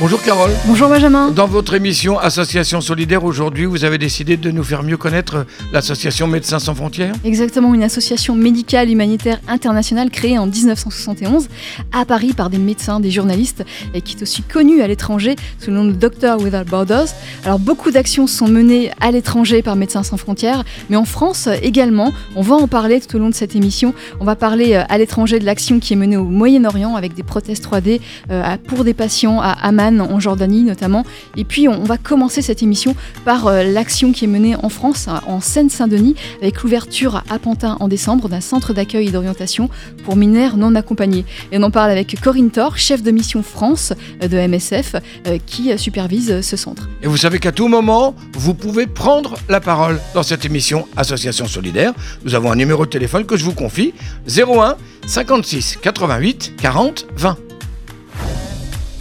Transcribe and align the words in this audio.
Bonjour 0.00 0.22
Carole. 0.22 0.52
Bonjour 0.64 0.88
Benjamin. 0.88 1.30
Dans 1.30 1.46
votre 1.46 1.74
émission 1.74 2.18
Association 2.18 2.80
Solidaire, 2.80 3.22
aujourd'hui, 3.22 3.66
vous 3.66 3.84
avez 3.84 3.98
décidé 3.98 4.38
de 4.38 4.50
nous 4.50 4.64
faire 4.64 4.82
mieux 4.82 4.96
connaître 4.96 5.44
l'association 5.74 6.26
Médecins 6.26 6.58
sans 6.58 6.74
frontières. 6.74 7.12
Exactement, 7.22 7.74
une 7.74 7.82
association 7.82 8.34
médicale 8.34 8.88
humanitaire 8.88 9.40
internationale 9.46 10.08
créée 10.08 10.38
en 10.38 10.46
1971 10.46 11.48
à 11.92 12.06
Paris 12.06 12.32
par 12.32 12.48
des 12.48 12.56
médecins, 12.56 12.98
des 12.98 13.10
journalistes 13.10 13.62
et 13.92 14.00
qui 14.00 14.16
est 14.16 14.22
aussi 14.22 14.40
connue 14.40 14.80
à 14.80 14.88
l'étranger 14.88 15.36
sous 15.58 15.68
le 15.68 15.76
nom 15.76 15.84
de 15.84 15.92
Doctors 15.92 16.40
Without 16.40 16.64
Borders. 16.64 17.08
Alors 17.44 17.58
beaucoup 17.58 17.90
d'actions 17.90 18.26
sont 18.26 18.48
menées 18.48 18.90
à 19.02 19.10
l'étranger 19.10 19.60
par 19.60 19.76
Médecins 19.76 20.02
sans 20.02 20.16
frontières, 20.16 20.64
mais 20.88 20.96
en 20.96 21.04
France 21.04 21.46
également. 21.60 22.14
On 22.36 22.42
va 22.42 22.54
en 22.54 22.68
parler 22.68 23.02
tout 23.02 23.16
au 23.16 23.18
long 23.18 23.28
de 23.28 23.34
cette 23.34 23.54
émission. 23.54 23.92
On 24.18 24.24
va 24.24 24.34
parler 24.34 24.76
euh, 24.76 24.82
à 24.88 24.96
l'étranger 24.96 25.38
de 25.40 25.44
l'action 25.44 25.78
qui 25.78 25.92
est 25.92 25.96
menée 25.96 26.16
au 26.16 26.24
Moyen-Orient 26.24 26.96
avec 26.96 27.12
des 27.12 27.22
prothèses 27.22 27.60
3D 27.60 28.00
euh, 28.30 28.56
pour 28.66 28.84
des 28.84 28.94
patients 28.94 29.42
à 29.42 29.50
Amman 29.50 29.89
en 29.98 30.20
Jordanie 30.20 30.62
notamment. 30.62 31.04
Et 31.36 31.44
puis 31.44 31.68
on, 31.68 31.84
va 31.84 31.98
commencer 31.98 32.42
cette 32.42 32.62
émission 32.62 32.94
par 33.24 33.46
euh, 33.46 33.62
l'action 33.62 34.12
qui 34.12 34.24
est 34.24 34.28
menée 34.28 34.54
en 34.62 34.68
France, 34.68 35.08
en 35.26 35.40
Seine-Saint-Denis, 35.40 36.14
avec 36.40 36.62
l'ouverture 36.62 37.22
à 37.28 37.38
Pantin 37.38 37.76
en 37.80 37.88
décembre 37.88 38.28
d'un 38.28 38.40
centre 38.40 38.72
d'accueil 38.72 39.08
et 39.08 39.10
d'orientation 39.10 39.70
pour 40.04 40.16
mineurs 40.16 40.56
non 40.56 40.74
accompagnés. 40.74 41.24
Et 41.52 41.58
on 41.58 41.62
en 41.62 41.70
parle 41.70 41.90
avec 41.90 42.20
Corinne 42.20 42.50
Thor, 42.50 42.76
chef 42.76 43.02
de 43.02 43.10
mission 43.10 43.42
France 43.42 43.92
euh, 44.22 44.28
de 44.28 44.36
MSF, 44.36 44.96
euh, 45.26 45.38
qui 45.46 45.76
supervise 45.78 46.40
ce 46.42 46.56
centre. 46.56 46.88
Et 47.02 47.06
vous 47.06 47.16
savez 47.16 47.38
qu'à 47.38 47.52
tout 47.52 47.68
moment, 47.68 48.14
vous 48.34 48.54
pouvez 48.54 48.86
prendre 48.86 49.36
la 49.48 49.60
parole 49.60 50.00
dans 50.14 50.22
cette 50.22 50.44
émission 50.44 50.86
Association 50.96 51.46
Solidaire. 51.46 51.92
Nous 52.24 52.34
avons 52.34 52.52
un 52.52 52.56
numéro 52.56 52.84
de 52.84 52.90
téléphone 52.90 53.24
que 53.24 53.36
je 53.36 53.44
vous 53.44 53.54
confie 53.54 53.94
01 54.28 54.76
56 55.06 55.78
88 55.82 56.54
40 56.60 57.06
20. 57.16 57.49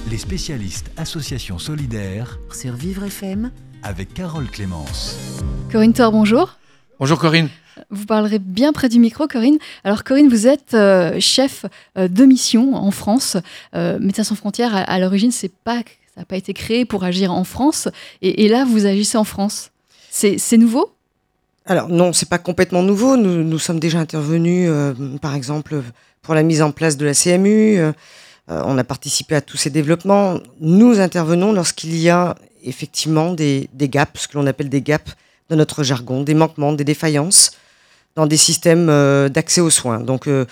Les 0.09 0.17
spécialistes 0.17 0.89
Association 0.97 1.59
Solidaire 1.59 2.39
sur 2.51 2.73
Vivre 2.73 3.03
FM, 3.03 3.51
avec 3.83 4.13
Carole 4.13 4.47
Clémence. 4.49 5.17
Corinne 5.71 5.93
Thor, 5.93 6.11
bonjour. 6.11 6.57
Bonjour 6.99 7.19
Corinne. 7.19 7.49
Vous 7.91 8.05
parlerez 8.05 8.39
bien 8.39 8.73
près 8.73 8.89
du 8.89 8.99
micro, 8.99 9.27
Corinne. 9.27 9.57
Alors, 9.83 10.03
Corinne, 10.03 10.27
vous 10.27 10.47
êtes 10.47 10.73
euh, 10.73 11.19
chef 11.19 11.65
euh, 11.97 12.07
de 12.07 12.25
mission 12.25 12.75
en 12.75 12.91
France. 12.91 13.37
Euh, 13.75 13.99
Médecins 13.99 14.23
sans 14.23 14.35
frontières, 14.35 14.75
à, 14.75 14.79
à 14.79 14.99
l'origine, 14.99 15.31
c'est 15.31 15.51
pas, 15.63 15.77
ça 16.13 16.21
n'a 16.21 16.25
pas 16.25 16.37
été 16.37 16.53
créé 16.53 16.85
pour 16.85 17.03
agir 17.03 17.31
en 17.31 17.43
France. 17.43 17.87
Et, 18.21 18.45
et 18.45 18.49
là, 18.49 18.65
vous 18.65 18.85
agissez 18.85 19.17
en 19.17 19.23
France. 19.23 19.69
C'est 20.09 20.37
c'est 20.39 20.57
nouveau? 20.57 20.91
Alors 21.65 21.87
non, 21.87 22.13
c'est 22.13 22.29
pas 22.29 22.39
complètement 22.39 22.81
nouveau. 22.81 23.15
Nous, 23.15 23.43
nous 23.43 23.59
sommes 23.59 23.79
déjà 23.79 23.99
intervenus, 23.99 24.69
euh, 24.71 24.93
par 25.21 25.35
exemple, 25.35 25.83
pour 26.21 26.33
la 26.33 26.43
mise 26.43 26.61
en 26.61 26.71
place 26.71 26.97
de 26.97 27.05
la 27.05 27.13
CMU. 27.13 27.79
Euh, 28.49 28.61
on 28.65 28.77
a 28.77 28.83
participé 28.83 29.35
à 29.35 29.41
tous 29.41 29.57
ces 29.57 29.69
développements. 29.69 30.39
Nous 30.59 30.99
intervenons 30.99 31.53
lorsqu'il 31.53 31.95
y 31.97 32.09
a 32.09 32.35
effectivement 32.63 33.33
des, 33.33 33.69
gaps, 33.73 34.21
ce 34.21 34.27
que 34.27 34.37
l'on 34.37 34.47
appelle 34.47 34.69
des 34.69 34.81
gaps 34.81 35.13
dans 35.49 35.55
notre 35.55 35.83
jargon, 35.83 36.23
des 36.23 36.33
manquements, 36.33 36.73
des 36.73 36.83
défaillances 36.83 37.51
dans 38.15 38.25
des 38.25 38.37
systèmes 38.37 38.89
euh, 38.89 39.29
d'accès 39.29 39.61
aux 39.61 39.69
soins. 39.69 39.99
Donc 39.99 40.27
euh, 40.27 40.45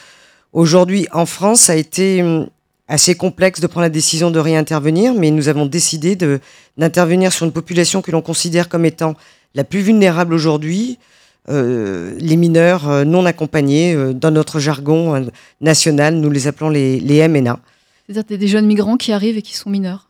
aujourd'hui, 0.53 1.07
en 1.11 1.25
France, 1.25 1.61
ça 1.61 1.73
a 1.73 1.75
été 1.75 2.21
hum, 2.21 2.47
assez 2.87 3.15
complexe 3.15 3.59
de 3.59 3.67
prendre 3.67 3.83
la 3.83 3.89
décision 3.89 4.31
de 4.31 4.39
réintervenir, 4.39 5.13
mais 5.13 5.31
nous 5.31 5.49
avons 5.49 5.65
décidé 5.65 6.15
d'intervenir 6.77 7.33
sur 7.33 7.45
une 7.45 7.51
population 7.51 8.01
que 8.01 8.11
l'on 8.11 8.21
considère 8.21 8.69
comme 8.69 8.85
étant 8.85 9.15
la 9.55 9.63
plus 9.63 9.79
vulnérable 9.79 10.33
aujourd'hui, 10.33 10.97
les 11.49 12.35
mineurs 12.35 13.05
non 13.05 13.25
accompagnés. 13.25 14.13
dans 14.13 14.31
notre 14.31 14.59
jargon 14.59 15.29
national, 15.59 16.15
nous 16.15 16.29
les 16.29 16.47
appelons 16.47 16.69
les 16.69 17.27
MNA. 17.27 17.59
C'est-à-dire 18.07 18.23
des- 18.23 18.37
des 18.37 18.47
jeunes 18.47 18.65
migrants 18.65 18.97
qui 18.97 19.11
arrivent 19.11 19.37
et 19.37 19.41
qui 19.41 19.55
sont 19.55 19.69
mineurs. 19.69 20.09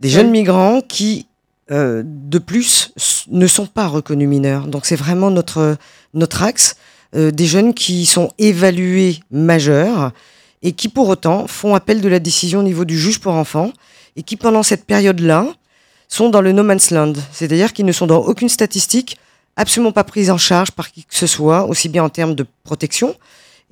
Des 0.00 0.08
jeunes 0.08 0.30
migrants 0.30 0.80
qui, 0.80 1.26
euh, 1.70 2.02
de 2.04 2.38
plus, 2.38 2.92
ne 3.28 3.46
sont 3.46 3.66
pas 3.66 3.86
reconnus 3.88 4.28
mineurs. 4.28 4.66
Donc 4.68 4.86
c'est 4.86 4.96
vraiment 4.96 5.30
notre, 5.30 5.76
notre 6.14 6.42
axe. 6.42 6.76
euh, 7.16 7.30
des 7.30 7.46
jeunes 7.46 7.74
qui 7.74 8.06
sont 8.06 8.32
évalués 8.38 9.20
majeurs 9.30 10.10
et 10.62 10.72
qui 10.72 10.88
pour 10.88 11.08
autant 11.08 11.46
font 11.46 11.76
appel 11.76 12.00
de 12.00 12.08
la 12.08 12.18
décision 12.18 12.58
au 12.58 12.62
niveau 12.64 12.84
du 12.84 12.98
juge 12.98 13.20
pour 13.20 13.34
enfants 13.34 13.72
et 14.16 14.24
qui 14.24 14.34
pendant 14.36 14.64
cette 14.64 14.84
période-là 14.84 15.46
sont 16.08 16.28
dans 16.28 16.40
le 16.40 16.50
no 16.50 16.64
man's 16.64 16.90
land. 16.90 17.12
C'est-à-dire 17.30 17.72
qu'ils 17.72 17.86
ne 17.86 17.92
sont 17.92 18.08
dans 18.08 18.18
aucune 18.18 18.48
statistique, 18.48 19.16
absolument 19.54 19.92
pas 19.92 20.02
pris 20.02 20.28
en 20.28 20.38
charge 20.38 20.72
par 20.72 20.90
qui 20.90 21.04
que 21.04 21.14
ce 21.14 21.28
soit, 21.28 21.66
aussi 21.66 21.88
bien 21.88 22.02
en 22.02 22.08
termes 22.08 22.34
de 22.34 22.44
protection, 22.64 23.14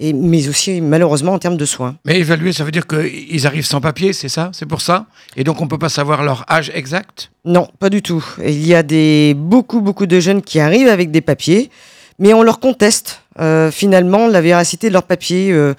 et, 0.02 0.12
mais 0.12 0.48
aussi 0.48 0.80
malheureusement 0.80 1.32
en 1.34 1.38
termes 1.38 1.56
de 1.56 1.68
soins. 1.74 1.94
Mais 2.04 2.18
évaluer, 2.18 2.52
ça 2.52 2.64
veut 2.64 2.74
dire 2.78 2.86
qu'ils 2.92 3.46
arrivent 3.48 3.70
sans 3.74 3.80
papier, 3.80 4.12
c'est 4.12 4.28
ça? 4.36 4.50
C'est 4.52 4.66
pour 4.72 4.80
ça? 4.88 4.96
Et 5.36 5.44
donc 5.44 5.56
on 5.62 5.68
peut 5.72 5.78
pas 5.86 5.88
savoir 6.00 6.18
leur 6.22 6.44
âge 6.50 6.70
exact? 6.74 7.30
Non, 7.44 7.68
pas 7.78 7.90
du 7.96 8.00
tout. 8.02 8.24
Il 8.44 8.66
y 8.66 8.74
a 8.74 8.82
des, 8.82 9.34
beaucoup, 9.36 9.80
beaucoup 9.80 10.06
de 10.06 10.18
jeunes 10.26 10.42
qui 10.42 10.58
arrivent 10.60 10.92
avec 10.98 11.10
des 11.10 11.20
papiers, 11.20 11.70
mais 12.18 12.34
on 12.34 12.42
leur 12.42 12.58
conteste 12.58 13.22
euh, 13.40 13.70
finalement 13.70 14.26
la 14.26 14.40
véracité 14.40 14.88
de 14.88 14.92
leurs 14.92 15.08
papiers. 15.14 15.50
euh, 15.52 15.74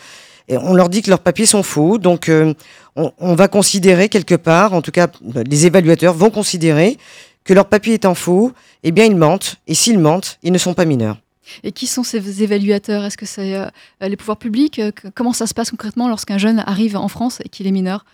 et 0.48 0.58
on 0.58 0.74
leur 0.74 0.90
dit 0.90 1.02
que 1.02 1.10
leurs 1.10 1.20
papiers 1.30 1.46
sont 1.46 1.64
faux. 1.64 1.98
Donc 1.98 2.30
euh, 2.30 2.54
on, 2.96 3.12
on 3.20 3.36
va 3.36 3.48
considérer 3.48 4.10
quelque 4.10 4.36
part, 4.36 4.74
en 4.74 4.82
tout 4.82 4.92
cas 4.92 5.08
les 5.52 5.66
évaluateurs 5.66 6.14
vont 6.14 6.30
considérer 6.30 6.98
que 7.46 7.54
leur 7.54 7.66
papier 7.66 7.94
étant 7.94 8.16
faux, 8.16 8.52
eh 8.84 8.92
bien 8.92 9.06
ils 9.06 9.16
mentent. 9.16 9.58
Et 9.68 9.76
s'ils 9.76 10.00
mentent, 10.00 10.38
ils 10.44 10.52
ne 10.52 10.58
sont 10.58 10.74
pas 10.74 10.86
mineurs. 10.86 11.18
Et 11.64 11.72
qui 11.72 11.88
sont 11.88 12.04
ces 12.04 12.44
évaluateurs? 12.44 13.04
Est-ce 13.06 13.18
que 13.18 13.26
c'est 13.26 13.56
euh, 13.56 13.68
les 14.02 14.16
pouvoirs 14.16 14.38
publics? 14.38 14.80
Euh, 14.80 14.92
Comment 15.16 15.34
ça 15.34 15.48
se 15.48 15.54
passe 15.54 15.72
concrètement 15.72 16.08
lorsqu'un 16.08 16.38
jeune 16.38 16.64
arrive 16.66 16.96
en 16.98 17.08
France 17.08 17.40
et 17.44 17.50
qu'il 17.50 17.68
est 17.68 17.72
mineur? 17.72 18.06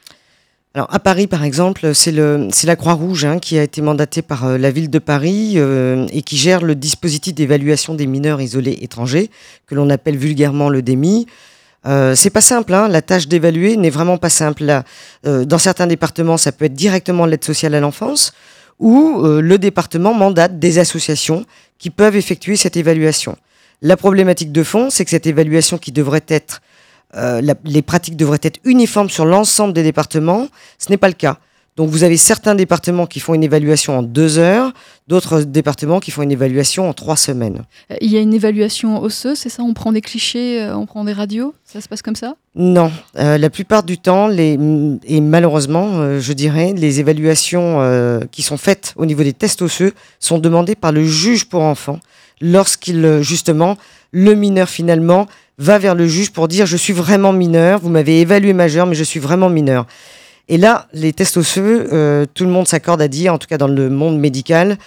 Alors 0.75 0.87
à 0.93 0.99
Paris, 0.99 1.25
par 1.25 1.43
exemple, 1.43 1.95
c'est 1.95 2.11
la 2.11 2.75
Croix-Rouge 2.75 3.25
hein, 3.25 3.39
qui 3.39 3.57
a 3.57 3.63
été 3.63 3.81
mandatée 3.81 4.21
par 4.21 4.45
euh, 4.45 4.57
la 4.57 4.69
ville 4.69 4.91
de 4.91 4.99
Paris 4.99 5.53
euh, 5.55 6.05
et 6.11 6.21
qui 6.21 6.37
gère 6.37 6.61
le 6.61 6.75
dispositif 6.75 7.33
d'évaluation 7.33 7.95
des 7.95 8.05
mineurs 8.05 8.39
isolés 8.39 8.77
étrangers 8.81 9.31
que 9.65 9.73
l'on 9.73 9.89
appelle 9.89 10.15
vulgairement 10.15 10.69
le 10.69 10.83
DEMI. 10.83 11.25
Euh, 11.87 12.13
c'est 12.15 12.29
pas 12.29 12.41
simple, 12.41 12.73
hein, 12.73 12.87
la 12.87 13.01
tâche 13.01 13.27
d'évaluer 13.27 13.77
n'est 13.77 13.89
vraiment 13.89 14.17
pas 14.17 14.29
simple. 14.29 14.83
Euh, 15.25 15.45
dans 15.45 15.57
certains 15.57 15.87
départements, 15.87 16.37
ça 16.37 16.51
peut 16.51 16.65
être 16.65 16.73
directement 16.73 17.25
l'aide 17.25 17.43
sociale 17.43 17.73
à 17.73 17.79
l'enfance 17.79 18.33
ou 18.79 19.21
euh, 19.23 19.41
le 19.41 19.57
département 19.57 20.13
mandate 20.13 20.59
des 20.59 20.79
associations 20.79 21.45
qui 21.79 21.89
peuvent 21.89 22.15
effectuer 22.15 22.55
cette 22.55 22.77
évaluation. 22.77 23.37
La 23.81 23.97
problématique 23.97 24.51
de 24.51 24.63
fond, 24.63 24.89
c'est 24.89 25.05
que 25.05 25.11
cette 25.11 25.25
évaluation 25.25 25.77
qui 25.77 25.91
devrait 25.91 26.25
être 26.27 26.61
euh, 27.15 27.41
les 27.63 27.81
pratiques 27.81 28.15
devraient 28.15 28.39
être 28.43 28.59
uniformes 28.65 29.09
sur 29.09 29.25
l'ensemble 29.25 29.73
des 29.73 29.81
départements. 29.81 30.47
Ce 30.77 30.91
n'est 30.91 30.97
pas 30.97 31.07
le 31.07 31.15
cas. 31.15 31.39
Donc 31.79 31.87
vous 31.91 32.03
avez 32.03 32.17
certains 32.17 32.55
départements 32.55 33.07
qui 33.07 33.21
font 33.21 33.33
une 33.33 33.41
évaluation 33.41 33.99
en 33.99 34.03
deux 34.03 34.37
heures, 34.37 34.73
d'autres 35.07 35.43
départements 35.43 36.01
qui 36.01 36.11
font 36.11 36.23
une 36.23 36.31
évaluation 36.33 36.89
en 36.89 36.93
trois 36.93 37.15
semaines. 37.15 37.63
Euh, 37.89 37.95
Il 38.01 38.11
y 38.11 38.17
a 38.17 38.19
une 38.19 38.33
évaluation 38.33 39.01
osseuse, 39.01 39.37
c'est 39.37 39.47
ça? 39.47 39.63
On 39.63 39.73
prend 39.73 39.93
des 39.93 40.01
clichés, 40.01 40.61
euh, 40.61 40.75
on 40.75 40.85
prend 40.85 41.05
des 41.05 41.13
radios? 41.13 41.53
Ça 41.63 41.79
se 41.79 41.87
passe 41.87 42.01
comme 42.01 42.17
ça? 42.17 42.35
Non, 42.53 42.91
euh, 43.17 43.37
la 43.37 43.49
plupart 43.49 43.83
du 43.83 43.97
temps, 43.97 44.27
les, 44.27 44.59
et 45.05 45.21
malheureusement, 45.21 46.01
euh, 46.01 46.19
je 46.19 46.33
dirais, 46.33 46.73
les 46.75 46.99
évaluations 46.99 47.79
euh, 47.79 48.19
qui 48.29 48.41
sont 48.41 48.57
faites 48.57 48.93
au 48.97 49.05
niveau 49.05 49.23
des 49.23 49.31
tests 49.31 49.61
osseux 49.61 49.93
sont 50.19 50.37
demandées 50.37 50.75
par 50.75 50.91
le 50.91 51.05
juge 51.05 51.45
pour 51.45 51.61
enfants 51.61 52.01
lorsqu'il, 52.41 53.19
justement, 53.21 53.77
le 54.11 54.33
mineur 54.33 54.67
finalement 54.67 55.27
va 55.57 55.77
vers 55.77 55.95
le 55.95 56.09
juge 56.09 56.31
pour 56.31 56.49
dire 56.49 56.65
je 56.65 56.75
suis 56.75 56.91
vraiment 56.91 57.31
mineur, 57.31 57.79
vous 57.79 57.89
m'avez 57.89 58.19
évalué 58.19 58.51
majeur, 58.51 58.85
mais 58.85 58.95
je 58.95 59.05
suis 59.05 59.21
vraiment 59.21 59.49
mineur. 59.49 59.85
Et 60.49 60.57
là, 60.57 60.87
les 60.93 61.13
tests 61.13 61.37
osseux, 61.37 61.87
euh, 61.93 62.25
tout 62.33 62.43
le 62.43 62.49
monde 62.49 62.67
s'accorde 62.67 63.01
à 63.01 63.07
dire, 63.07 63.33
en 63.33 63.37
tout 63.37 63.47
cas 63.47 63.59
dans 63.59 63.67
le 63.67 63.89
monde 63.89 64.19
médical, 64.19 64.77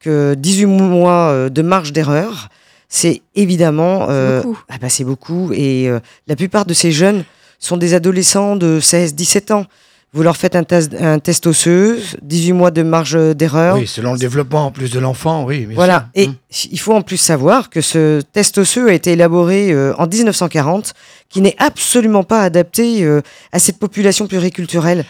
que 0.00 0.34
18 0.34 0.66
mois 0.66 1.30
euh, 1.30 1.48
de 1.48 1.60
marge 1.60 1.92
d'erreur, 1.92 2.48
c'est 2.88 3.22
évidemment... 3.34 4.06
euh, 4.08 4.40
beaucoup. 4.42 4.58
ah 4.68 4.76
bah, 4.80 4.88
c'est 4.88 5.04
beaucoup. 5.04 5.52
Et 5.52 5.88
euh, 5.88 5.98
la 6.28 6.36
plupart 6.36 6.64
de 6.64 6.72
ces 6.72 6.92
jeunes 6.92 7.24
sont 7.58 7.76
des 7.76 7.94
adolescents 7.94 8.54
de 8.54 8.78
16-17 8.80 9.52
ans. 9.52 9.66
Vous 10.14 10.22
leur 10.22 10.36
faites 10.38 10.56
un, 10.56 10.64
test- 10.64 10.94
un 10.98 11.18
test 11.18 11.46
osseux, 11.46 11.98
18 12.22 12.52
mois 12.52 12.70
de 12.70 12.82
marge 12.82 13.14
d'erreur. 13.36 13.76
Oui, 13.76 13.86
selon 13.86 14.12
le 14.14 14.18
développement 14.18 14.64
en 14.66 14.70
plus 14.70 14.90
de 14.90 14.98
l'enfant, 14.98 15.44
oui. 15.44 15.66
bien 15.66 15.74
Voilà. 15.74 16.08
sûr. 16.14 16.22
Et 16.22 16.26
Hum. 16.28 16.34
il 16.72 16.80
faut 16.80 16.94
en 16.94 17.02
plus 17.02 17.18
savoir 17.18 17.68
que 17.68 17.82
ce 17.82 18.22
test 18.32 18.56
osseux 18.56 18.88
a 18.88 18.94
été 18.94 19.12
élaboré 19.12 19.70
euh, 19.70 19.92
en 19.98 20.06
1940, 20.06 20.94
qui 21.28 21.42
n'est 21.42 21.54
absolument 21.58 22.24
pas 22.24 22.40
adapté 22.42 23.04
euh, 23.04 23.20
à 23.52 23.58
cette 23.58 23.78
population 23.78 24.26
pluriculturelle. 24.26 25.04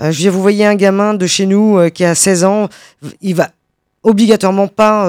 Euh, 0.00 0.04
je 0.12 0.16
veux 0.18 0.22
dire, 0.22 0.32
vous 0.32 0.42
voyez 0.42 0.64
un 0.64 0.76
gamin 0.76 1.14
de 1.14 1.26
chez 1.26 1.46
nous 1.46 1.90
qui 1.90 2.04
a 2.04 2.14
16 2.14 2.44
ans, 2.44 2.68
il 3.22 3.34
va 3.34 3.50
obligatoirement 4.04 4.68
pas 4.68 5.08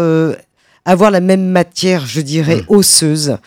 avoir 0.86 1.12
la 1.12 1.19
même 1.19 1.45
matière, 1.48 2.06
je 2.06 2.21
dirais, 2.21 2.57
Mm. 2.57 2.65
osseuse, 2.69 3.38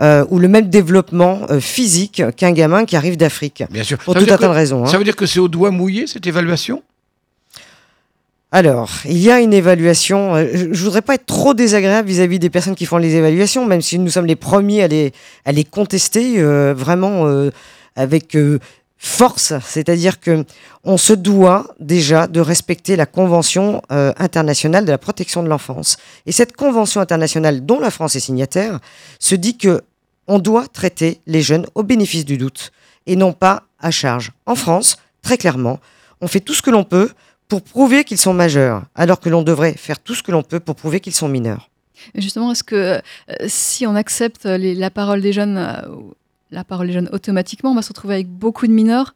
euh, 0.00 0.24
ou 0.30 0.38
le 0.38 0.48
même 0.48 0.68
développement 0.68 1.40
euh, 1.50 1.60
physique 1.60 2.22
qu'un 2.36 2.52
gamin 2.52 2.84
qui 2.84 2.96
arrive 2.96 3.16
d'Afrique. 3.16 3.64
Bien 3.70 3.82
sûr. 3.82 3.98
Pour 3.98 4.14
Ça 4.14 4.20
tout 4.20 4.26
un 4.32 4.36
tas 4.36 4.46
de 4.48 4.52
raisons. 4.52 4.84
hein. 4.84 4.88
Ça 4.88 4.98
veut 4.98 5.04
dire 5.04 5.16
que 5.16 5.26
c'est 5.26 5.40
au 5.40 5.48
doigt 5.48 5.70
mouillé 5.70 6.06
cette 6.06 6.26
évaluation? 6.26 6.82
Alors, 8.50 8.90
il 9.04 9.18
y 9.18 9.30
a 9.30 9.40
une 9.40 9.52
évaluation. 9.52 10.34
euh, 10.34 10.46
Je 10.54 10.72
je 10.72 10.84
voudrais 10.84 11.02
pas 11.02 11.14
être 11.14 11.26
trop 11.26 11.52
désagréable 11.52 12.08
vis-à-vis 12.08 12.38
des 12.38 12.48
personnes 12.48 12.74
qui 12.74 12.86
font 12.86 12.96
les 12.96 13.14
évaluations, 13.14 13.66
même 13.66 13.82
si 13.82 13.98
nous 13.98 14.08
sommes 14.10 14.24
les 14.26 14.36
premiers 14.36 14.82
à 14.84 14.88
les, 14.88 15.12
à 15.44 15.52
les 15.52 15.64
contester 15.64 16.34
euh, 16.38 16.72
vraiment 16.76 17.26
avec 17.96 18.36
force. 18.98 19.54
C'est-à-dire 19.64 20.20
que 20.20 20.44
on 20.84 20.96
se 20.96 21.12
doit 21.12 21.74
déjà 21.78 22.26
de 22.26 22.40
respecter 22.40 22.96
la 22.96 23.06
Convention 23.06 23.80
euh, 23.92 24.12
internationale 24.18 24.84
de 24.84 24.90
la 24.90 24.98
protection 24.98 25.42
de 25.42 25.48
l'enfance. 25.48 25.96
Et 26.26 26.32
cette 26.32 26.54
Convention 26.56 27.00
internationale, 27.00 27.64
dont 27.64 27.80
la 27.80 27.90
France 27.90 28.16
est 28.16 28.20
signataire, 28.20 28.80
se 29.20 29.34
dit 29.34 29.56
que 29.56 29.82
on 30.26 30.38
doit 30.38 30.66
traiter 30.66 31.20
les 31.26 31.40
jeunes 31.40 31.66
au 31.74 31.82
bénéfice 31.82 32.24
du 32.24 32.36
doute 32.36 32.72
et 33.06 33.16
non 33.16 33.32
pas 33.32 33.62
à 33.80 33.90
charge. 33.90 34.32
En 34.44 34.54
France, 34.54 34.98
très 35.22 35.38
clairement, 35.38 35.78
on 36.20 36.28
fait 36.28 36.40
tout 36.40 36.54
ce 36.54 36.62
que 36.62 36.70
l'on 36.70 36.84
peut 36.84 37.10
pour 37.48 37.62
prouver 37.62 38.04
qu'ils 38.04 38.18
sont 38.18 38.34
majeurs, 38.34 38.82
alors 38.94 39.20
que 39.20 39.30
l'on 39.30 39.42
devrait 39.42 39.72
faire 39.72 39.98
tout 40.00 40.14
ce 40.14 40.22
que 40.22 40.32
l'on 40.32 40.42
peut 40.42 40.60
pour 40.60 40.74
prouver 40.74 41.00
qu'ils 41.00 41.14
sont 41.14 41.28
mineurs. 41.28 41.70
Justement, 42.14 42.52
est-ce 42.52 42.62
que 42.62 42.76
euh, 42.76 43.00
si 43.46 43.86
on 43.86 43.94
accepte 43.94 44.44
la 44.44 44.90
parole 44.90 45.22
des 45.22 45.32
jeunes, 45.32 45.56
euh, 45.56 45.80
la 46.50 46.64
parole 46.64 46.86
des 46.88 46.92
jeunes 46.94 47.08
automatiquement, 47.12 47.72
on 47.72 47.74
va 47.74 47.82
se 47.82 47.88
retrouver 47.88 48.14
avec 48.14 48.28
beaucoup 48.28 48.66
de 48.66 48.72
mineurs, 48.72 49.14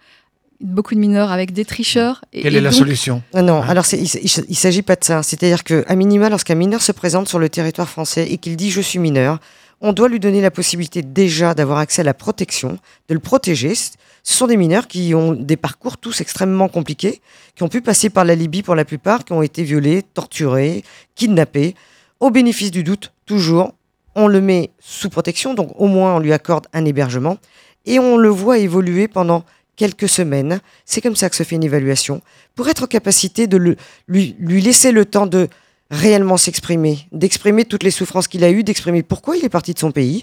beaucoup 0.60 0.94
de 0.94 1.00
mineurs 1.00 1.32
avec 1.32 1.52
des 1.52 1.64
tricheurs. 1.64 2.24
et- 2.32 2.42
Quelle 2.42 2.54
et 2.54 2.58
est 2.58 2.60
la 2.60 2.72
solution? 2.72 3.22
Non, 3.34 3.62
alors 3.62 3.84
il 3.92 4.02
ne 4.02 4.54
s'agit 4.54 4.82
pas 4.82 4.96
de 4.96 5.04
ça. 5.04 5.22
C'est-à-dire 5.22 5.64
qu'à 5.64 5.94
minima, 5.96 6.28
lorsqu'un 6.28 6.54
mineur 6.54 6.82
se 6.82 6.92
présente 6.92 7.28
sur 7.28 7.38
le 7.38 7.48
territoire 7.48 7.88
français 7.88 8.30
et 8.30 8.38
qu'il 8.38 8.56
dit 8.56 8.70
je 8.70 8.80
suis 8.80 8.98
mineur, 8.98 9.38
on 9.80 9.92
doit 9.92 10.08
lui 10.08 10.20
donner 10.20 10.40
la 10.40 10.52
possibilité 10.52 11.02
déjà 11.02 11.54
d'avoir 11.54 11.78
accès 11.78 12.02
à 12.02 12.04
la 12.04 12.14
protection, 12.14 12.78
de 13.08 13.14
le 13.14 13.20
protéger. 13.20 13.74
Ce 13.74 13.92
sont 14.22 14.46
des 14.46 14.56
mineurs 14.56 14.86
qui 14.86 15.12
ont 15.16 15.32
des 15.32 15.56
parcours 15.56 15.98
tous 15.98 16.20
extrêmement 16.20 16.68
compliqués, 16.68 17.20
qui 17.56 17.64
ont 17.64 17.68
pu 17.68 17.80
passer 17.82 18.08
par 18.08 18.24
la 18.24 18.36
Libye 18.36 18.62
pour 18.62 18.76
la 18.76 18.84
plupart, 18.84 19.24
qui 19.24 19.32
ont 19.32 19.42
été 19.42 19.64
violés, 19.64 20.04
torturés, 20.14 20.84
kidnappés. 21.16 21.74
Au 22.20 22.30
bénéfice 22.30 22.70
du 22.70 22.84
doute, 22.84 23.12
toujours, 23.26 23.74
on 24.14 24.26
le 24.28 24.40
met 24.40 24.70
sous 24.78 25.10
protection, 25.10 25.54
donc 25.54 25.72
au 25.76 25.86
moins 25.86 26.16
on 26.16 26.18
lui 26.18 26.32
accorde 26.32 26.66
un 26.72 26.84
hébergement, 26.84 27.38
et 27.86 27.98
on 27.98 28.16
le 28.16 28.28
voit 28.28 28.58
évoluer 28.58 29.08
pendant 29.08 29.44
quelques 29.76 30.08
semaines. 30.08 30.60
C'est 30.84 31.00
comme 31.00 31.16
ça 31.16 31.30
que 31.30 31.36
se 31.36 31.42
fait 31.42 31.56
une 31.56 31.64
évaluation, 31.64 32.20
pour 32.54 32.68
être 32.68 32.84
en 32.84 32.86
capacité 32.86 33.46
de 33.46 33.76
lui 34.08 34.62
laisser 34.62 34.92
le 34.92 35.04
temps 35.04 35.26
de 35.26 35.48
réellement 35.90 36.36
s'exprimer, 36.36 37.06
d'exprimer 37.12 37.64
toutes 37.64 37.82
les 37.82 37.90
souffrances 37.90 38.28
qu'il 38.28 38.44
a 38.44 38.50
eues, 38.50 38.64
d'exprimer 38.64 39.02
pourquoi 39.02 39.36
il 39.36 39.44
est 39.44 39.50
parti 39.50 39.74
de 39.74 39.78
son 39.78 39.92
pays, 39.92 40.22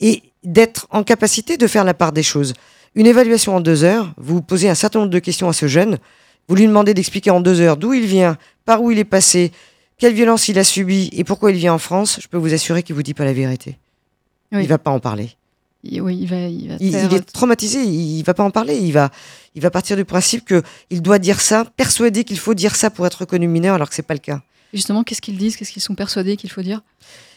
et 0.00 0.22
d'être 0.42 0.86
en 0.90 1.04
capacité 1.04 1.56
de 1.56 1.66
faire 1.66 1.84
la 1.84 1.94
part 1.94 2.12
des 2.12 2.22
choses. 2.22 2.52
Une 2.94 3.06
évaluation 3.06 3.56
en 3.56 3.60
deux 3.60 3.84
heures, 3.84 4.12
vous 4.16 4.42
posez 4.42 4.68
un 4.68 4.74
certain 4.74 5.00
nombre 5.00 5.10
de 5.10 5.18
questions 5.18 5.48
à 5.48 5.52
ce 5.52 5.66
jeune, 5.66 5.98
vous 6.48 6.56
lui 6.56 6.66
demandez 6.66 6.94
d'expliquer 6.94 7.30
en 7.30 7.40
deux 7.40 7.60
heures 7.60 7.76
d'où 7.76 7.94
il 7.94 8.06
vient, 8.06 8.36
par 8.64 8.82
où 8.82 8.90
il 8.90 8.98
est 8.98 9.04
passé, 9.04 9.52
quelle 10.04 10.12
violence 10.12 10.48
il 10.48 10.58
a 10.58 10.64
subi 10.64 11.08
et 11.12 11.24
pourquoi 11.24 11.50
il 11.50 11.56
vient 11.56 11.72
en 11.72 11.78
France, 11.78 12.18
je 12.20 12.28
peux 12.28 12.36
vous 12.36 12.52
assurer 12.52 12.82
qu'il 12.82 12.94
vous 12.94 13.02
dit 13.02 13.14
pas 13.14 13.24
la 13.24 13.32
vérité. 13.32 13.78
Oui. 14.52 14.60
Il 14.60 14.68
va 14.68 14.76
pas 14.76 14.90
en 14.90 15.00
parler. 15.00 15.30
Il- 15.82 16.02
Oui, 16.02 16.18
il 16.20 16.26
va, 16.26 16.36
il 16.46 16.68
va 16.68 16.74
Il, 16.78 16.94
est 16.94 17.32
traumatisé, 17.32 17.80
il, 17.82 18.18
il 18.18 18.22
va 18.22 18.34
pas 18.34 18.44
en 18.44 18.50
parler. 18.50 18.76
Il 18.76 18.92
va, 18.92 19.10
il 19.54 19.62
va 19.62 19.70
partir 19.70 19.96
du 19.96 20.04
principe 20.04 20.44
que 20.44 20.62
il 20.90 21.00
doit 21.00 21.18
dire 21.18 21.40
ça, 21.40 21.64
persuadé 21.64 22.24
qu'il 22.24 22.38
faut 22.38 22.52
dire 22.52 22.76
ça 22.76 22.90
pour 22.90 23.06
être 23.06 23.20
reconnu 23.20 23.48
mineur, 23.48 23.76
alors 23.76 23.88
que 23.88 23.94
c'est 23.94 24.02
pas 24.02 24.12
le 24.12 24.20
cas. 24.20 24.42
Justement, 24.74 25.04
qu'est-ce 25.04 25.22
qu'ils 25.22 25.38
disent 25.38 25.56
Qu'est-ce 25.56 25.72
qu'ils 25.72 25.80
sont 25.80 25.94
persuadés 25.94 26.36
qu'il 26.36 26.50
faut 26.50 26.60
dire? 26.60 26.82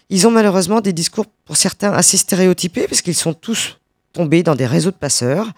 Ils 0.09 0.27
ont 0.27 0.31
malheureusement 0.31 0.81
des 0.81 0.91
discours 0.91 1.27
pour 1.45 1.55
certains 1.55 1.93
assez 1.93 2.17
stéréotypés 2.17 2.87
parce 2.89 3.01
qu'ils 3.01 3.15
sont 3.15 3.33
tous 3.33 3.77
tombés 4.11 4.43
dans 4.43 4.55
des 4.55 4.65
réseaux 4.65 4.91
de 4.91 4.97
passeurs 4.97 5.53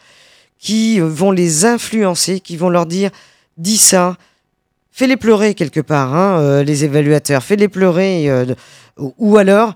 qui 0.59 1.01
euh, 1.01 1.07
vont 1.07 1.31
les 1.31 1.65
influencer, 1.65 2.39
qui 2.39 2.55
vont 2.55 2.69
leur 2.69 2.85
dire 2.85 3.09
dis 3.57 3.77
ça, 3.77 4.15
fais-les 4.99 5.15
pleurer 5.15 5.53
quelque 5.53 5.79
part, 5.79 6.13
hein, 6.13 6.41
euh, 6.41 6.61
les 6.61 6.83
évaluateurs, 6.83 7.41
fais-les 7.41 7.69
pleurer, 7.69 8.29
euh, 8.29 8.53
ou- 8.97 9.37
alors 9.37 9.73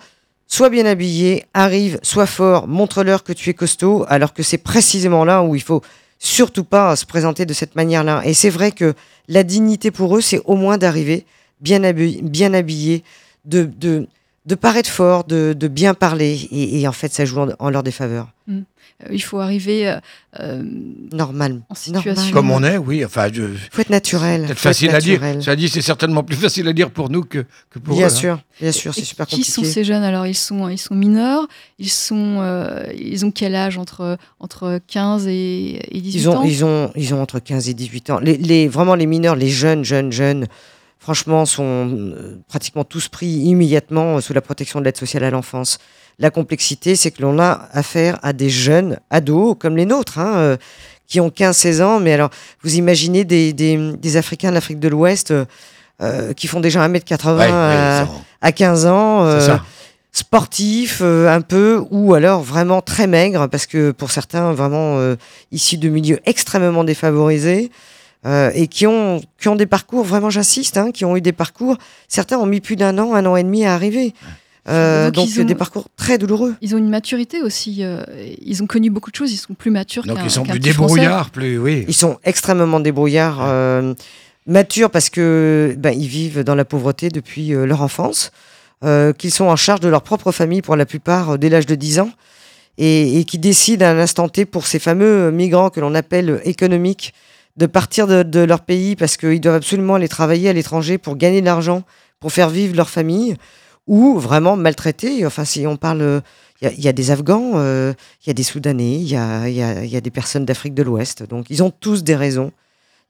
sois 0.47 0.69
bien 0.69 0.85
habillé, 0.85 1.45
arrive, 1.53 1.97
sois 2.03 2.25
fort, 2.25 2.67
montre-leur 2.67 3.23
que 3.23 3.31
tu 3.31 3.49
es 3.49 3.53
costaud, 3.53 4.05
alors 4.09 4.33
que 4.33 4.43
c'est 4.43 4.57
précisément 4.57 5.23
là 5.23 5.41
où 5.41 5.55
il 5.55 5.61
faut 5.61 5.81
surtout 6.19 6.65
pas 6.65 6.97
se 6.97 7.05
présenter 7.05 7.45
de 7.45 7.53
cette 7.53 7.75
manière-là. 7.77 8.21
Et 8.25 8.33
c'est 8.33 8.49
vrai 8.49 8.73
que 8.73 8.93
la 9.29 9.43
dignité 9.43 9.91
pour 9.91 10.17
eux, 10.17 10.21
c'est 10.21 10.41
au 10.43 10.55
moins 10.57 10.77
d'arriver 10.77 11.25
bien 11.61 11.85
habillé, 11.85 12.21
bien 12.21 12.53
habillé 12.53 13.03
de, 13.45 13.69
de, 14.45 14.55
paraître 14.55 14.89
fort, 14.89 15.23
de, 15.23 15.53
bien 15.69 15.93
parler. 15.93 16.49
Et, 16.51 16.85
en 16.85 16.91
fait, 16.91 17.13
ça 17.13 17.23
joue 17.23 17.39
en, 17.57 17.69
leur 17.69 17.81
défaveur. 17.81 18.27
Euh, 18.49 18.59
Il 19.11 19.21
faut 19.21 19.39
arriver 19.39 19.87
euh, 19.89 19.97
euh, 20.39 20.63
Normal. 21.11 21.61
en 21.69 21.75
situation. 21.75 22.13
Normal. 22.13 22.33
Comme 22.33 22.51
on 22.51 22.63
est, 22.63 22.77
oui. 22.77 23.03
Enfin, 23.05 23.27
je- 23.31 23.43
faut 23.71 23.81
être 23.81 23.89
naturel. 23.89 24.41
peut-être 24.41 24.47
faut 24.47 24.53
être 24.53 24.59
facile 24.59 24.89
à 24.91 24.99
dire. 24.99 25.19
naturel. 25.21 25.43
Ça 25.43 25.55
dit, 25.55 25.69
c'est 25.69 25.81
certainement 25.81 26.23
plus 26.23 26.35
facile 26.35 26.67
à 26.67 26.73
dire 26.73 26.89
pour 26.91 27.09
nous 27.09 27.23
que, 27.23 27.45
que 27.69 27.79
pour 27.79 27.95
Bien 27.97 28.07
eux. 28.07 28.11
hein. 28.11 28.15
sûr, 28.15 28.39
bien 28.61 28.71
sûr, 28.71 28.93
c'est 28.93 29.01
Et 29.01 29.05
super 29.05 29.27
qui 29.27 29.35
compliqué. 29.37 29.51
sont 29.51 29.63
ces 29.63 29.83
jeunes 29.83 30.03
alors? 30.03 30.25
Ils 30.27 30.35
sont, 30.35 30.69
ils 30.69 30.77
sont 30.77 30.95
mineurs 30.95 31.47
ils, 31.79 31.89
sont, 31.89 32.37
euh, 32.41 32.83
ils 32.97 33.25
ont 33.25 33.31
quel 33.31 33.55
âge 33.55 33.77
entre, 33.77 34.17
entre 34.39 34.79
15 34.87 35.27
et, 35.27 35.79
et 35.95 36.01
18 36.01 36.19
Ils 36.19 36.29
ont, 36.29 36.37
ans? 36.37 36.43
ils, 36.43 36.63
ont, 36.65 36.91
ils 36.95 37.13
ont 37.13 37.21
entre 37.21 37.39
15 37.39 37.69
et 37.69 37.73
18 37.73 38.09
ans. 38.11 38.19
Les, 38.19 38.37
les- 38.37 38.67
vraiment, 38.67 38.95
les 38.95 39.05
mineurs, 39.07 39.35
les 39.35 39.49
jeunes, 39.49 39.83
jeunes, 39.83 40.11
jeunes, 40.11 40.47
franchement, 41.03 41.45
sont 41.45 41.63
euh, 41.91 42.37
pratiquement 42.47 42.85
tous 42.85 43.09
pris 43.09 43.27
immédiatement 43.27 44.17
euh, 44.17 44.21
sous 44.21 44.33
la 44.33 44.41
protection 44.41 44.79
de 44.79 44.85
l'aide 44.85 44.97
sociale 44.97 45.23
à 45.25 45.29
l'enfance. 45.29 45.77
La 46.17 46.29
complexité, 46.29 46.95
c'est 46.95 47.11
que 47.11 47.21
l'on 47.21 47.37
a 47.39 47.67
affaire 47.73 48.17
à 48.23 48.31
des 48.33 48.49
jeunes 48.49 48.99
ados 49.09 49.55
comme 49.59 49.75
les 49.75 49.85
nôtres, 49.85 50.17
hein, 50.19 50.33
euh, 50.37 50.57
qui 51.07 51.19
ont 51.19 51.27
15-16 51.29 51.81
ans. 51.83 51.99
Mais 51.99 52.13
alors, 52.13 52.29
vous 52.63 52.75
imaginez 52.75 53.25
des, 53.25 53.51
des, 53.51 53.91
des 53.97 54.17
Africains 54.17 54.49
de 54.49 54.53
l'Afrique 54.55 54.79
de 54.79 54.87
l'Ouest 54.87 55.33
euh, 56.01 56.33
qui 56.33 56.47
font 56.47 56.61
déjà 56.61 56.87
1m80 56.87 57.35
Ouais, 57.37 57.43
à, 57.51 58.03
ouais, 58.03 58.07
ils 58.07 58.09
ont- 58.09 58.21
à 58.41 58.51
15 58.51 58.85
ans. 58.85 59.25
euh, 59.25 59.39
ça. 59.41 59.63
sportifs 60.13 60.99
euh, 61.01 61.27
un 61.35 61.41
peu 61.41 61.83
ou 61.91 62.13
alors 62.13 62.41
vraiment 62.43 62.81
très 62.81 63.07
maigres 63.07 63.49
parce 63.49 63.65
que 63.65 63.91
pour 63.91 64.11
certains 64.11 64.53
vraiment 64.53 64.97
euh, 64.99 65.15
issus 65.51 65.77
de 65.77 65.89
milieux 65.89 66.19
extrêmement 66.25 66.83
défavorisés 66.83 67.71
euh, 68.25 68.51
et 68.53 68.67
qui 68.67 68.87
ont 68.87 69.21
qui 69.39 69.47
ont 69.49 69.55
des 69.55 69.65
parcours 69.65 70.03
vraiment 70.03 70.29
j'insiste 70.29 70.77
hein, 70.77 70.91
qui 70.91 71.03
ont 71.05 71.15
eu 71.17 71.21
des 71.21 71.33
parcours 71.33 71.77
certains 72.07 72.37
ont 72.37 72.45
mis 72.45 72.61
plus 72.61 72.75
d'un 72.75 72.97
an 72.97 73.13
un 73.15 73.25
an 73.25 73.35
et 73.35 73.43
demi 73.43 73.65
à 73.65 73.73
arriver 73.73 74.13
Euh, 74.69 75.07
Donc, 75.11 75.15
donc 75.15 75.29
ils 75.29 75.41
ont- 75.41 75.43
des 75.43 75.55
parcours 75.55 75.87
très 75.97 76.17
douloureux 76.17 76.55
Ils 76.61 76.73
ont 76.73 76.77
une 76.77 76.87
maturité 76.89 77.41
aussi. 77.41 77.83
euh, 77.83 78.01
ils 78.41 78.63
ont 78.63 78.65
connu 78.65 78.89
beaucoup 78.89 79.11
de 79.11 79.15
choses. 79.17 79.33
Ils 79.33 79.37
sont 79.37 79.55
plus 79.55 79.71
matures 79.71 80.05
Donc 80.05 80.19
ils 80.23 80.31
sont 80.31 80.43
plus 80.45 80.57
débrouillards, 80.59 81.31
plus, 81.31 81.57
oui. 81.57 81.83
ils 81.89 81.93
sont 81.93 82.15
extrêmement 82.23 82.79
débrouillards 82.79 83.39
euh, 83.43 83.93
matures 84.47 84.89
parce 84.89 85.09
que 85.09 85.75
ben, 85.77 85.91
ils 85.91 86.07
vivent 86.07 86.43
dans 86.45 86.55
la 86.55 86.63
pauvreté 86.63 87.09
depuis 87.09 87.53
euh, 87.53 87.65
leur 87.65 87.81
enfance 87.81 88.31
euh, 88.85 89.11
qu'ils 89.11 89.31
sont 89.31 89.47
en 89.47 89.57
charge 89.57 89.81
de 89.81 89.89
leur 89.89 90.01
propre 90.01 90.31
famille 90.31 90.61
pour 90.61 90.77
la 90.77 90.85
plupart 90.85 91.31
euh, 91.31 91.37
dès 91.37 91.49
l'âge 91.49 91.65
de 91.65 91.75
10 91.75 91.99
ans 91.99 92.11
et, 92.77 93.19
et 93.19 93.25
qui 93.25 93.39
décident 93.39 93.85
à 93.85 93.89
un 93.89 93.99
instant 93.99 94.29
T 94.29 94.45
pour 94.45 94.65
ces 94.65 94.79
fameux 94.79 95.29
migrants 95.31 95.71
que 95.71 95.81
l'on 95.81 95.93
appelle 95.93 96.29
euh, 96.29 96.39
économiques 96.47 97.13
de 97.55 97.65
partir 97.65 98.07
de, 98.07 98.23
de 98.23 98.39
leur 98.39 98.61
pays 98.61 98.95
parce 98.95 99.17
qu'ils 99.17 99.39
doivent 99.41 99.55
absolument 99.55 99.95
aller 99.95 100.07
travailler 100.07 100.49
à 100.49 100.53
l'étranger 100.53 100.97
pour 100.97 101.15
gagner 101.17 101.41
de 101.41 101.45
l'argent, 101.45 101.83
pour 102.19 102.31
faire 102.31 102.49
vivre 102.49 102.75
leur 102.75 102.89
famille, 102.89 103.35
ou 103.85 104.17
vraiment 104.17 104.55
maltraités. 104.55 105.25
Enfin, 105.25 105.45
si 105.45 105.67
on 105.67 105.75
parle, 105.77 106.01
euh, 106.01 106.21
il 106.61 106.65
y, 106.65 106.67
a- 106.67 106.73
il 106.73 106.83
y 106.83 106.87
a 106.87 106.93
des 106.93 107.11
Afghans, 107.11 107.51
euh, 107.55 107.93
il 108.23 108.27
y 108.27 108.31
a 108.31 108.33
des 108.33 108.43
Soudanais, 108.43 108.93
il 108.95 109.09
y 109.09 109.15
a, 109.17 109.49
y 109.49 109.61
a- 109.61 109.83
y 109.85 109.95
a 109.95 110.01
des 110.01 110.11
personnes 110.11 110.45
d'Afrique 110.45 110.73
de 110.73 110.83
l'Ouest. 110.83 111.23
Donc, 111.23 111.47
ils 111.49 111.61
ont 111.61 111.69
tous 111.71 112.03
des 112.03 112.15
raisons 112.15 112.51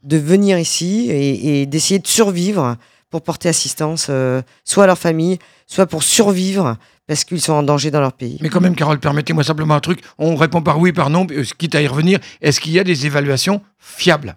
de 0.04 0.18
venir 0.18 0.58
ici 0.60 1.10
et 1.10 1.66
d'essayer 1.66 2.00
de 2.00 2.08
survivre 2.08 2.76
pour 3.14 3.22
porter 3.22 3.48
assistance, 3.48 4.08
euh, 4.10 4.42
soit 4.64 4.86
à 4.86 4.88
leur 4.88 4.98
famille, 4.98 5.38
soit 5.68 5.86
pour 5.86 6.02
survivre 6.02 6.78
parce 7.06 7.24
qu'ils 7.26 7.42
sont 7.42 7.54
en 7.54 7.62
danger 7.62 7.92
dans 7.92 8.00
leur 8.00 8.14
pays. 8.14 8.40
Mais 8.42 8.50
quand 8.50 8.60
même, 8.60 8.76
Carole, 8.76 9.00
permettez-moi 9.00 9.44
simplement 9.44 9.76
un 9.76 9.80
truc. 9.82 10.00
On 10.18 10.36
répond 10.36 10.64
par 10.64 10.80
oui, 10.80 10.94
par 10.94 11.12
non, 11.12 11.28
euh, 11.30 11.44
quitte 11.60 11.76
à 11.76 11.82
y 11.84 11.86
revenir. 11.86 12.18
Est-ce 12.42 12.60
qu'il 12.60 12.72
y 12.72 12.80
a 12.80 12.84
des 12.84 13.06
évaluations 13.06 13.62
fiables? 13.78 14.36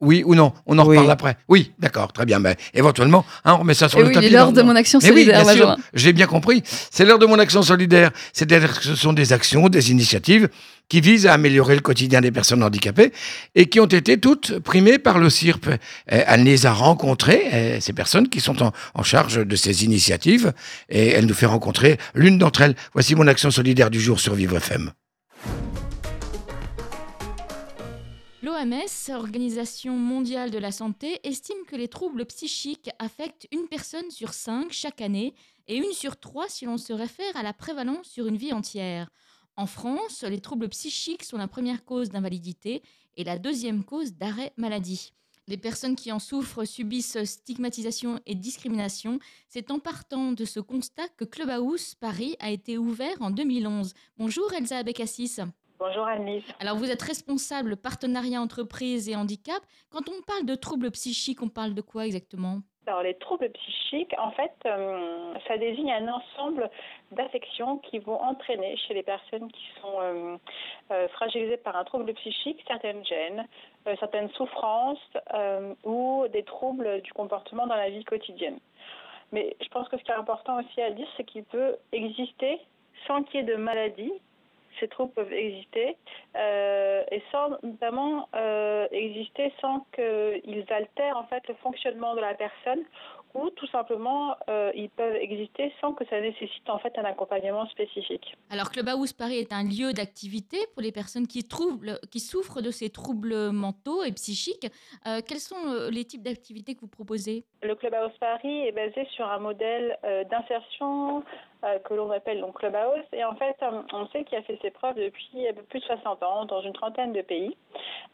Oui 0.00 0.22
ou 0.24 0.34
non? 0.34 0.52
On 0.66 0.78
en 0.78 0.86
Oui. 0.86 0.96
reparle 0.96 1.10
après. 1.10 1.36
Oui, 1.48 1.72
d'accord, 1.78 2.12
très 2.12 2.24
bien. 2.24 2.40
Ben, 2.40 2.54
éventuellement, 2.74 3.24
hein, 3.44 3.54
on 3.54 3.58
remet 3.58 3.74
ça 3.74 3.88
sur 3.88 3.98
Et 3.98 4.02
le 4.02 4.08
oui, 4.08 4.14
tapis. 4.14 4.26
il 4.26 4.32
est 4.32 4.36
l'heure 4.36 4.52
de 4.52 4.62
mon 4.62 4.74
action 4.74 4.98
Mais 5.02 5.08
solidaire, 5.08 5.76
j'ai 5.94 6.12
bien 6.12 6.26
compris. 6.26 6.62
C'est 6.90 7.04
l'heure 7.04 7.18
de 7.18 7.26
mon 7.26 7.38
action 7.38 7.62
solidaire. 7.62 8.10
C'est-à-dire 8.32 8.78
que 8.78 8.84
ce 8.84 8.94
sont 8.94 9.12
des 9.12 9.32
actions, 9.32 9.68
des 9.68 9.90
initiatives 9.90 10.48
qui 10.88 11.00
visent 11.00 11.26
à 11.26 11.34
améliorer 11.34 11.74
le 11.76 11.82
quotidien 11.82 12.20
des 12.20 12.32
personnes 12.32 12.62
handicapées 12.62 13.12
et 13.54 13.66
qui 13.66 13.78
ont 13.78 13.86
été 13.86 14.18
toutes 14.18 14.58
primées 14.60 14.98
par 14.98 15.18
le 15.18 15.28
CIRP. 15.30 15.66
Euh, 15.68 15.76
Elle 16.08 16.42
les 16.44 16.66
a 16.66 16.72
rencontrées, 16.72 17.42
euh, 17.52 17.76
ces 17.80 17.92
personnes 17.92 18.28
qui 18.28 18.40
sont 18.40 18.62
en, 18.62 18.72
en 18.94 19.02
charge 19.02 19.46
de 19.46 19.56
ces 19.56 19.84
initiatives, 19.84 20.52
et 20.88 21.08
elle 21.10 21.26
nous 21.26 21.34
fait 21.34 21.46
rencontrer 21.46 21.98
l'une 22.14 22.38
d'entre 22.38 22.62
elles. 22.62 22.74
Voici 22.92 23.14
mon 23.14 23.26
action 23.28 23.50
solidaire 23.50 23.90
du 23.90 24.00
jour 24.00 24.18
sur 24.18 24.34
Vivre 24.34 24.56
FM. 24.56 24.90
L'OMS, 28.60 29.14
Organisation 29.14 29.96
mondiale 29.96 30.50
de 30.50 30.58
la 30.58 30.70
santé, 30.70 31.18
estime 31.26 31.64
que 31.66 31.76
les 31.76 31.88
troubles 31.88 32.26
psychiques 32.26 32.90
affectent 32.98 33.46
une 33.52 33.68
personne 33.68 34.10
sur 34.10 34.34
cinq 34.34 34.70
chaque 34.70 35.00
année 35.00 35.34
et 35.66 35.76
une 35.76 35.92
sur 35.92 36.20
trois 36.20 36.46
si 36.48 36.66
l'on 36.66 36.76
se 36.76 36.92
réfère 36.92 37.34
à 37.36 37.42
la 37.42 37.54
prévalence 37.54 38.08
sur 38.08 38.26
une 38.26 38.36
vie 38.36 38.52
entière. 38.52 39.08
En 39.56 39.64
France, 39.64 40.24
les 40.24 40.40
troubles 40.40 40.68
psychiques 40.68 41.24
sont 41.24 41.38
la 41.38 41.48
première 41.48 41.86
cause 41.86 42.10
d'invalidité 42.10 42.82
et 43.16 43.24
la 43.24 43.38
deuxième 43.38 43.82
cause 43.82 44.12
d'arrêt 44.12 44.52
maladie. 44.58 45.14
Les 45.48 45.56
personnes 45.56 45.96
qui 45.96 46.12
en 46.12 46.18
souffrent 46.18 46.66
subissent 46.66 47.24
stigmatisation 47.24 48.20
et 48.26 48.34
discrimination. 48.34 49.20
C'est 49.48 49.70
en 49.70 49.78
partant 49.78 50.32
de 50.32 50.44
ce 50.44 50.60
constat 50.60 51.08
que 51.16 51.24
Clubhouse 51.24 51.94
Paris 51.94 52.36
a 52.40 52.50
été 52.50 52.76
ouvert 52.76 53.16
en 53.20 53.30
2011. 53.30 53.94
Bonjour 54.18 54.52
Elsa 54.52 54.76
Abekassis. 54.76 55.40
Bonjour 55.80 56.06
Anne-Lise. 56.06 56.44
Alors 56.60 56.76
vous 56.76 56.90
êtes 56.90 57.00
responsable 57.00 57.74
partenariat 57.74 58.38
entreprise 58.38 59.08
et 59.08 59.16
handicap. 59.16 59.62
Quand 59.90 60.10
on 60.10 60.20
parle 60.26 60.44
de 60.44 60.54
troubles 60.54 60.90
psychiques, 60.90 61.40
on 61.42 61.48
parle 61.48 61.72
de 61.72 61.80
quoi 61.80 62.04
exactement? 62.04 62.58
Alors 62.86 63.02
les 63.02 63.14
troubles 63.14 63.48
psychiques, 63.48 64.14
en 64.18 64.30
fait, 64.32 64.52
euh, 64.66 65.32
ça 65.48 65.56
désigne 65.56 65.90
un 65.90 66.08
ensemble 66.08 66.68
d'affections 67.12 67.78
qui 67.78 67.98
vont 67.98 68.20
entraîner 68.20 68.76
chez 68.76 68.92
les 68.92 69.02
personnes 69.02 69.50
qui 69.50 69.64
sont 69.80 69.94
euh, 70.02 70.36
euh, 70.90 71.08
fragilisées 71.08 71.56
par 71.56 71.74
un 71.76 71.84
trouble 71.84 72.12
psychique 72.12 72.62
certaines 72.68 73.02
gênes, 73.06 73.46
certaines 74.00 74.28
souffrances 74.32 74.98
ou 75.84 76.26
des 76.30 76.42
troubles 76.42 77.00
du 77.00 77.12
comportement 77.14 77.66
dans 77.66 77.76
la 77.76 77.88
vie 77.88 78.04
quotidienne. 78.04 78.58
Mais 79.32 79.56
je 79.62 79.68
pense 79.68 79.88
que 79.88 79.96
ce 79.96 80.02
qui 80.02 80.10
est 80.10 80.14
important 80.14 80.60
aussi 80.60 80.82
à 80.82 80.90
dire, 80.90 81.08
c'est 81.16 81.24
qu'il 81.24 81.44
peut 81.44 81.76
exister 81.92 82.60
sans 83.06 83.22
qu'il 83.22 83.40
y 83.40 83.42
ait 83.42 83.46
de 83.46 83.56
maladie 83.56 84.12
ces 84.78 84.88
troubles 84.88 85.12
peuvent 85.12 85.32
exister 85.32 85.96
euh, 86.36 87.02
et 87.10 87.22
sans 87.32 87.50
notamment 87.62 88.28
euh, 88.34 88.86
exister 88.92 89.52
sans 89.60 89.86
qu'ils 89.92 90.64
altèrent 90.70 91.16
en 91.16 91.24
fait 91.24 91.46
le 91.48 91.54
fonctionnement 91.54 92.14
de 92.14 92.20
la 92.20 92.34
personne 92.34 92.82
ou 93.34 93.50
tout 93.50 93.66
simplement 93.68 94.36
euh, 94.48 94.70
ils 94.74 94.90
peuvent 94.90 95.16
exister 95.16 95.72
sans 95.80 95.92
que 95.92 96.04
ça 96.06 96.20
nécessite 96.20 96.68
en 96.68 96.78
fait 96.78 96.96
un 96.98 97.04
accompagnement 97.04 97.66
spécifique. 97.68 98.36
Alors 98.50 98.70
Clubhouse 98.70 99.12
Paris 99.12 99.38
est 99.38 99.52
un 99.52 99.64
lieu 99.64 99.92
d'activité 99.92 100.58
pour 100.72 100.82
les 100.82 100.92
personnes 100.92 101.26
qui, 101.26 101.46
qui 102.10 102.20
souffrent 102.20 102.62
de 102.62 102.70
ces 102.70 102.90
troubles 102.90 103.50
mentaux 103.50 104.02
et 104.02 104.12
psychiques. 104.12 104.68
quels 105.04 105.38
sont 105.38 105.90
les 105.90 106.04
types 106.04 106.22
d'activités 106.22 106.74
que 106.74 106.80
vous 106.80 106.88
proposez? 106.88 107.44
Le 107.62 107.74
Clubhouse 107.74 108.16
Paris 108.18 108.66
est 108.66 108.72
basé 108.72 109.06
sur 109.14 109.28
un 109.28 109.38
modèle 109.38 109.96
d'insertion 110.30 111.24
euh, 111.62 111.78
que 111.80 111.92
l'on 111.92 112.10
appelle 112.10 112.40
donc 112.40 112.58
Clubhouse. 112.58 113.04
Et 113.12 113.22
en 113.22 113.34
fait, 113.34 113.54
euh, 113.62 113.82
on 113.92 114.06
sait 114.08 114.24
qu'il 114.24 114.38
a 114.38 114.42
fait 114.42 114.58
ses 114.62 114.70
preuves 114.70 114.94
depuis 114.94 115.46
plus 115.68 115.80
de 115.80 115.84
60 115.84 116.22
ans 116.22 116.46
dans 116.46 116.62
une 116.62 116.72
trentaine 116.72 117.12
de 117.12 117.20
pays. 117.20 117.54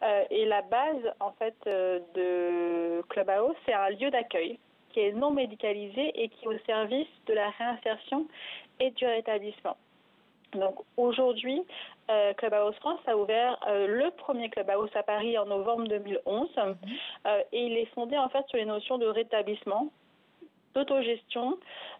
Euh, 0.02 0.24
et 0.30 0.46
la 0.46 0.62
base 0.62 1.14
en 1.20 1.30
fait 1.32 1.54
de 1.64 3.02
Clubhouse, 3.08 3.54
c'est 3.64 3.72
un 3.72 3.90
lieu 3.90 4.10
d'accueil 4.10 4.58
qui 4.96 5.02
est 5.02 5.12
non 5.12 5.30
médicalisé 5.30 6.10
et 6.14 6.30
qui 6.30 6.46
est 6.46 6.48
au 6.48 6.58
service 6.64 7.06
de 7.26 7.34
la 7.34 7.50
réinsertion 7.50 8.26
et 8.80 8.90
du 8.92 9.04
rétablissement. 9.04 9.76
Donc 10.52 10.76
aujourd'hui, 10.96 11.60
Clubhouse 12.38 12.76
France 12.76 13.00
a 13.06 13.14
ouvert 13.14 13.58
le 13.68 14.10
premier 14.16 14.48
Clubhouse 14.48 14.88
à 14.94 15.02
Paris 15.02 15.36
en 15.36 15.44
novembre 15.44 15.86
2011 15.88 16.48
et 17.52 17.66
il 17.66 17.76
est 17.76 17.92
fondé 17.94 18.16
en 18.16 18.30
fait 18.30 18.46
sur 18.48 18.56
les 18.56 18.64
notions 18.64 18.96
de 18.96 19.06
rétablissement, 19.06 19.90
d'autogestion. 20.76 21.58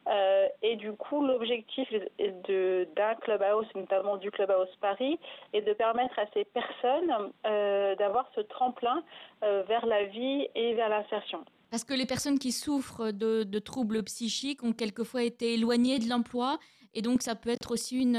Euh, 0.09 0.49
et 0.62 0.76
du 0.76 0.93
coup, 0.93 1.26
l'objectif 1.26 1.93
d'un 2.19 3.15
clubhouse, 3.17 3.67
notamment 3.75 4.17
du 4.17 4.31
clubhouse 4.31 4.75
Paris, 4.81 5.19
est 5.53 5.62
de 5.62 5.73
permettre 5.73 6.19
à 6.19 6.26
ces 6.33 6.45
personnes 6.45 7.33
euh, 7.47 7.95
d'avoir 7.97 8.26
ce 8.35 8.41
tremplin 8.41 9.03
euh, 9.43 9.65
vers 9.67 9.85
la 9.85 10.05
vie 10.05 10.49
et 10.55 10.75
vers 10.75 10.88
l'insertion. 10.88 11.45
Parce 11.76 11.85
que 11.85 11.92
les 11.92 12.06
personnes 12.06 12.38
qui 12.38 12.52
souffrent 12.52 13.11
de, 13.12 13.59
troubles 13.59 14.02
psychiques 14.04 14.62
ont 14.62 14.73
quelquefois 14.73 15.25
été 15.25 15.52
éloignées 15.52 15.99
de 15.99 16.09
l'emploi, 16.09 16.56
et 16.95 17.02
donc 17.02 17.21
ça 17.21 17.35
peut 17.35 17.50
être 17.50 17.71
aussi 17.71 18.00
une, 18.00 18.16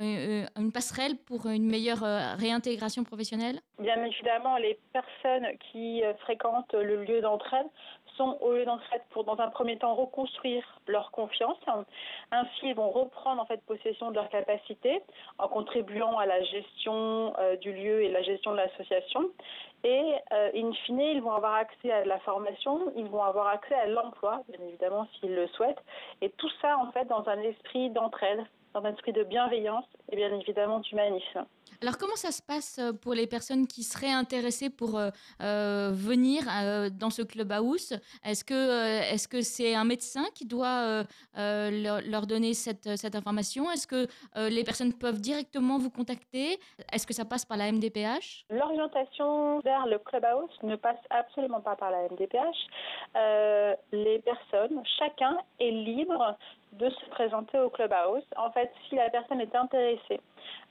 une 0.00 0.72
passerelle 0.72 1.16
pour 1.24 1.46
une 1.46 1.66
meilleure 1.66 2.00
réintégration 2.36 3.04
professionnelle. 3.04 3.60
Bien 3.78 4.04
évidemment, 4.04 4.56
les 4.56 4.76
personnes 4.92 5.56
qui 5.70 6.02
fréquentent 6.22 6.74
le 6.74 7.04
lieu 7.04 7.20
d'entraide 7.20 7.68
sont 8.16 8.38
au 8.40 8.52
lieu 8.52 8.64
d'entraide 8.64 9.02
pour, 9.10 9.24
dans 9.24 9.38
un 9.38 9.48
premier 9.48 9.78
temps, 9.78 9.94
reconstruire 9.94 10.64
leur 10.86 11.10
confiance. 11.10 11.56
Ainsi, 12.30 12.68
ils 12.68 12.74
vont 12.74 12.90
reprendre 12.90 13.40
en 13.40 13.46
fait 13.46 13.62
possession 13.66 14.10
de 14.10 14.16
leurs 14.16 14.28
capacités 14.28 15.02
en 15.38 15.48
contribuant 15.48 16.18
à 16.18 16.26
la 16.26 16.42
gestion 16.42 17.34
euh, 17.38 17.56
du 17.56 17.72
lieu 17.72 18.02
et 18.02 18.10
la 18.10 18.22
gestion 18.22 18.52
de 18.52 18.56
l'association. 18.56 19.30
Et 19.84 20.14
euh, 20.32 20.50
in 20.54 20.72
fine, 20.86 21.00
ils 21.00 21.20
vont 21.20 21.32
avoir 21.32 21.54
accès 21.54 21.90
à 21.90 22.04
la 22.04 22.18
formation, 22.20 22.92
ils 22.96 23.06
vont 23.06 23.22
avoir 23.22 23.48
accès 23.48 23.74
à 23.74 23.86
l'emploi, 23.86 24.42
bien 24.48 24.66
évidemment, 24.66 25.06
s'ils 25.14 25.34
le 25.34 25.46
souhaitent. 25.48 25.82
Et 26.22 26.30
tout 26.30 26.50
ça, 26.62 26.78
en 26.78 26.90
fait, 26.92 27.04
dans 27.06 27.28
un 27.28 27.40
esprit 27.40 27.90
d'entraide, 27.90 28.44
dans 28.72 28.84
un 28.84 28.92
esprit 28.92 29.12
de 29.12 29.22
bienveillance 29.22 29.84
et 30.10 30.16
bien 30.16 30.32
évidemment 30.34 30.80
d'humanisme. 30.80 31.46
Alors 31.84 31.98
comment 31.98 32.16
ça 32.16 32.30
se 32.30 32.40
passe 32.40 32.78
euh, 32.78 32.94
pour 32.94 33.12
les 33.12 33.26
personnes 33.26 33.66
qui 33.66 33.82
seraient 33.82 34.10
intéressées 34.10 34.70
pour 34.70 34.96
euh, 34.96 35.10
euh, 35.42 35.90
venir 35.92 36.44
dans 36.98 37.10
ce 37.10 37.20
clubhouse? 37.20 37.92
Est-ce 38.24 38.42
est-ce 39.12 39.28
que 39.28 39.42
c'est 39.42 39.74
un 39.74 39.84
médecin 39.84 40.24
qui 40.34 40.46
doit 40.46 41.04
leur, 41.36 42.26
donner 42.26 42.54
cette, 42.54 42.96
cette 42.96 43.14
information? 43.14 43.70
Est-ce 43.70 43.86
que 43.86 44.06
les 44.48 44.64
personnes 44.64 44.94
peuvent 44.94 45.20
directement 45.20 45.76
vous 45.78 45.90
contacter? 45.90 46.58
Est-ce 46.90 47.06
que 47.06 47.12
ça 47.12 47.26
passe 47.26 47.44
par 47.44 47.58
la 47.58 47.70
MDPH 47.70 48.46
L'orientation 48.50 49.60
vers 49.60 49.86
le 49.86 49.98
clubhouse 49.98 50.56
ne 50.62 50.76
passe 50.76 51.02
absolument 51.10 51.60
pas 51.60 51.76
par 51.76 51.90
la 51.90 52.08
MDPH. 52.08 52.60
les 53.92 54.18
personnes, 54.20 54.82
chacun 54.98 55.36
est 55.60 55.70
libre 55.70 56.36
de 56.78 56.90
se 56.90 57.06
présenter 57.10 57.58
au 57.58 57.70
clubhouse. 57.70 58.24
En 58.36 58.50
fait, 58.50 58.72
si 58.88 58.96
la 58.96 59.10
personne 59.10 59.40
est 59.40 59.54
intéressée 59.54 60.20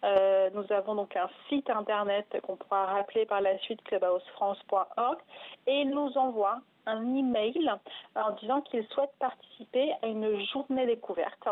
euh, 0.04 0.50
nous 0.54 0.72
avons 0.72 0.96
donc 0.96 1.16
un 1.16 1.30
site 1.48 1.70
internet 1.70 2.28
qu'on 2.44 2.58
pourra 2.58 2.86
rappeler 2.86 3.26
par 3.26 3.42
la 3.42 3.58
suite 3.60 3.82
clubhousefrance.org 3.84 5.18
et 5.66 5.82
il 5.82 5.90
nous 5.90 6.18
envoie 6.18 6.60
un 6.86 7.16
email 7.16 7.72
en 8.16 8.32
disant 8.42 8.62
qu'il 8.62 8.86
souhaite 8.88 9.12
participer 9.20 9.94
à 10.02 10.08
une 10.08 10.40
journée 10.48 10.86
découverte. 10.86 11.48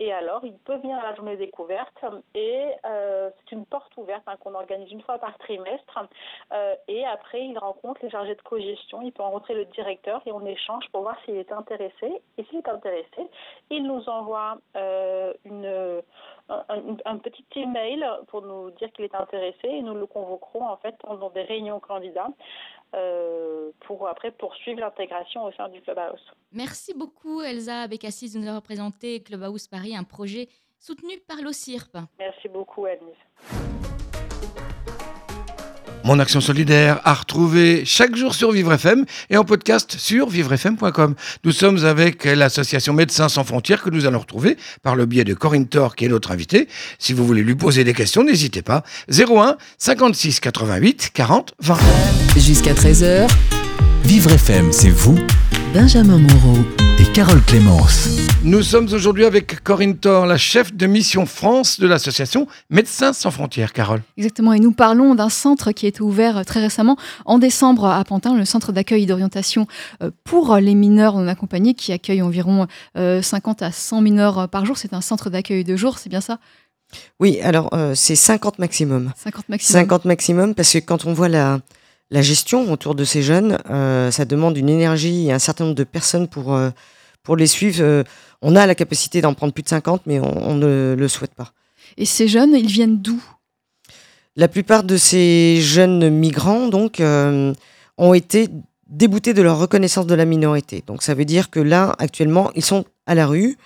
Et 0.00 0.12
alors, 0.12 0.44
il 0.44 0.56
peut 0.58 0.76
venir 0.76 0.98
à 0.98 1.02
la 1.02 1.14
journée 1.14 1.36
découverte 1.36 2.04
et 2.34 2.66
euh, 2.84 3.30
c'est 3.38 3.54
une 3.54 3.66
porte 3.66 3.96
ouverte 3.96 4.22
hein, 4.26 4.36
qu'on 4.40 4.54
organise 4.54 4.90
une 4.90 5.02
fois 5.02 5.18
par 5.18 5.36
trimestre. 5.38 6.08
Euh, 6.52 6.74
et 6.88 7.04
après, 7.04 7.44
il 7.46 7.58
rencontre 7.58 8.00
les 8.02 8.10
chargés 8.10 8.34
de 8.34 8.42
cogestion, 8.42 9.02
il 9.02 9.12
peut 9.12 9.22
rencontrer 9.22 9.54
le 9.54 9.64
directeur 9.66 10.22
et 10.26 10.32
on 10.32 10.44
échange 10.44 10.84
pour 10.92 11.02
voir 11.02 11.16
s'il 11.24 11.36
est 11.36 11.52
intéressé. 11.52 12.22
Et 12.38 12.44
s'il 12.44 12.58
est 12.58 12.68
intéressé, 12.68 13.30
il 13.70 13.84
nous 13.84 14.08
envoie 14.08 14.58
euh, 14.76 15.32
une, 15.44 16.02
un, 16.48 17.18
petit 17.18 17.44
email 17.56 18.04
pour 18.28 18.42
nous 18.42 18.70
dire 18.72 18.92
qu'il 18.92 19.04
est 19.04 19.14
intéressé 19.14 19.68
et 19.68 19.82
nous 19.82 19.94
le 19.94 20.06
convoquerons 20.06 20.66
en 20.66 20.76
fait 20.76 20.96
pendant 20.98 21.30
des 21.30 21.42
réunions 21.42 21.80
candidats 21.80 22.28
euh, 22.94 23.70
pour 23.86 24.06
après 24.08 24.30
poursuivre 24.30 24.80
l'intégration 24.80 25.44
au 25.44 25.52
sein 25.52 25.68
du 25.68 25.80
Clubhouse. 25.82 26.20
Merci 26.52 26.94
beaucoup 26.94 27.42
Elsa 27.42 27.86
Bécassis 27.88 28.32
de 28.32 28.38
nous 28.38 28.46
avoir 28.46 28.62
présenté 28.62 29.22
Clubhouse 29.22 29.68
Paris, 29.68 29.96
un 29.96 30.04
projet 30.04 30.48
soutenu 30.78 31.18
par 31.26 31.38
l'OCIRP. 31.42 31.98
Merci 32.18 32.48
beaucoup 32.48 32.86
Anne. 32.86 32.98
Mon 36.06 36.20
action 36.20 36.40
solidaire 36.40 37.00
à 37.02 37.14
retrouver 37.14 37.82
chaque 37.84 38.14
jour 38.14 38.32
sur 38.32 38.52
Vivre 38.52 38.72
FM 38.72 39.04
et 39.28 39.36
en 39.36 39.42
podcast 39.42 39.96
sur 39.98 40.28
vivrefm.com. 40.28 41.16
Nous 41.42 41.50
sommes 41.50 41.84
avec 41.84 42.26
l'association 42.26 42.92
Médecins 42.92 43.28
sans 43.28 43.42
frontières 43.42 43.82
que 43.82 43.90
nous 43.90 44.06
allons 44.06 44.20
retrouver 44.20 44.56
par 44.84 44.94
le 44.94 45.04
biais 45.04 45.24
de 45.24 45.34
Corinne 45.34 45.66
Thor 45.66 45.96
qui 45.96 46.04
est 46.04 46.08
notre 46.08 46.30
invitée. 46.30 46.68
Si 47.00 47.12
vous 47.12 47.26
voulez 47.26 47.42
lui 47.42 47.56
poser 47.56 47.82
des 47.82 47.92
questions, 47.92 48.22
n'hésitez 48.22 48.62
pas. 48.62 48.84
01 49.10 49.56
56 49.78 50.38
88 50.38 51.10
40 51.12 51.54
20. 51.58 51.76
Jusqu'à 52.36 52.74
13h, 52.74 53.28
Vivre 54.04 54.30
FM, 54.30 54.70
c'est 54.70 54.90
vous, 54.90 55.18
Benjamin 55.74 56.18
Moreau 56.18 56.58
Carole 57.16 57.42
Clémence. 57.46 58.10
Nous 58.44 58.60
sommes 58.60 58.92
aujourd'hui 58.92 59.24
avec 59.24 59.64
Corinne 59.64 59.96
Thor, 59.96 60.26
la 60.26 60.36
chef 60.36 60.74
de 60.74 60.86
mission 60.86 61.24
France 61.24 61.80
de 61.80 61.86
l'association 61.86 62.46
Médecins 62.68 63.14
sans 63.14 63.30
frontières. 63.30 63.72
Carole. 63.72 64.02
Exactement, 64.18 64.52
et 64.52 64.60
nous 64.60 64.72
parlons 64.72 65.14
d'un 65.14 65.30
centre 65.30 65.72
qui 65.72 65.86
a 65.86 65.88
été 65.88 66.02
ouvert 66.02 66.44
très 66.44 66.60
récemment 66.60 66.98
en 67.24 67.38
décembre 67.38 67.86
à 67.86 68.04
Pantin, 68.04 68.36
le 68.36 68.44
centre 68.44 68.70
d'accueil 68.70 69.04
et 69.04 69.06
d'orientation 69.06 69.66
euh, 70.02 70.10
pour 70.24 70.56
les 70.56 70.74
mineurs 70.74 71.16
non 71.16 71.26
accompagnés 71.26 71.72
qui 71.72 71.90
accueille 71.90 72.20
environ 72.20 72.66
50 72.94 73.62
euh, 73.62 73.64
à 73.64 73.72
100 73.72 74.02
mineurs 74.02 74.50
par 74.50 74.66
jour. 74.66 74.76
C'est 74.76 74.92
un 74.92 75.00
centre 75.00 75.30
d'accueil 75.30 75.64
de 75.64 75.74
jour, 75.74 75.96
c'est 75.96 76.10
bien 76.10 76.20
ça? 76.20 76.38
Oui, 77.18 77.40
alors 77.40 77.70
euh, 77.72 77.94
c'est 77.94 78.14
50 78.14 78.58
maximum. 78.58 79.14
50 79.16 79.48
maximum. 79.48 79.80
50 79.80 80.04
maximum 80.04 80.54
parce 80.54 80.70
que 80.70 80.78
quand 80.80 81.06
on 81.06 81.14
voit 81.14 81.30
la, 81.30 81.60
la 82.10 82.22
gestion 82.22 82.70
autour 82.70 82.94
de 82.94 83.04
ces 83.04 83.22
jeunes, 83.22 83.58
euh, 83.70 84.10
ça 84.10 84.24
demande 84.24 84.56
une 84.56 84.68
énergie 84.68 85.28
et 85.28 85.32
un 85.32 85.38
certain 85.38 85.64
nombre 85.64 85.76
de 85.76 85.84
personnes 85.84 86.28
pour, 86.28 86.54
euh, 86.54 86.70
pour 87.26 87.36
les 87.36 87.46
suivre. 87.46 87.82
Euh, 87.82 88.04
on 88.40 88.56
a 88.56 88.66
la 88.66 88.74
capacité 88.74 89.20
d'en 89.20 89.34
prendre 89.34 89.52
plus 89.52 89.62
de 89.62 89.68
50, 89.68 90.02
mais 90.06 90.18
on, 90.20 90.54
ne 90.54 90.94
le 90.96 91.08
souhaite 91.08 91.34
pas. 91.34 91.52
Et 91.98 92.06
ces 92.06 92.28
jeunes, 92.28 92.54
ils 92.54 92.66
viennent 92.66 93.02
d'où? 93.02 93.22
La 94.36 94.48
plupart 94.48 94.84
de 94.84 94.96
ces 94.96 95.60
jeunes 95.60 96.08
migrants, 96.10 96.68
donc, 96.68 97.02
ont 97.98 98.14
été 98.14 98.48
déboutés 98.88 99.34
de 99.34 99.42
leur 99.42 99.58
reconnaissance 99.58 100.06
de 100.06 100.14
la 100.14 100.24
minorité. 100.24 100.82
Donc 100.86 101.02
ça 101.02 101.14
veut 101.14 101.24
dire 101.24 101.50
que 101.50 101.60
là, 101.60 101.94
actuellement, 101.98 102.50
ils 102.54 102.64
sont 102.64 102.84
à 103.06 103.14
la 103.14 103.26
rue 103.26 103.56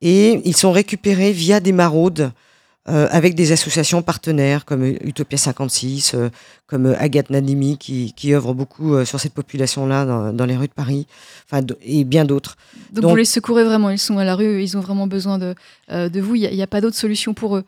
et 0.00 0.40
ils 0.44 0.56
sont 0.56 0.72
récupérés 0.72 1.32
via 1.32 1.60
des 1.60 1.72
maraudes 1.72 2.32
euh, 2.88 3.06
avec 3.10 3.34
des 3.36 3.52
associations 3.52 4.02
partenaires 4.02 4.64
comme 4.64 4.84
Utopia 4.84 5.38
56, 5.38 6.14
euh, 6.14 6.30
comme 6.66 6.86
euh, 6.86 6.94
Agathe 6.98 7.30
Nadimi 7.30 7.78
qui, 7.78 8.12
qui 8.12 8.34
œuvre 8.34 8.54
beaucoup 8.54 8.94
euh, 8.94 9.04
sur 9.04 9.20
cette 9.20 9.34
population-là 9.34 10.04
dans, 10.04 10.32
dans 10.32 10.46
les 10.46 10.56
rues 10.56 10.66
de 10.66 10.72
Paris, 10.72 11.06
enfin, 11.50 11.64
et 11.82 12.02
bien 12.04 12.24
d'autres. 12.24 12.56
Donc, 12.92 13.02
Donc- 13.02 13.10
vous 13.10 13.16
les 13.16 13.24
secourez 13.24 13.62
vraiment, 13.62 13.90
ils 13.90 13.98
sont 14.00 14.18
à 14.18 14.24
la 14.24 14.34
rue, 14.34 14.62
ils 14.62 14.76
ont 14.76 14.80
vraiment 14.80 15.06
besoin 15.06 15.38
de, 15.38 15.54
euh, 15.92 16.08
de 16.08 16.20
vous, 16.20 16.34
il 16.34 16.50
n'y 16.50 16.62
a, 16.62 16.66
pas 16.66 16.80
d'autre 16.80 16.96
solution 16.96 17.34
pour 17.34 17.56
eux? 17.56 17.64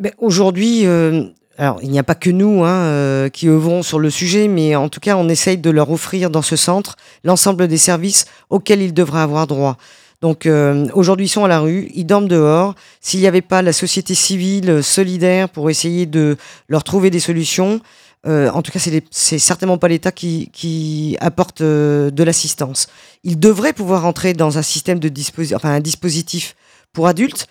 Ben, 0.00 0.12
Aujourd'hui, 0.18 0.84
euh, 0.86 1.24
alors 1.56 1.78
il 1.82 1.90
n'y 1.90 1.98
a 1.98 2.02
pas 2.02 2.14
que 2.16 2.30
nous 2.30 2.64
hein, 2.64 2.74
euh, 2.86 3.28
qui 3.28 3.48
œuvrons 3.48 3.82
sur 3.84 4.00
le 4.00 4.10
sujet, 4.10 4.48
mais 4.48 4.74
en 4.74 4.88
tout 4.88 4.98
cas, 4.98 5.16
on 5.16 5.28
essaye 5.28 5.58
de 5.58 5.70
leur 5.70 5.90
offrir 5.92 6.28
dans 6.30 6.42
ce 6.42 6.56
centre 6.56 6.96
l'ensemble 7.22 7.68
des 7.68 7.78
services 7.78 8.24
auxquels 8.48 8.82
ils 8.82 8.94
devraient 8.94 9.20
avoir 9.20 9.46
droit. 9.46 9.76
Donc 10.20 10.44
euh, 10.44 10.86
aujourd'hui, 10.92 11.26
ils 11.26 11.30
sont 11.30 11.44
à 11.44 11.48
la 11.48 11.60
rue, 11.60 11.90
ils 11.94 12.04
dorment 12.04 12.28
dehors. 12.28 12.74
S'il 13.00 13.20
n'y 13.20 13.26
avait 13.26 13.40
pas 13.40 13.62
la 13.62 13.72
société 13.72 14.14
civile 14.14 14.82
solidaire 14.82 15.48
pour 15.48 15.70
essayer 15.70 16.06
de 16.06 16.36
leur 16.68 16.84
trouver 16.84 17.10
des 17.10 17.20
solutions, 17.20 17.80
euh, 18.26 18.50
en 18.50 18.60
tout 18.60 18.70
cas, 18.70 18.78
c'est 19.10 19.38
certainement 19.38 19.78
pas 19.78 19.88
l'État 19.88 20.12
qui, 20.12 21.16
apporte 21.20 21.62
euh, 21.62 22.10
de 22.10 22.22
l'assistance. 22.22 22.88
Ils 23.24 23.38
devraient 23.38 23.72
pouvoir 23.72 24.04
entrer 24.04 24.34
dans 24.34 24.58
un 24.58 24.62
système 24.62 24.98
de 24.98 25.10
enfin 25.54 25.70
un 25.70 25.80
dispositif 25.80 26.54
pour 26.92 27.06
adultes, 27.06 27.46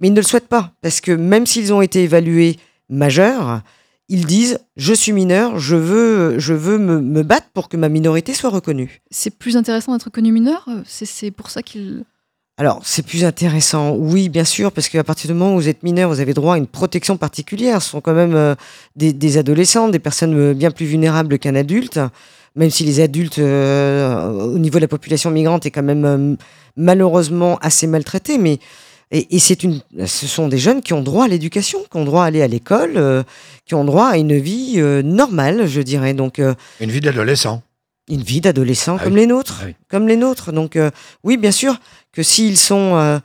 mais 0.00 0.08
ils 0.08 0.14
ne 0.14 0.20
le 0.20 0.26
souhaitent 0.26 0.48
pas 0.48 0.72
parce 0.80 1.00
que 1.00 1.12
même 1.12 1.46
s'ils 1.46 1.72
ont 1.72 1.82
été 1.82 2.04
évalués 2.04 2.56
majeurs, 2.88 3.60
ils 4.08 4.24
disent 4.24 4.58
je 4.76 4.94
suis 4.94 5.12
mineur, 5.12 5.58
je 5.58 5.76
veux, 5.76 6.38
je 6.38 6.54
veux 6.54 6.78
me, 6.78 7.00
me 7.00 7.22
battre 7.22 7.48
pour 7.52 7.68
que 7.68 7.76
ma 7.76 7.90
minorité 7.90 8.32
soit 8.32 8.50
reconnue. 8.50 9.02
C'est 9.10 9.36
plus 9.36 9.58
intéressant 9.58 9.92
d'être 9.92 10.10
connu 10.10 10.32
mineur? 10.32 10.66
C'est 10.86 11.30
pour 11.30 11.50
ça 11.50 11.62
qu'ils. 11.62 12.04
Alors, 12.56 12.80
c'est 12.84 13.04
plus 13.04 13.24
intéressant, 13.24 13.96
oui, 13.96 14.28
bien 14.28 14.44
sûr, 14.44 14.70
parce 14.70 14.88
qu'à 14.88 15.02
partir 15.02 15.26
du 15.28 15.34
moment 15.34 15.54
où 15.54 15.58
vous 15.58 15.68
êtes 15.68 15.82
mineur, 15.82 16.08
vous 16.08 16.20
avez 16.20 16.34
droit 16.34 16.54
à 16.54 16.58
une 16.58 16.68
protection 16.68 17.16
particulière. 17.16 17.82
Ce 17.82 17.90
sont 17.90 18.00
quand 18.00 18.14
même 18.14 18.34
euh, 18.36 18.54
des, 18.94 19.12
des 19.12 19.38
adolescents, 19.38 19.88
des 19.88 19.98
personnes 19.98 20.36
euh, 20.38 20.54
bien 20.54 20.70
plus 20.70 20.86
vulnérables 20.86 21.40
qu'un 21.40 21.56
adulte, 21.56 21.98
même 22.54 22.70
si 22.70 22.84
les 22.84 23.00
adultes, 23.00 23.40
euh, 23.40 24.30
au 24.30 24.58
niveau 24.60 24.78
de 24.78 24.82
la 24.82 24.88
population 24.88 25.32
migrante, 25.32 25.66
est 25.66 25.72
quand 25.72 25.82
même 25.82 26.04
euh, 26.04 26.36
malheureusement 26.76 27.58
assez 27.58 27.88
maltraités. 27.88 28.38
Mais 28.38 28.60
et, 29.10 29.34
et 29.34 29.38
c'est 29.40 29.64
une, 29.64 29.80
ce 30.06 30.28
sont 30.28 30.46
des 30.46 30.58
jeunes 30.58 30.80
qui 30.80 30.92
ont 30.92 31.02
droit 31.02 31.24
à 31.24 31.28
l'éducation, 31.28 31.80
qui 31.90 31.96
ont 31.96 32.04
droit 32.04 32.22
à 32.22 32.26
aller 32.26 32.40
à 32.42 32.46
l'école, 32.46 33.24
qui 33.66 33.74
ont 33.74 33.84
droit 33.84 34.06
à 34.10 34.16
une 34.16 34.38
vie 34.38 34.78
normale, 35.04 35.66
je 35.66 35.80
dirais. 35.80 36.14
Donc, 36.14 36.40
Une 36.80 36.90
vie 36.90 37.00
d'adolescent. 37.00 37.62
une 38.08 38.22
vie 38.22 38.40
d'adolescent 38.40 38.96
Ah 39.00 39.04
comme 39.04 39.14
oui. 39.14 39.20
les 39.20 39.26
nôtres, 39.26 39.58
Ah 39.62 39.66
oui. 39.66 39.74
comme 39.88 40.06
les 40.08 40.16
nôtres. 40.16 40.52
Donc 40.52 40.76
euh, 40.76 40.90
oui, 41.22 41.36
bien 41.36 41.50
sûr 41.52 41.78
que 42.14 42.22
s'ils 42.22 42.56
sont 42.56 42.94
euh, 42.96 43.18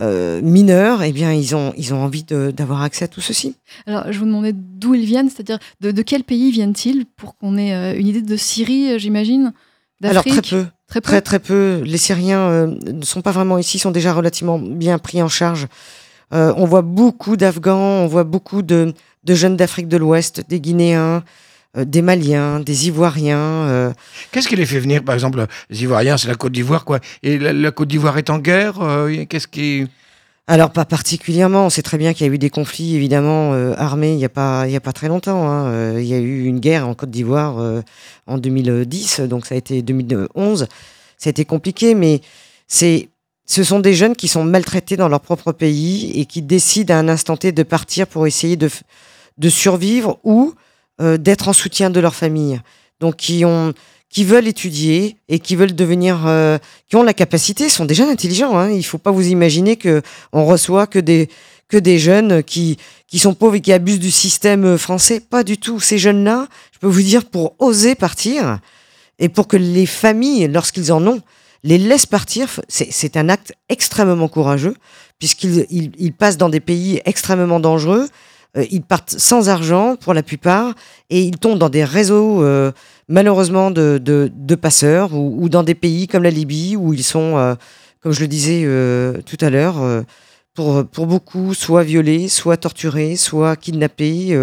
euh, 0.00 0.40
mineurs, 0.42 1.02
eh 1.02 1.12
bien 1.12 1.32
ils 1.32 1.54
ont 1.56 1.72
ils 1.76 1.92
ont 1.92 2.02
envie 2.02 2.22
d'avoir 2.24 2.82
accès 2.82 3.04
à 3.04 3.08
tout 3.08 3.20
ceci. 3.20 3.56
Alors, 3.86 4.12
je 4.12 4.18
vous 4.18 4.26
demandais 4.26 4.52
d'où 4.54 4.94
ils 4.94 5.04
viennent, 5.04 5.28
c'est-à-dire 5.28 5.58
de, 5.80 5.90
de 5.90 6.02
quel 6.02 6.22
pays 6.24 6.50
viennent-ils 6.50 7.04
pour 7.16 7.36
qu'on 7.36 7.56
ait 7.58 7.74
euh, 7.74 7.98
une 7.98 8.06
idée 8.06 8.22
de 8.22 8.36
Syrie, 8.36 8.92
euh, 8.92 8.98
j'imagine 8.98 9.52
Alors 10.04 10.22
très 10.22 10.30
D'Afrique 10.36 10.50
peu, 10.50 10.66
Très 10.86 11.00
peu? 11.00 11.08
très 11.08 11.20
très 11.20 11.38
peu. 11.40 11.82
Les 11.84 11.98
Syriens 11.98 12.66
ne 12.86 13.04
sont 13.04 13.20
pas 13.20 13.32
vraiment 13.32 13.58
ici, 13.58 13.78
sont 13.78 13.90
déjà 13.90 14.12
relativement 14.14 14.58
bien 14.58 14.98
pris 14.98 15.20
en 15.20 15.28
charge. 15.28 15.66
On 16.30 16.64
voit 16.66 16.82
beaucoup 16.82 17.36
d'Afghans, 17.36 18.04
on 18.04 18.06
voit 18.06 18.24
beaucoup 18.24 18.62
de, 18.62 18.92
de 19.24 19.34
jeunes 19.34 19.56
d'Afrique 19.56 19.88
de 19.88 19.96
l'Ouest, 19.96 20.44
des 20.48 20.60
Guinéens, 20.60 21.24
des 21.84 22.02
Maliens, 22.02 22.60
des 22.60 22.88
Ivoiriens. 22.88 23.38
euh, 23.38 23.92
Qu'est-ce 24.32 24.48
qui 24.48 24.56
les 24.56 24.66
fait 24.66 24.80
venir, 24.80 25.02
par 25.04 25.14
exemple, 25.14 25.44
les 25.70 25.82
Ivoiriens, 25.82 26.16
c'est 26.16 26.28
la 26.28 26.34
Côte 26.34 26.52
d'Ivoire, 26.52 26.84
quoi. 26.84 27.00
Et 27.22 27.38
la, 27.38 27.52
la 27.52 27.70
Côte 27.70 27.88
d'Ivoire 27.88 28.18
est 28.18 28.30
en 28.30 28.38
guerre. 28.38 28.80
euh, 28.80 29.24
Qu'est-ce 29.28 29.48
qui. 29.48 29.86
Alors 30.50 30.70
pas 30.70 30.86
particulièrement. 30.86 31.66
On 31.66 31.70
sait 31.70 31.82
très 31.82 31.98
bien 31.98 32.14
qu'il 32.14 32.26
y 32.26 32.30
a 32.30 32.32
eu 32.32 32.38
des 32.38 32.48
conflits 32.48 32.94
évidemment 32.96 33.52
euh, 33.52 33.74
armés 33.76 34.14
il 34.14 34.18
y 34.18 34.24
a 34.24 34.30
pas 34.30 34.64
il 34.66 34.72
y 34.72 34.76
a 34.76 34.80
pas 34.80 34.94
très 34.94 35.08
longtemps. 35.08 35.46
hein. 35.46 35.66
Euh, 35.66 35.98
il 36.00 36.06
y 36.06 36.14
a 36.14 36.18
eu 36.18 36.44
une 36.46 36.58
guerre 36.58 36.88
en 36.88 36.94
Côte 36.94 37.10
d'Ivoire 37.10 37.58
euh, 37.58 37.82
en 38.26 38.38
2010, 38.38 39.20
donc 39.28 39.44
ça 39.44 39.54
a 39.54 39.58
été 39.58 39.82
2011. 39.82 40.66
Ça 41.18 41.28
a 41.28 41.30
été 41.30 41.44
compliqué, 41.44 41.94
mais 41.94 42.22
c'est 42.66 43.10
ce 43.44 43.62
sont 43.62 43.78
des 43.80 43.92
jeunes 43.92 44.16
qui 44.16 44.26
sont 44.26 44.42
maltraités 44.42 44.96
dans 44.96 45.08
leur 45.08 45.20
propre 45.20 45.52
pays 45.52 46.12
et 46.18 46.24
qui 46.24 46.40
décident 46.40 46.94
à 46.94 46.98
un 46.98 47.08
instant 47.08 47.36
T 47.36 47.52
de 47.52 47.62
partir 47.62 48.06
pour 48.06 48.26
essayer 48.26 48.56
de 48.56 48.70
de 49.36 49.48
survivre 49.50 50.18
ou 50.24 50.54
euh, 50.54 50.58
d'être 51.00 51.48
en 51.48 51.52
soutien 51.52 51.90
de 51.90 52.00
leur 52.00 52.14
famille. 52.14 52.60
Donc 53.00 53.16
qui 53.16 53.44
ont 53.44 53.72
qui 54.10 54.24
veulent 54.24 54.48
étudier 54.48 55.16
et 55.28 55.38
qui 55.38 55.54
veulent 55.54 55.74
devenir 55.74 56.26
euh, 56.26 56.58
qui 56.88 56.96
ont 56.96 57.02
la 57.02 57.14
capacité, 57.14 57.68
sont 57.68 57.84
des 57.84 57.94
jeunes 57.94 58.08
intelligents. 58.08 58.56
Hein. 58.56 58.70
Il 58.70 58.82
faut 58.82 58.98
pas 58.98 59.10
vous 59.10 59.28
imaginer 59.28 59.76
que 59.76 60.02
on 60.32 60.46
reçoit 60.46 60.86
que 60.86 60.98
des 60.98 61.28
que 61.68 61.76
des 61.76 61.98
jeunes 61.98 62.42
qui 62.42 62.78
qui 63.06 63.18
sont 63.18 63.34
pauvres 63.34 63.56
et 63.56 63.60
qui 63.60 63.72
abusent 63.72 63.98
du 63.98 64.10
système 64.10 64.78
français. 64.78 65.20
Pas 65.20 65.44
du 65.44 65.58
tout. 65.58 65.80
Ces 65.80 65.98
jeunes-là, 65.98 66.48
je 66.72 66.78
peux 66.78 66.86
vous 66.86 67.02
dire, 67.02 67.24
pour 67.26 67.54
oser 67.58 67.94
partir 67.94 68.58
et 69.18 69.28
pour 69.28 69.48
que 69.48 69.56
les 69.56 69.86
familles, 69.86 70.48
lorsqu'ils 70.48 70.92
en 70.92 71.06
ont, 71.06 71.20
les 71.64 71.78
laissent 71.78 72.06
partir, 72.06 72.60
c'est 72.68 72.88
c'est 72.90 73.16
un 73.16 73.28
acte 73.28 73.52
extrêmement 73.68 74.28
courageux 74.28 74.74
puisqu'ils 75.18 75.66
ils, 75.68 75.90
ils 75.98 76.12
passent 76.12 76.38
dans 76.38 76.48
des 76.48 76.60
pays 76.60 77.02
extrêmement 77.04 77.60
dangereux. 77.60 78.08
Euh, 78.56 78.64
ils 78.70 78.82
partent 78.82 79.14
sans 79.18 79.48
argent 79.48 79.96
pour 79.96 80.14
la 80.14 80.22
plupart 80.22 80.74
et 81.10 81.22
ils 81.22 81.36
tombent 81.36 81.58
dans 81.58 81.68
des 81.68 81.84
réseaux 81.84 82.42
euh, 82.42 82.72
malheureusement 83.08 83.70
de, 83.70 84.54
passeurs 84.60 85.14
ou, 85.14 85.48
dans 85.48 85.62
des 85.62 85.74
pays 85.74 86.06
comme 86.06 86.22
la 86.22 86.30
Libye 86.30 86.76
où 86.76 86.94
ils 86.94 87.04
sont, 87.04 87.36
euh, 87.36 87.54
comme 88.00 88.12
je 88.12 88.20
le 88.20 88.28
disais 88.28 88.66
tout 89.24 89.44
à 89.44 89.50
l'heure, 89.50 90.04
pour, 90.54 90.84
pour 90.86 91.06
beaucoup 91.06 91.54
soit 91.54 91.82
violés, 91.82 92.28
soit 92.28 92.56
torturés, 92.56 93.16
soit 93.16 93.56
kidnappés, 93.56 94.36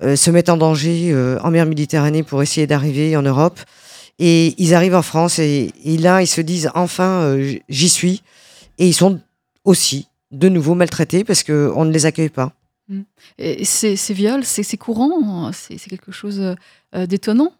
se 0.00 0.30
mettent 0.30 0.48
en 0.48 0.56
danger 0.56 1.14
en 1.42 1.50
mer 1.50 1.66
Méditerranée 1.66 2.22
pour 2.22 2.42
essayer 2.42 2.66
d'arriver 2.66 3.16
en 3.16 3.22
Europe. 3.22 3.60
Et 4.18 4.54
ils 4.58 4.74
arrivent 4.74 4.96
en 4.96 5.02
France 5.02 5.38
et, 5.38 5.70
et 5.84 5.96
là, 5.96 6.22
ils 6.22 6.26
se 6.26 6.40
disent 6.40 6.70
enfin, 6.74 7.36
j'y 7.68 7.88
suis. 7.88 8.22
Et 8.78 8.88
ils 8.88 8.94
sont 8.94 9.20
aussi 9.64 10.08
de 10.32 10.48
nouveau 10.48 10.74
maltraités 10.74 11.24
parce 11.24 11.44
qu'on 11.44 11.84
ne 11.84 11.92
les 11.92 12.06
accueille 12.06 12.28
pas. 12.28 12.52
Et 13.38 13.64
ces, 13.64 13.94
viols, 14.14 14.44
c'est 14.44 14.76
courant, 14.76 15.50
c'est 15.52 15.78
c'est 15.78 15.90
quelque 15.90 16.12
chose 16.12 16.40
euh, 16.94 17.06
d'étonnant. 17.06 17.52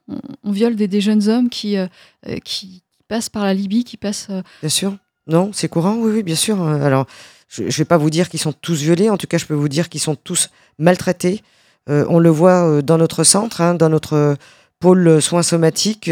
On, 0.43 0.51
viole 0.53 0.75
des, 0.75 1.01
jeunes 1.01 1.29
hommes 1.29 1.51
qui, 1.51 1.77
euh, 1.77 1.87
euh, 2.27 2.39
qui 2.45 2.83
passent 3.09 3.29
par 3.29 3.45
la 3.45 3.55
Libye, 3.55 3.85
qui 3.85 3.97
passent. 3.97 4.29
Bien 4.61 4.71
sûr. 4.71 4.97
Non, 5.27 5.51
c'est 5.53 5.69
courant, 5.69 5.97
oui, 5.97 6.23
bien 6.23 6.35
sûr. 6.35 6.63
Euh, 6.63 6.83
Alors, 6.83 7.07
je 7.49 7.65
ne 7.65 7.71
vais 7.71 7.85
pas 7.85 7.99
vous 7.99 8.11
dire 8.11 8.29
qu'ils 8.29 8.41
sont 8.41 8.53
tous 8.53 8.81
violés, 8.81 9.11
en 9.11 9.19
tout 9.19 9.27
cas, 9.27 9.37
je 9.37 9.45
peux 9.45 9.55
vous 9.55 9.69
dire 9.69 9.89
qu'ils 9.89 10.01
sont 10.01 10.17
tous 10.17 10.51
maltraités. 10.79 11.43
On 11.91 12.19
le 12.19 12.29
voit 12.29 12.83
dans 12.83 12.99
notre 12.99 13.25
centre, 13.25 13.63
hein, 13.63 13.73
dans 13.75 13.89
notre 13.89 14.37
pôle 14.79 15.23
soins 15.23 15.43
somatiques. 15.43 16.11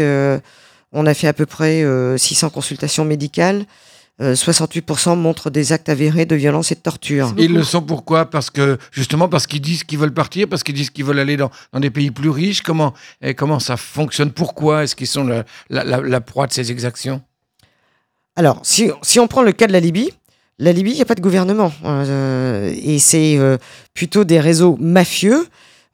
on 0.91 1.05
a 1.05 1.13
fait 1.13 1.27
à 1.27 1.33
peu 1.33 1.45
près 1.45 1.83
euh, 1.83 2.17
600 2.17 2.49
consultations 2.49 3.05
médicales. 3.05 3.65
Euh, 4.19 4.33
68% 4.33 5.15
montrent 5.15 5.51
des 5.51 5.73
actes 5.73 5.89
avérés 5.89 6.25
de 6.25 6.35
violence 6.35 6.71
et 6.71 6.75
de 6.75 6.79
torture. 6.79 7.35
Ils 7.37 7.53
le 7.53 7.61
sont 7.63 7.83
pourquoi? 7.83 8.25
Parce 8.27 8.49
que, 8.49 8.79
justement, 8.91 9.29
parce 9.29 9.45
qu'ils 9.45 9.61
disent 9.61 9.83
qu'ils 9.83 9.99
veulent 9.99 10.13
partir, 10.13 10.47
parce 10.49 10.63
qu'ils 10.63 10.73
disent 10.73 10.89
qu'ils 10.89 11.05
veulent 11.05 11.19
aller 11.19 11.37
dans, 11.37 11.51
dans 11.71 11.79
des 11.79 11.91
pays 11.91 12.09
plus 12.09 12.31
riches. 12.31 12.63
Comment, 12.63 12.95
et 13.21 13.35
comment 13.35 13.59
ça 13.59 13.77
fonctionne? 13.77 14.31
Pourquoi 14.31 14.83
est-ce 14.83 14.95
qu'ils 14.95 15.05
sont 15.05 15.23
le- 15.23 15.43
la, 15.69 15.83
la- 15.83 16.01
la 16.01 16.19
proie 16.21 16.47
de 16.47 16.53
ces 16.53 16.71
exactions? 16.71 17.21
Alors, 18.35 18.59
si, 18.63 18.89
si 19.03 19.19
on 19.19 19.27
prend 19.27 19.41
le 19.43 19.51
cas 19.51 19.67
de 19.67 19.73
la 19.73 19.79
Libye, 19.79 20.09
la 20.59 20.71
Libye, 20.71 20.91
il 20.91 20.95
n'y 20.95 21.01
a 21.01 21.05
pas 21.05 21.15
de 21.15 21.21
gouvernement. 21.21 21.71
Euh, 21.85 22.73
et 22.83 22.97
c'est 22.99 23.37
euh, 23.37 23.57
plutôt 23.93 24.23
des 24.23 24.39
réseaux 24.39 24.77
mafieux. 24.79 25.45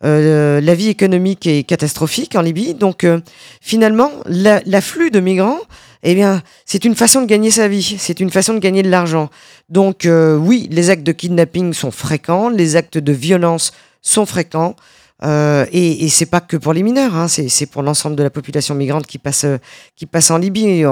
Euh, 0.05 0.59
la 0.61 0.75
vie 0.75 0.87
économique 0.89 1.45
est 1.47 1.63
catastrophique 1.63 2.35
en 2.35 2.41
Libye. 2.41 2.73
Donc, 2.73 3.03
euh, 3.03 3.19
finalement, 3.61 4.11
la- 4.25 4.61
l'afflux 4.65 5.11
de 5.11 5.19
migrants, 5.19 5.59
eh 6.03 6.15
bien, 6.15 6.43
c'est 6.65 6.85
une 6.85 6.95
façon 6.95 7.21
de 7.21 7.25
gagner 7.25 7.49
sa 7.49 7.67
vie. 7.67 7.95
C'est 7.97 8.19
une 8.19 8.29
façon 8.29 8.53
de 8.53 8.59
gagner 8.59 8.83
de 8.83 8.89
l'argent. 8.89 9.29
Donc, 9.69 10.05
euh, 10.05 10.35
oui, 10.35 10.67
les 10.69 10.89
actes 10.89 11.03
de 11.03 11.11
kidnapping 11.11 11.73
sont 11.73 11.91
fréquents. 11.91 12.49
Les 12.49 12.75
actes 12.75 12.97
de 12.97 13.13
violence 13.13 13.71
sont 14.01 14.25
fréquents. 14.25 14.75
Euh, 15.23 15.65
et 15.71 16.05
et 16.05 16.09
c'est 16.09 16.25
pas 16.25 16.41
que 16.41 16.57
pour 16.57 16.73
les 16.73 16.83
mineurs, 16.83 17.15
hein, 17.15 17.27
c'est 17.27 17.65
pour 17.67 17.81
l'ensemble 17.81 18.15
de 18.15 18.23
la 18.23 18.29
population 18.29 18.75
migrante 18.75 19.07
qui 19.07 19.17
passe, 19.17 19.45
euh, 19.45 19.57
qui 19.95 20.05
passe 20.05 20.31
en 20.31 20.37
Libye. 20.37 20.83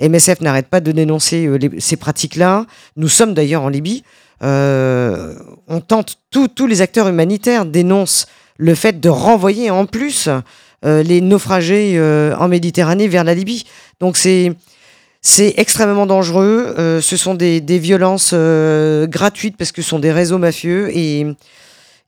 MSF 0.00 0.40
n'arrête 0.40 0.68
pas 0.68 0.80
de 0.80 0.92
dénoncer 0.92 1.46
euh, 1.46 1.58
ces 1.78 1.96
pratiques-là. 1.96 2.64
Nous 2.96 3.08
sommes 3.08 3.34
d'ailleurs 3.34 3.62
en 3.62 3.68
Libye. 3.68 4.04
On 4.40 5.80
tente, 5.86 6.18
tous 6.30 6.66
les 6.66 6.80
acteurs 6.80 7.08
humanitaires 7.08 7.66
dénoncent 7.66 8.26
le 8.56 8.74
fait 8.74 9.00
de 9.00 9.08
renvoyer 9.08 9.70
en 9.70 9.84
plus 9.84 10.28
les 10.82 11.20
naufragés 11.20 11.94
euh, 11.96 12.34
en 12.36 12.48
Méditerranée 12.48 13.08
vers 13.08 13.24
la 13.24 13.34
Libye. 13.34 13.64
Donc 14.00 14.16
c'est 14.16 14.52
c'est 15.20 15.54
extrêmement 15.56 16.06
dangereux. 16.06 16.74
Euh, 16.78 17.00
ce 17.00 17.16
sont 17.16 17.34
des, 17.34 17.60
des 17.60 17.78
violences 17.78 18.30
euh, 18.32 19.06
gratuites 19.06 19.56
parce 19.56 19.72
que 19.72 19.82
ce 19.82 19.88
sont 19.88 19.98
des 19.98 20.12
réseaux 20.12 20.38
mafieux 20.38 20.96
et 20.96 21.26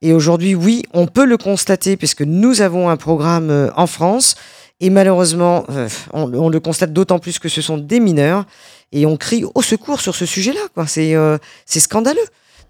et 0.03 0.15
aujourd'hui, 0.15 0.55
oui, 0.55 0.83
on 0.95 1.07
peut 1.07 1.27
le 1.27 1.37
constater 1.37 1.99
puisque 1.99 2.23
nous 2.23 2.63
avons 2.63 2.89
un 2.89 2.97
programme 2.97 3.51
euh, 3.51 3.71
en 3.77 3.87
France 3.87 4.35
et 4.81 4.89
malheureusement, 4.89 5.65
euh, 5.71 5.89
on, 6.13 6.49
le 6.49 6.61
constate 6.61 6.93
d'autant 6.93 7.19
plus 7.19 7.39
que 7.39 7.51
ce 7.51 7.61
sont 7.61 7.77
des 7.77 8.01
mineurs 8.01 8.47
et 8.93 9.05
on 9.05 9.17
crie 9.19 9.45
au 9.55 9.61
secours 9.61 10.01
sur 10.01 10.15
ce 10.15 10.25
sujet-là. 10.25 10.87
C'est 10.87 11.15
euh, 11.15 11.37
c'est 11.67 11.81
scandaleux. 11.81 12.19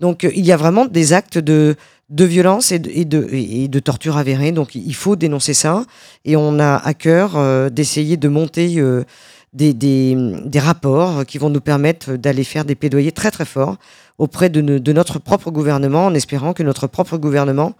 Donc 0.00 0.24
euh, 0.24 0.32
il 0.34 0.44
y 0.44 0.50
a 0.50 0.56
vraiment 0.56 0.86
des 0.86 1.12
actes 1.12 1.38
de, 1.38 1.76
de 2.10 2.24
violence 2.24 2.72
et 2.72 2.78
de, 2.78 3.28
et, 3.32 3.68
de, 3.68 3.78
torture 3.78 4.16
avérés. 4.16 4.52
Donc 4.52 4.74
il 4.74 4.94
faut 4.94 5.16
dénoncer 5.16 5.54
ça. 5.54 5.84
Et 6.24 6.36
on 6.36 6.58
a 6.58 6.76
à 6.76 6.94
cœur 6.94 7.36
euh, 7.36 7.70
d'essayer 7.70 8.16
de 8.16 8.28
monter 8.28 8.78
euh, 8.78 9.04
des, 9.52 10.16
rapports 10.56 11.24
qui 11.24 11.38
vont 11.38 11.50
nous 11.50 11.60
permettre 11.60 12.12
d'aller 12.16 12.44
faire 12.44 12.64
des 12.64 12.74
plaidoyers 12.74 13.12
très 13.12 13.30
très 13.30 13.44
forts 13.44 13.76
auprès 14.18 14.50
de, 14.50 14.60
de 14.60 14.92
notre 14.92 15.18
propre 15.18 15.50
gouvernement, 15.50 16.06
en 16.06 16.14
espérant 16.14 16.52
que 16.52 16.62
notre 16.62 16.86
propre 16.86 17.16
gouvernement 17.16 17.74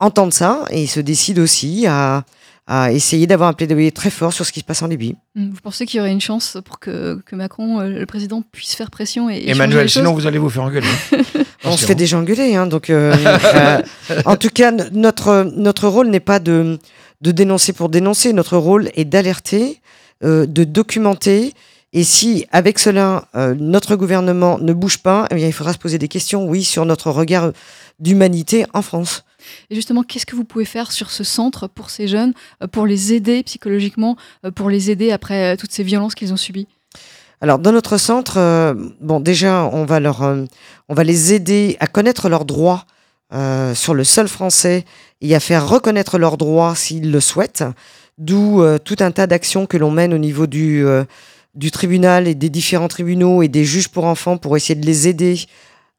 entende 0.00 0.32
ça 0.32 0.64
et 0.70 0.86
se 0.86 1.00
décide 1.00 1.38
aussi 1.38 1.86
à, 1.86 2.24
à 2.70 2.92
essayer 2.92 3.26
d'avoir 3.26 3.48
un 3.48 3.54
plaidoyer 3.54 3.90
très 3.90 4.10
fort 4.10 4.32
sur 4.32 4.44
ce 4.44 4.52
qui 4.52 4.60
se 4.60 4.64
passe 4.64 4.82
en 4.82 4.86
Libye. 4.88 5.16
Hmm, 5.34 5.50
Vous 5.50 5.60
pensez 5.62 5.86
qu'il 5.86 5.96
y 5.96 6.00
aurait 6.00 6.12
une 6.12 6.20
chance 6.20 6.58
pour 6.64 6.78
que, 6.78 7.20
que 7.24 7.34
Macron, 7.34 7.80
euh, 7.80 7.88
le 7.88 8.06
président, 8.06 8.42
puisse 8.52 8.74
faire 8.74 8.90
pression 8.90 9.30
et, 9.30 9.36
et 9.36 9.38
changer 9.38 9.50
Emmanuel, 9.52 9.82
les 9.84 9.88
choses 9.88 10.02
sinon 10.02 10.12
vous 10.14 10.26
allez 10.26 10.38
vous 10.38 10.50
faire 10.50 10.64
engueuler. 10.64 10.86
On 11.64 11.76
se 11.76 11.86
fait 11.86 11.94
déjà 11.94 12.18
engueuler, 12.18 12.54
hein, 12.54 12.66
donc 12.66 12.90
euh, 12.90 13.16
euh, 13.54 13.82
en 14.26 14.36
tout 14.36 14.50
cas 14.50 14.70
notre 14.92 15.50
notre 15.56 15.88
rôle 15.88 16.08
n'est 16.08 16.20
pas 16.20 16.38
de 16.40 16.78
de 17.20 17.30
dénoncer 17.32 17.72
pour 17.72 17.88
dénoncer. 17.88 18.32
Notre 18.32 18.56
rôle 18.58 18.90
est 18.94 19.04
d'alerter, 19.06 19.80
euh, 20.22 20.46
de 20.46 20.64
documenter. 20.64 21.54
Et 21.94 22.04
si 22.04 22.44
avec 22.52 22.78
cela 22.78 23.28
euh, 23.34 23.54
notre 23.58 23.96
gouvernement 23.96 24.58
ne 24.58 24.74
bouge 24.74 24.98
pas, 24.98 25.26
eh 25.30 25.34
bien, 25.34 25.46
il 25.46 25.52
faudra 25.54 25.72
se 25.72 25.78
poser 25.78 25.96
des 25.98 26.08
questions, 26.08 26.44
oui, 26.46 26.62
sur 26.64 26.84
notre 26.84 27.10
regard 27.10 27.52
d'humanité 27.98 28.66
en 28.74 28.82
France. 28.82 29.24
Et 29.70 29.74
justement, 29.74 30.02
qu'est-ce 30.02 30.26
que 30.26 30.36
vous 30.36 30.44
pouvez 30.44 30.64
faire 30.64 30.92
sur 30.92 31.10
ce 31.10 31.24
centre 31.24 31.68
pour 31.68 31.90
ces 31.90 32.08
jeunes, 32.08 32.32
euh, 32.62 32.66
pour 32.66 32.86
les 32.86 33.12
aider 33.12 33.42
psychologiquement, 33.42 34.16
euh, 34.44 34.50
pour 34.50 34.70
les 34.70 34.90
aider 34.90 35.12
après 35.12 35.52
euh, 35.52 35.56
toutes 35.56 35.72
ces 35.72 35.82
violences 35.82 36.14
qu'ils 36.14 36.32
ont 36.32 36.36
subies? 36.36 36.68
Alors 37.40 37.60
dans 37.60 37.70
notre 37.70 37.98
centre, 37.98 38.74
déjà 39.20 39.70
on 39.72 39.84
va 39.84 40.00
leur, 40.00 40.36
les 40.96 41.34
aider 41.34 41.76
à 41.78 41.86
connaître 41.86 42.28
leurs 42.28 42.44
droits 42.44 42.84
sur 43.74 43.94
le 43.94 44.02
sol 44.02 44.26
français 44.26 44.84
et 45.20 45.36
à 45.36 45.38
faire 45.38 45.68
reconnaître 45.68 46.18
leurs 46.18 46.36
droits 46.36 46.74
s'ils 46.74 47.12
le 47.12 47.20
souhaitent. 47.20 47.62
D'où 48.16 48.60
tout 48.84 48.96
un 48.98 49.12
tas 49.12 49.28
d'actions 49.28 49.66
que 49.66 49.76
l'on 49.76 49.92
mène 49.92 50.12
au 50.14 50.18
niveau 50.18 50.48
du 50.48 50.84
du 51.54 51.70
tribunal 51.70 52.28
et 52.28 52.34
des 52.34 52.50
différents 52.50 52.88
tribunaux 52.88 53.42
et 53.42 53.48
des 53.48 53.64
juges 53.64 53.88
pour 53.88 54.04
enfants 54.04 54.36
pour 54.36 54.56
essayer 54.56 54.74
de 54.74 54.86
les 54.86 55.08
aider 55.08 55.40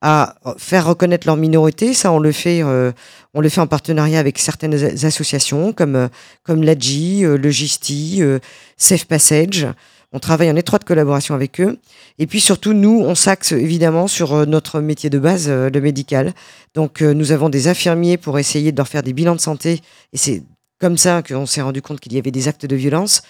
à 0.01 0.35
faire 0.57 0.85
reconnaître 0.85 1.27
leur 1.27 1.35
minorité. 1.35 1.93
Ça, 1.93 2.11
on 2.11 2.19
le 2.19 2.31
fait, 2.31 2.63
euh, 2.63 2.91
on 3.33 3.41
le 3.41 3.49
fait 3.49 3.61
en 3.61 3.67
partenariat 3.67 4.19
avec 4.19 4.39
certaines 4.39 4.73
associations 5.05 5.73
comme 5.73 5.95
euh, 5.95 6.07
comme 6.43 6.63
l'ADJI, 6.63 7.25
euh, 7.25 7.37
le 7.37 7.49
GISTI, 7.49 8.19
euh, 8.21 8.39
Safe 8.77 9.05
Passage. 9.05 9.67
On 10.11 10.19
travaille 10.19 10.49
en 10.49 10.55
étroite 10.55 10.85
collaboration 10.85 11.35
avec 11.35 11.61
eux. 11.61 11.77
Et 12.17 12.25
puis 12.25 12.39
surtout, 12.39 12.73
nous, 12.73 13.03
on 13.05 13.13
s'axe 13.13 13.51
évidemment 13.51 14.07
sur 14.07 14.33
euh, 14.33 14.45
notre 14.45 14.79
métier 14.79 15.09
de 15.09 15.19
base, 15.19 15.47
euh, 15.49 15.69
le 15.69 15.81
médical. 15.81 16.33
Donc, 16.73 17.01
nous 17.01 17.31
avons 17.31 17.49
des 17.49 17.67
infirmiers 17.67 18.17
pour 18.17 18.39
essayer 18.39 18.71
de 18.71 18.77
leur 18.77 18.87
faire 18.87 19.03
des 19.03 19.13
bilans 19.13 19.35
de 19.35 19.41
santé. 19.41 19.81
Et 20.13 20.17
c'est 20.17 20.43
comme 20.79 20.97
ça 20.97 21.21
qu'on 21.21 21.45
s'est 21.45 21.61
rendu 21.61 21.81
compte 21.81 21.99
qu'il 21.99 22.13
y 22.13 22.17
avait 22.17 22.31
des 22.31 22.47
actes 22.47 22.65
de 22.65 22.75
violence. 22.75 23.21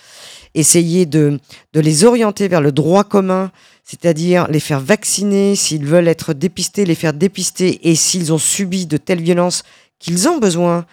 Essayer 0.55 1.05
de, 1.05 1.39
les 1.73 2.03
orienter 2.03 2.47
vers 2.47 2.61
le 2.61 2.71
droit 2.71 3.03
commun, 3.03 3.51
c'est-à-dire 3.83 4.47
les 4.49 4.59
faire 4.59 4.79
vacciner, 4.79 5.55
s'ils 5.55 5.85
veulent 5.85 6.07
être 6.07 6.33
dépistés, 6.33 6.85
les 6.85 6.95
faire 6.95 7.13
dépister, 7.13 7.87
et 7.89 7.95
s'ils 7.95 8.33
ont 8.33 8.37
subi 8.37 8.85
de 8.85 8.97
telles 8.97 9.21
violences 9.21 9.63
qu'ils 9.99 10.27
ont 10.27 10.37
besoin 10.37 10.85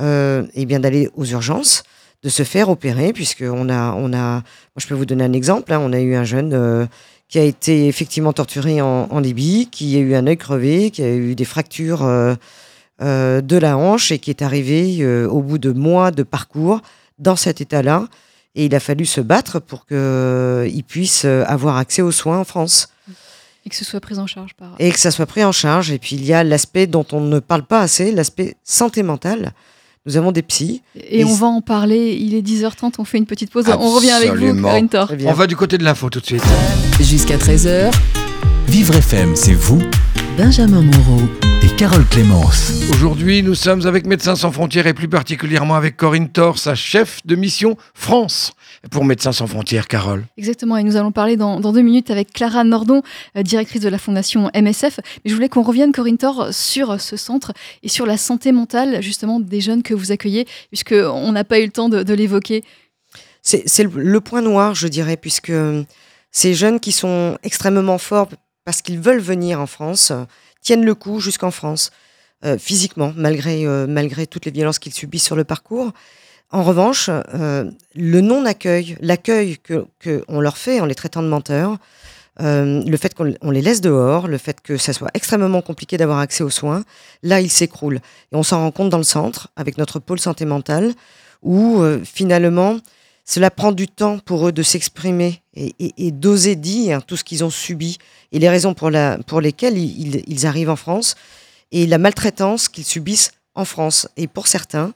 euh, 0.00 0.44
eh 0.54 0.66
bien 0.66 0.78
d'aller 0.80 1.08
aux 1.16 1.24
urgences, 1.24 1.82
de 2.22 2.28
se 2.28 2.42
faire 2.42 2.68
opérer, 2.68 3.12
puisqu'on 3.12 3.68
a, 3.68 3.92
on 3.94 4.12
a, 4.12 4.32
moi 4.34 4.42
je 4.76 4.86
peux 4.86 4.94
vous 4.94 5.06
donner 5.06 5.24
un 5.24 5.32
exemple, 5.32 5.72
hein, 5.72 5.80
on 5.82 5.92
a 5.92 6.00
eu 6.00 6.14
un 6.14 6.24
jeune 6.24 6.52
euh, 6.52 6.86
qui 7.28 7.38
a 7.38 7.42
été 7.42 7.88
effectivement 7.88 8.32
torturé 8.32 8.80
en, 8.80 9.20
Libye, 9.20 9.68
qui 9.70 9.96
a 9.96 10.00
eu 10.00 10.14
un 10.14 10.26
œil 10.26 10.36
crevé, 10.36 10.90
qui 10.90 11.02
a 11.02 11.14
eu 11.14 11.34
des 11.34 11.44
fractures 11.44 12.02
euh, 12.02 12.34
de 13.00 13.56
la 13.56 13.76
hanche 13.76 14.12
et 14.12 14.18
qui 14.18 14.30
est 14.30 14.42
arrivé 14.42 15.04
au 15.26 15.42
bout 15.42 15.58
de 15.58 15.70
mois 15.70 16.10
de 16.10 16.22
parcours 16.22 16.80
dans 17.18 17.36
cet 17.36 17.60
état-là. 17.60 18.08
Et 18.58 18.64
il 18.66 18.74
a 18.74 18.80
fallu 18.80 19.06
se 19.06 19.20
battre 19.20 19.60
pour 19.60 19.86
qu'il 19.86 20.82
puisse 20.86 21.22
euh, 21.24 21.44
avoir 21.46 21.76
accès 21.76 22.02
aux 22.02 22.10
soins 22.12 22.40
en 22.40 22.44
France 22.44 22.88
et 23.64 23.70
que 23.70 23.76
ce 23.76 23.84
soit 23.84 24.00
pris 24.00 24.18
en 24.18 24.26
charge 24.26 24.54
par. 24.54 24.74
et 24.78 24.90
que 24.90 24.98
ça 24.98 25.10
soit 25.10 25.26
pris 25.26 25.44
en 25.44 25.52
charge. 25.52 25.90
Et 25.90 25.98
puis 25.98 26.16
il 26.16 26.24
y 26.24 26.32
a 26.32 26.42
l'aspect 26.42 26.86
dont 26.86 27.06
on 27.12 27.20
ne 27.20 27.38
parle 27.38 27.62
pas 27.62 27.80
assez, 27.80 28.10
l'aspect 28.12 28.56
santé 28.64 29.02
mentale. 29.02 29.52
Nous 30.06 30.16
avons 30.16 30.32
des 30.32 30.42
psys. 30.42 30.82
Et 30.96 31.20
Et 31.20 31.24
on 31.24 31.34
va 31.34 31.46
en 31.48 31.60
parler. 31.60 32.16
Il 32.18 32.34
est 32.34 32.40
10h30, 32.40 32.94
on 32.98 33.04
fait 33.04 33.18
une 33.18 33.26
petite 33.26 33.50
pause. 33.52 33.66
On 33.68 33.90
revient 33.94 34.10
avec 34.10 34.32
vous. 34.32 34.60
Corinne 34.62 34.88
Thor. 34.88 35.12
On 35.26 35.32
va 35.34 35.46
du 35.46 35.54
côté 35.54 35.76
de 35.76 35.84
l'info 35.84 36.08
tout 36.08 36.20
de 36.20 36.26
suite. 36.26 36.42
Jusqu'à 37.00 37.36
13h, 37.36 37.92
Vivre 38.68 38.94
FM, 38.96 39.36
c'est 39.36 39.54
vous 39.54 39.82
Benjamin 40.36 40.82
Moreau. 40.82 41.22
Carole 41.78 42.06
Clémence. 42.08 42.72
Aujourd'hui, 42.92 43.40
nous 43.44 43.54
sommes 43.54 43.86
avec 43.86 44.04
Médecins 44.04 44.34
sans 44.34 44.50
frontières 44.50 44.88
et 44.88 44.94
plus 44.94 45.06
particulièrement 45.06 45.76
avec 45.76 45.96
Corinne 45.96 46.28
Thor, 46.28 46.58
sa 46.58 46.74
chef 46.74 47.24
de 47.24 47.36
mission 47.36 47.76
France 47.94 48.52
pour 48.90 49.04
Médecins 49.04 49.30
sans 49.30 49.46
frontières, 49.46 49.86
Carole. 49.86 50.24
Exactement, 50.36 50.76
et 50.76 50.82
nous 50.82 50.96
allons 50.96 51.12
parler 51.12 51.36
dans, 51.36 51.60
dans 51.60 51.72
deux 51.72 51.82
minutes 51.82 52.10
avec 52.10 52.32
Clara 52.32 52.64
Nordon, 52.64 53.02
euh, 53.36 53.44
directrice 53.44 53.80
de 53.80 53.88
la 53.88 53.98
fondation 53.98 54.50
MSF. 54.56 54.98
Mais 55.24 55.30
je 55.30 55.34
voulais 55.36 55.48
qu'on 55.48 55.62
revienne, 55.62 55.92
Corinne 55.92 56.18
Thor, 56.18 56.48
sur 56.50 57.00
ce 57.00 57.16
centre 57.16 57.52
et 57.84 57.88
sur 57.88 58.06
la 58.06 58.16
santé 58.16 58.50
mentale, 58.50 59.00
justement, 59.00 59.38
des 59.38 59.60
jeunes 59.60 59.84
que 59.84 59.94
vous 59.94 60.10
accueillez, 60.10 60.48
puisqu'on 60.70 61.30
n'a 61.30 61.44
pas 61.44 61.60
eu 61.60 61.66
le 61.66 61.70
temps 61.70 61.88
de, 61.88 62.02
de 62.02 62.14
l'évoquer. 62.14 62.64
C'est 63.42 63.84
le, 63.84 64.20
point 64.20 64.42
noir, 64.42 64.74
je 64.74 64.88
dirais, 64.88 65.16
puisque 65.16 65.50
euh, 65.50 65.84
ces 66.32 66.54
jeunes 66.54 66.80
qui 66.80 66.90
sont 66.90 67.38
extrêmement 67.44 67.98
forts 67.98 68.30
parce 68.64 68.82
qu'ils 68.82 68.98
veulent 68.98 69.20
venir 69.20 69.60
en 69.60 69.66
France 69.66 70.10
euh, 70.10 70.24
tiennent 70.68 70.84
le 70.84 70.94
coup 70.94 71.18
jusqu'en 71.18 71.50
France, 71.50 71.92
euh, 72.44 72.58
physiquement, 72.58 73.14
malgré, 73.16 73.66
euh, 73.66 73.86
malgré 73.88 74.26
toutes 74.26 74.44
les 74.44 74.50
violences 74.50 74.78
qu'ils 74.78 74.92
subissent 74.92 75.24
sur 75.24 75.34
le 75.34 75.44
parcours. 75.44 75.92
En 76.50 76.62
revanche, 76.62 77.08
euh, 77.08 77.70
le 77.94 78.20
non-accueil, 78.20 78.98
l'accueil 79.00 79.56
que, 79.56 79.86
que 79.98 80.22
leur 80.28 80.58
fait 80.58 80.80
en 80.80 80.84
les 80.84 80.94
traitant 80.94 81.22
de 81.22 81.28
menteurs, 81.28 81.78
le 82.40 82.96
fait 82.98 83.14
qu'on 83.14 83.34
on 83.40 83.50
les 83.50 83.62
laisse 83.62 83.80
dehors, 83.80 84.28
le 84.28 84.36
fait 84.36 84.60
que 84.60 84.76
ça 84.76 84.92
soit 84.92 85.10
extrêmement 85.14 85.62
compliqué 85.62 85.96
d'avoir 85.96 86.18
accès 86.18 86.44
aux 86.44 86.50
soins, 86.50 86.84
là, 87.22 87.40
ils 87.40 87.50
s'écroulent. 87.50 88.00
Et 88.30 88.36
on 88.36 88.42
s'en 88.42 88.58
rend 88.58 88.70
compte 88.70 88.90
dans 88.90 88.98
le 88.98 89.10
centre, 89.18 89.48
avec 89.56 89.78
notre 89.78 89.98
pôle 89.98 90.20
santé 90.20 90.44
mentale, 90.44 90.92
où 91.42 91.82
finalement, 92.04 92.76
cela 93.28 93.50
prend 93.50 93.72
du 93.72 93.88
temps 93.88 94.18
pour 94.18 94.48
eux 94.48 94.52
de 94.52 94.62
s'exprimer 94.62 95.42
et, 95.54 96.10
d'oser 96.12 96.56
dire 96.56 97.04
tout 97.04 97.14
ce 97.14 97.24
qu'ils 97.24 97.44
ont 97.44 97.50
subi 97.50 97.98
et 98.32 98.38
les 98.38 98.48
raisons 98.48 98.72
pour, 98.72 98.90
lesquelles 98.90 99.76
ils, 99.76 100.46
arrivent 100.46 100.70
en 100.70 100.76
France 100.76 101.14
et 101.70 101.86
la 101.86 101.98
maltraitance 101.98 102.68
qu'ils 102.68 102.86
subissent 102.86 103.32
en 103.54 103.66
France. 103.66 104.08
Et 104.16 104.28
pour 104.28 104.46
certains, 104.46 104.94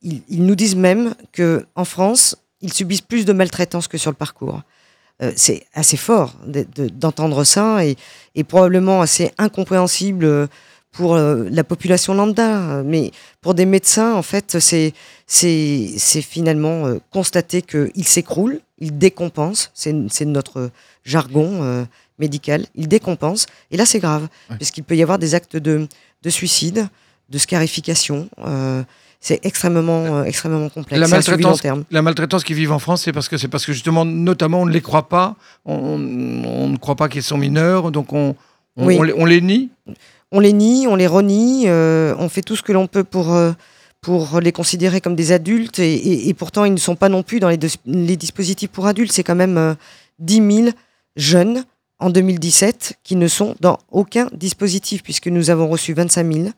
ils, 0.00 0.22
nous 0.30 0.54
disent 0.54 0.76
même 0.76 1.14
que 1.32 1.66
en 1.74 1.84
France, 1.84 2.36
ils 2.62 2.72
subissent 2.72 3.02
plus 3.02 3.26
de 3.26 3.34
maltraitance 3.34 3.86
que 3.86 3.98
sur 3.98 4.10
le 4.10 4.16
parcours. 4.16 4.62
Euh, 5.22 5.32
c'est 5.36 5.66
assez 5.74 5.98
fort 5.98 6.34
de- 6.46 6.66
de- 6.74 6.88
d'entendre 6.88 7.44
ça 7.44 7.84
et, 7.84 7.96
et 8.34 8.44
probablement 8.44 9.02
assez 9.02 9.30
incompréhensible 9.36 10.24
euh, 10.24 10.46
pour 10.94 11.14
euh, 11.14 11.48
la 11.50 11.64
population 11.64 12.14
lambda. 12.14 12.82
Mais 12.84 13.10
pour 13.40 13.54
des 13.54 13.66
médecins, 13.66 14.14
en 14.14 14.22
fait, 14.22 14.56
c'est 14.58 14.92
finalement 16.22 16.86
euh, 16.86 16.98
constater 17.10 17.62
qu'ils 17.62 18.04
s'écroulent, 18.06 18.60
ils 18.78 18.96
décompensent, 18.96 19.70
c'est 19.74 20.24
notre 20.24 20.70
jargon 21.04 21.62
euh, 21.62 21.84
médical, 22.18 22.66
ils 22.74 22.88
décompensent, 22.88 23.46
et 23.70 23.76
là 23.76 23.84
c'est 23.86 23.98
grave, 24.00 24.28
Ouais. 24.50 24.56
puisqu'il 24.56 24.84
peut 24.84 24.96
y 24.96 25.02
avoir 25.02 25.18
des 25.18 25.34
actes 25.34 25.56
de, 25.56 25.86
de 26.22 26.30
suicide, 26.30 26.88
de 27.28 27.38
scarification, 27.38 28.28
euh, 28.46 28.82
c'est 29.20 29.40
extrêmement, 29.44 30.04
euh, 30.18 30.24
extrêmement 30.24 30.68
complexe. 30.68 31.00
La 31.00 31.08
maltraitance, 31.08 31.60
terme. 31.62 31.84
la 31.90 32.02
maltraitance 32.02 32.44
qu'ils 32.44 32.56
vivent 32.56 32.72
en 32.72 32.78
France, 32.78 33.02
c'est 33.02 33.12
parce 33.12 33.28
que 33.28 33.36
c'est 33.38 33.48
parce 33.48 33.64
que 33.64 33.72
justement, 33.72 34.04
notamment, 34.04 34.60
on 34.62 34.66
ne 34.66 34.72
les 34.72 34.82
croit 34.82 35.08
pas, 35.08 35.34
on, 35.64 35.74
on 35.74 36.68
ne 36.68 36.76
croit 36.76 36.94
pas 36.96 37.08
qu'ils 37.08 37.22
sont 37.22 37.38
mineurs, 37.38 37.90
donc 37.90 38.12
on, 38.12 38.36
on, 38.76 38.86
Oui. 38.86 38.96
on 38.98 39.02
les, 39.02 39.12
on 39.16 39.24
les 39.24 39.40
nie. 39.40 39.70
On 40.36 40.40
les 40.40 40.52
nie, 40.52 40.88
on 40.88 40.96
les 40.96 41.06
renie, 41.06 41.68
euh, 41.68 42.12
on 42.18 42.28
fait 42.28 42.42
tout 42.42 42.56
ce 42.56 42.62
que 42.62 42.72
l'on 42.72 42.88
peut 42.88 43.04
pour, 43.04 43.32
euh, 43.32 43.52
les 44.42 44.50
considérer 44.50 45.00
comme 45.00 45.14
des 45.14 45.30
adultes, 45.30 45.78
et, 45.78 46.34
pourtant 46.36 46.64
ils 46.64 46.72
ne 46.74 46.78
sont 46.78 46.96
pas 46.96 47.08
non 47.08 47.22
plus 47.22 47.38
dans 47.38 47.48
les, 47.48 47.56
dis- 47.56 47.78
les 47.86 48.16
dispositifs 48.16 48.70
pour 48.70 48.88
adultes. 48.88 49.12
C'est 49.12 49.22
quand 49.22 49.36
même 49.36 49.56
euh, 49.56 49.74
10 50.18 50.34
000 50.64 50.68
jeunes 51.14 51.64
en 52.00 52.10
2017 52.10 52.94
qui 53.04 53.14
ne 53.14 53.28
sont 53.28 53.54
dans 53.60 53.78
aucun 53.92 54.28
dispositif, 54.32 55.04
puisque 55.04 55.28
nous 55.28 55.50
avons 55.50 55.68
reçu 55.68 55.94
25 55.94 56.32
000 56.32 56.48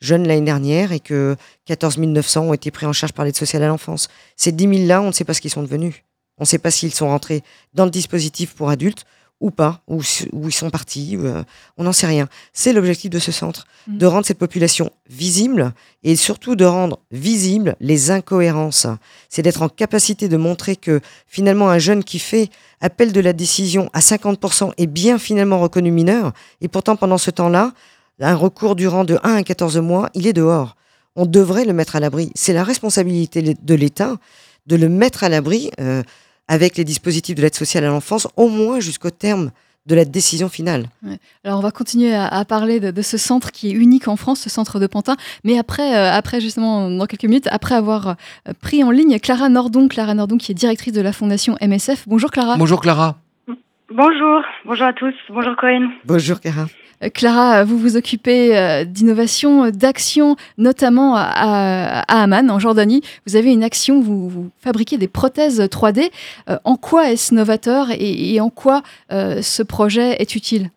jeunes 0.00 0.26
l'année 0.26 0.46
dernière 0.46 0.92
et 0.92 1.00
que 1.00 1.36
14 1.66 1.98
900 1.98 2.40
ont 2.40 2.54
été 2.54 2.70
pris 2.70 2.86
en 2.86 2.94
charge 2.94 3.12
par 3.12 3.26
l'aide 3.26 3.36
sociale 3.36 3.62
à 3.64 3.68
l'enfance. 3.68 4.08
Ces 4.36 4.50
10 4.50 4.66
000-là, 4.66 5.02
on 5.02 5.08
ne 5.08 5.12
sait 5.12 5.24
pas 5.24 5.34
ce 5.34 5.42
qu'ils 5.42 5.50
sont 5.50 5.62
devenus. 5.62 6.04
On 6.38 6.44
ne 6.44 6.46
sait 6.46 6.58
pas 6.58 6.70
s'ils 6.70 6.94
sont 6.94 7.08
rentrés 7.08 7.42
dans 7.74 7.84
le 7.84 7.90
dispositif 7.90 8.54
pour 8.54 8.70
adultes 8.70 9.04
ou 9.40 9.50
pas, 9.50 9.82
ou 9.86 10.00
ils 10.46 10.52
sont 10.52 10.70
partis, 10.70 11.16
euh, 11.16 11.42
on 11.76 11.84
n'en 11.84 11.92
sait 11.92 12.06
rien. 12.06 12.26
C'est 12.54 12.72
l'objectif 12.72 13.10
de 13.10 13.18
ce 13.18 13.32
centre, 13.32 13.66
Mhm. 13.86 13.98
de 13.98 14.06
rendre 14.06 14.26
cette 14.26 14.38
population 14.38 14.90
visible 15.10 15.72
et 16.02 16.16
surtout 16.16 16.56
de 16.56 16.64
rendre 16.64 16.98
visibles 17.12 17.76
les 17.80 18.10
incohérences. 18.10 18.86
C'est 19.28 19.42
d'être 19.42 19.60
en 19.62 19.68
capacité 19.68 20.28
de 20.28 20.36
montrer 20.38 20.74
que 20.76 21.00
finalement 21.26 21.68
un 21.68 21.78
jeune 21.78 22.02
qui 22.02 22.18
fait 22.18 22.48
appel 22.80 23.12
de 23.12 23.20
la 23.20 23.32
décision 23.34 23.90
à 23.92 24.00
50% 24.00 24.72
est 24.78 24.86
bien 24.86 25.18
finalement 25.18 25.60
reconnu 25.60 25.90
mineur 25.90 26.32
et 26.62 26.68
pourtant 26.68 26.96
pendant 26.96 27.18
ce 27.18 27.30
temps-là, 27.30 27.72
un 28.20 28.34
recours 28.34 28.74
durant 28.76 29.04
de 29.04 29.18
1 29.22 29.34
à 29.36 29.42
14 29.42 29.76
mois, 29.78 30.08
il 30.14 30.26
est 30.26 30.32
dehors. 30.32 30.76
On 31.14 31.26
devrait 31.26 31.66
le 31.66 31.74
mettre 31.74 31.96
à 31.96 32.00
l'abri. 32.00 32.32
C'est 32.34 32.54
la 32.54 32.64
responsabilité 32.64 33.42
de 33.60 33.74
l'État 33.74 34.16
de 34.66 34.76
le 34.76 34.88
mettre 34.88 35.22
à 35.22 35.28
l'abri 35.28 35.70
euh, 35.80 36.02
avec 36.48 36.76
les 36.76 36.84
dispositifs 36.84 37.34
de 37.34 37.42
l'aide 37.42 37.54
sociale 37.54 37.84
à 37.84 37.88
l'enfance, 37.88 38.28
au 38.36 38.48
moins 38.48 38.80
jusqu'au 38.80 39.10
terme 39.10 39.50
de 39.86 39.94
la 39.94 40.04
décision 40.04 40.48
finale. 40.48 40.88
Alors 41.44 41.58
on 41.58 41.62
va 41.62 41.70
continuer 41.70 42.14
à, 42.14 42.44
parler 42.44 42.80
de, 42.80 43.02
ce 43.02 43.16
centre 43.16 43.52
qui 43.52 43.68
est 43.68 43.72
unique 43.72 44.08
en 44.08 44.16
France, 44.16 44.40
ce 44.40 44.50
centre 44.50 44.80
de 44.80 44.86
Pantin, 44.86 45.16
mais 45.44 45.58
après, 45.58 45.96
euh, 45.96 46.12
après 46.12 46.40
justement 46.40 46.90
dans 46.90 47.06
quelques 47.06 47.24
minutes, 47.24 47.48
après 47.50 47.76
avoir 47.76 48.08
euh, 48.08 48.52
pris 48.60 48.82
en 48.82 48.90
ligne 48.90 49.18
Clara 49.20 49.48
Nordon, 49.48 49.86
Clara 49.86 50.14
Nordon 50.14 50.38
qui 50.38 50.50
est 50.52 50.56
directrice 50.56 50.92
de 50.92 51.00
la 51.00 51.12
fondation 51.12 51.56
MSF. 51.60 52.04
Bonjour 52.08 52.30
Clara. 52.30 52.56
Bonjour 52.56 52.80
Clara. 52.80 53.20
Bonjour, 53.90 54.42
bonjour 54.64 54.86
à 54.86 54.92
tous, 54.92 55.14
bonjour 55.28 55.54
Corinne. 55.54 55.90
Bonjour 56.04 56.40
Clara. 56.40 56.66
Euh, 57.04 57.08
Clara, 57.08 57.62
vous 57.62 57.78
vous 57.78 57.96
occupez 57.96 58.58
euh, 58.58 58.84
d'innovation, 58.84 59.70
d'action, 59.70 60.34
notamment 60.58 61.14
à, 61.16 62.00
Amman, 62.08 62.50
en 62.50 62.58
Jordanie. 62.58 63.02
Vous 63.28 63.36
avez 63.36 63.52
une 63.52 63.62
action, 63.62 64.00
vous, 64.00 64.50
fabriquez 64.58 64.98
des 64.98 65.06
prothèses 65.06 65.60
3D. 65.60 66.10
Euh, 66.50 66.58
en 66.64 66.74
quoi 66.74 67.12
est-ce 67.12 67.32
novateur 67.32 67.86
et, 67.92 68.40
en 68.40 68.50
quoi 68.50 68.82
ce 69.10 69.62
projet 69.62 70.20
est 70.20 70.34
utile? 70.34 70.70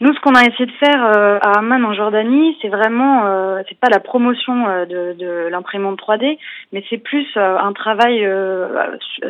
Nous, 0.00 0.14
ce 0.14 0.20
qu'on 0.20 0.34
a 0.34 0.40
essayé 0.40 0.64
de 0.64 0.72
faire 0.72 1.04
euh, 1.04 1.38
à 1.42 1.58
Amman 1.58 1.84
en 1.84 1.92
Jordanie, 1.92 2.56
c'est 2.62 2.70
vraiment, 2.70 3.26
euh, 3.26 3.60
c'est 3.68 3.78
pas 3.78 3.90
la 3.90 4.00
promotion 4.00 4.66
euh, 4.66 4.86
de, 4.86 5.12
de 5.12 5.48
l'imprimante 5.50 6.00
3D, 6.00 6.38
mais 6.72 6.82
c'est 6.88 6.96
plus 6.96 7.26
un 7.36 7.72
travail 7.74 8.26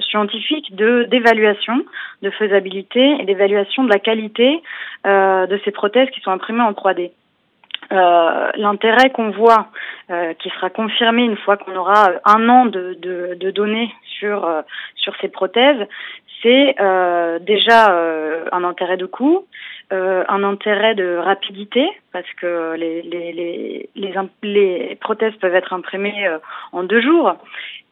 scientifique 0.00 0.74
de 0.76 1.08
d'évaluation, 1.10 1.82
de 2.22 2.30
faisabilité 2.30 3.16
et 3.18 3.24
d'évaluation 3.24 3.82
de 3.82 3.88
la 3.88 3.98
qualité 3.98 4.62
de 5.04 5.60
ces 5.64 5.70
prothèses 5.72 6.08
qui 6.10 6.20
sont 6.20 6.30
imprimées 6.30 6.62
en 6.62 6.72
3D. 6.72 7.10
l'intérêt 7.90 9.10
qu'on 9.10 9.30
voit, 9.30 9.68
qui 10.38 10.50
sera 10.50 10.70
confirmé 10.70 11.22
une 11.24 11.36
fois 11.36 11.56
qu'on 11.56 11.74
aura 11.74 12.10
un 12.24 12.48
an 12.48 12.66
de, 12.66 12.96
de, 13.00 13.34
de 13.34 13.50
données 13.50 13.92
sur 14.18 14.48
sur 14.94 15.14
ces 15.20 15.28
prothèses, 15.28 15.86
c'est 16.42 16.76
déjà 17.40 17.92
un 18.52 18.64
intérêt 18.64 18.96
de 18.96 19.06
coût, 19.06 19.46
euh, 19.92 20.22
un 20.28 20.44
intérêt 20.44 20.94
de 20.94 21.16
rapidité 21.16 21.84
parce 22.12 22.26
que 22.40 22.74
les, 22.76 23.02
les, 23.02 23.32
les, 23.32 23.88
les, 23.96 24.14
les 24.42 24.96
prothèses 25.00 25.34
peuvent 25.40 25.54
être 25.54 25.72
imprimées 25.72 26.28
euh, 26.28 26.38
en 26.72 26.84
deux 26.84 27.00
jours. 27.00 27.34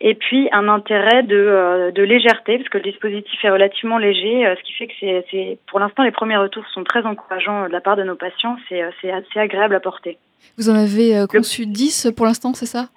Et 0.00 0.14
puis 0.14 0.48
un 0.52 0.68
intérêt 0.68 1.24
de, 1.24 1.36
euh, 1.36 1.90
de 1.90 2.02
légèreté 2.02 2.58
parce 2.58 2.68
que 2.68 2.78
le 2.78 2.84
dispositif 2.84 3.44
est 3.44 3.50
relativement 3.50 3.98
léger 3.98 4.54
ce 4.58 4.62
qui 4.62 4.72
fait 4.74 4.86
que 4.86 4.92
c'est 5.00 5.58
pour 5.66 5.80
l'instant 5.80 6.04
les 6.04 6.12
premiers 6.12 6.36
retours 6.36 6.64
sont 6.72 6.84
très 6.84 7.04
encourageants 7.04 7.66
de 7.66 7.72
la 7.72 7.80
part 7.80 7.96
de 7.96 8.04
nos 8.04 8.14
patients. 8.14 8.56
C'est 8.68 8.82
assez 8.82 9.40
agréable 9.40 9.74
à 9.74 9.80
porter. 9.80 10.18
Vous 10.56 10.70
en 10.70 10.76
avez 10.76 11.26
conçu 11.28 11.66
10 11.66 12.12
pour 12.16 12.26
l'instant 12.26 12.54
c'est 12.54 12.66
ça? 12.66 12.90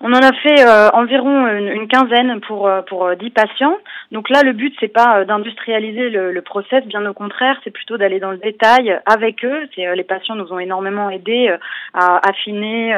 On 0.00 0.12
en 0.12 0.20
a 0.20 0.32
fait 0.32 0.60
euh, 0.60 0.90
environ 0.90 1.46
une, 1.46 1.88
quinzaine 1.88 2.40
pour 2.40 2.68
euh, 2.68 2.82
pour 2.82 3.14
10 3.16 3.26
euh, 3.26 3.30
patients. 3.34 3.76
Donc 4.12 4.28
là, 4.28 4.42
le 4.42 4.52
but 4.52 4.74
c'est 4.78 4.88
pas 4.88 5.24
d'industrialiser 5.24 6.10
le, 6.10 6.32
le, 6.32 6.42
process, 6.42 6.84
bien 6.86 7.04
au 7.06 7.14
contraire, 7.14 7.58
c'est 7.64 7.70
plutôt 7.70 7.96
d'aller 7.96 8.20
dans 8.20 8.30
le 8.30 8.36
détail 8.36 9.00
avec 9.06 9.44
eux. 9.44 9.68
C'est 9.74 9.94
les 9.94 10.04
patients 10.04 10.34
nous 10.34 10.52
ont 10.52 10.58
énormément 10.58 11.10
aidé 11.10 11.54
à 11.94 12.28
affiner 12.28 12.94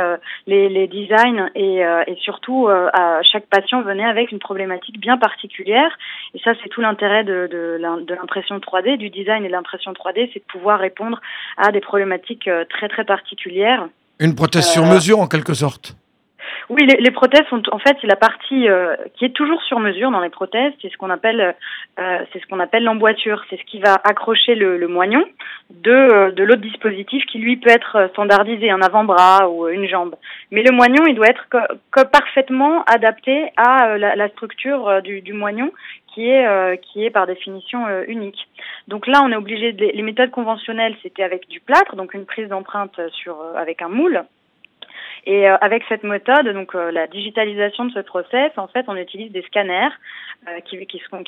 les, 0.46 0.68
les 0.68 0.86
designs 0.86 1.50
et, 1.54 1.78
et 1.78 2.16
surtout 2.20 2.68
à 2.68 3.22
chaque 3.22 3.46
patient 3.46 3.82
venait 3.82 4.04
avec 4.04 4.32
une 4.32 4.38
problématique 4.38 5.00
bien 5.00 5.16
particulière. 5.16 5.96
Et 6.34 6.40
ça, 6.40 6.52
c'est 6.62 6.68
tout 6.68 6.80
l'intérêt 6.80 7.24
de, 7.24 7.48
de 7.50 8.14
l'impression 8.14 8.58
3D, 8.58 8.96
du 8.96 9.10
design 9.10 9.44
et 9.44 9.48
de 9.48 9.52
l'impression 9.52 9.92
3D, 9.92 10.30
c'est 10.32 10.40
de 10.40 10.52
pouvoir 10.52 10.78
répondre 10.78 11.20
à 11.56 11.70
des 11.72 11.80
problématiques 11.80 12.50
très 12.68 12.88
très 12.88 13.04
particulières. 13.04 13.88
Une 14.20 14.34
prothèse 14.34 14.66
sur 14.66 14.84
mesure 14.84 15.20
en 15.20 15.26
quelque 15.26 15.54
sorte. 15.54 15.96
Oui, 16.70 16.84
les, 16.84 16.96
les, 16.96 17.10
prothèses 17.10 17.46
sont 17.48 17.62
en 17.72 17.78
fait 17.78 17.96
c'est 18.02 18.06
la 18.06 18.16
partie 18.16 18.68
euh, 18.68 18.94
qui 19.14 19.24
est 19.24 19.30
toujours 19.30 19.62
sur 19.62 19.80
mesure 19.80 20.10
dans 20.10 20.20
les 20.20 20.28
prothèses. 20.28 20.72
C'est 20.82 20.92
ce 20.92 20.98
qu'on 20.98 21.08
appelle 21.08 21.54
euh, 21.98 22.18
c'est 22.30 22.40
ce 22.40 22.46
qu'on 22.46 22.60
appelle 22.60 22.84
l'emboîture. 22.84 23.42
C'est 23.48 23.58
ce 23.58 23.64
qui 23.64 23.78
va 23.78 23.94
accrocher 24.04 24.54
le, 24.54 24.76
le 24.76 24.86
moignon 24.86 25.24
de 25.70 25.90
euh, 25.90 26.30
de 26.30 26.44
l'autre 26.44 26.60
dispositif 26.60 27.24
qui 27.24 27.38
lui 27.38 27.56
peut 27.56 27.70
être 27.70 28.10
standardisé, 28.12 28.70
un 28.70 28.82
avant-bras 28.82 29.48
ou 29.48 29.66
une 29.68 29.88
jambe. 29.88 30.14
Mais 30.50 30.62
le 30.62 30.72
moignon 30.72 31.06
il 31.06 31.14
doit 31.14 31.28
être 31.28 31.48
que, 31.48 32.02
parfaitement 32.04 32.84
adapté 32.84 33.50
à 33.56 33.96
la, 33.96 34.14
la 34.14 34.28
structure 34.28 35.00
du, 35.00 35.22
du, 35.22 35.32
moignon 35.32 35.72
qui 36.14 36.28
est 36.28 36.80
qui 36.82 37.02
est 37.02 37.10
par 37.10 37.26
définition 37.26 37.86
unique. 38.06 38.46
Donc 38.88 39.06
là 39.06 39.22
on 39.24 39.32
est 39.32 39.36
obligé 39.36 39.72
de, 39.72 39.86
les 39.86 40.02
méthodes 40.02 40.30
conventionnelles 40.30 40.96
c'était 41.02 41.22
avec 41.22 41.48
du 41.48 41.60
plâtre 41.60 41.96
donc 41.96 42.12
une 42.12 42.26
prise 42.26 42.48
d'empreinte 42.48 43.00
sur 43.12 43.36
avec 43.56 43.80
un 43.80 43.88
moule 43.88 44.24
et 45.28 45.46
euh, 45.46 45.58
avec 45.60 45.84
cette 45.90 46.04
méthode, 46.04 46.48
donc 46.48 46.74
euh, 46.74 46.90
la 46.90 47.06
digitalisation 47.06 47.84
de 47.84 47.92
ce 47.92 48.00
process, 48.00 48.50
en 48.56 48.66
fait, 48.66 48.86
on 48.88 48.96
utilise 48.96 49.30
des 49.30 49.42
scanners 49.42 49.90
euh, 50.48 50.60
qui, 50.60 50.78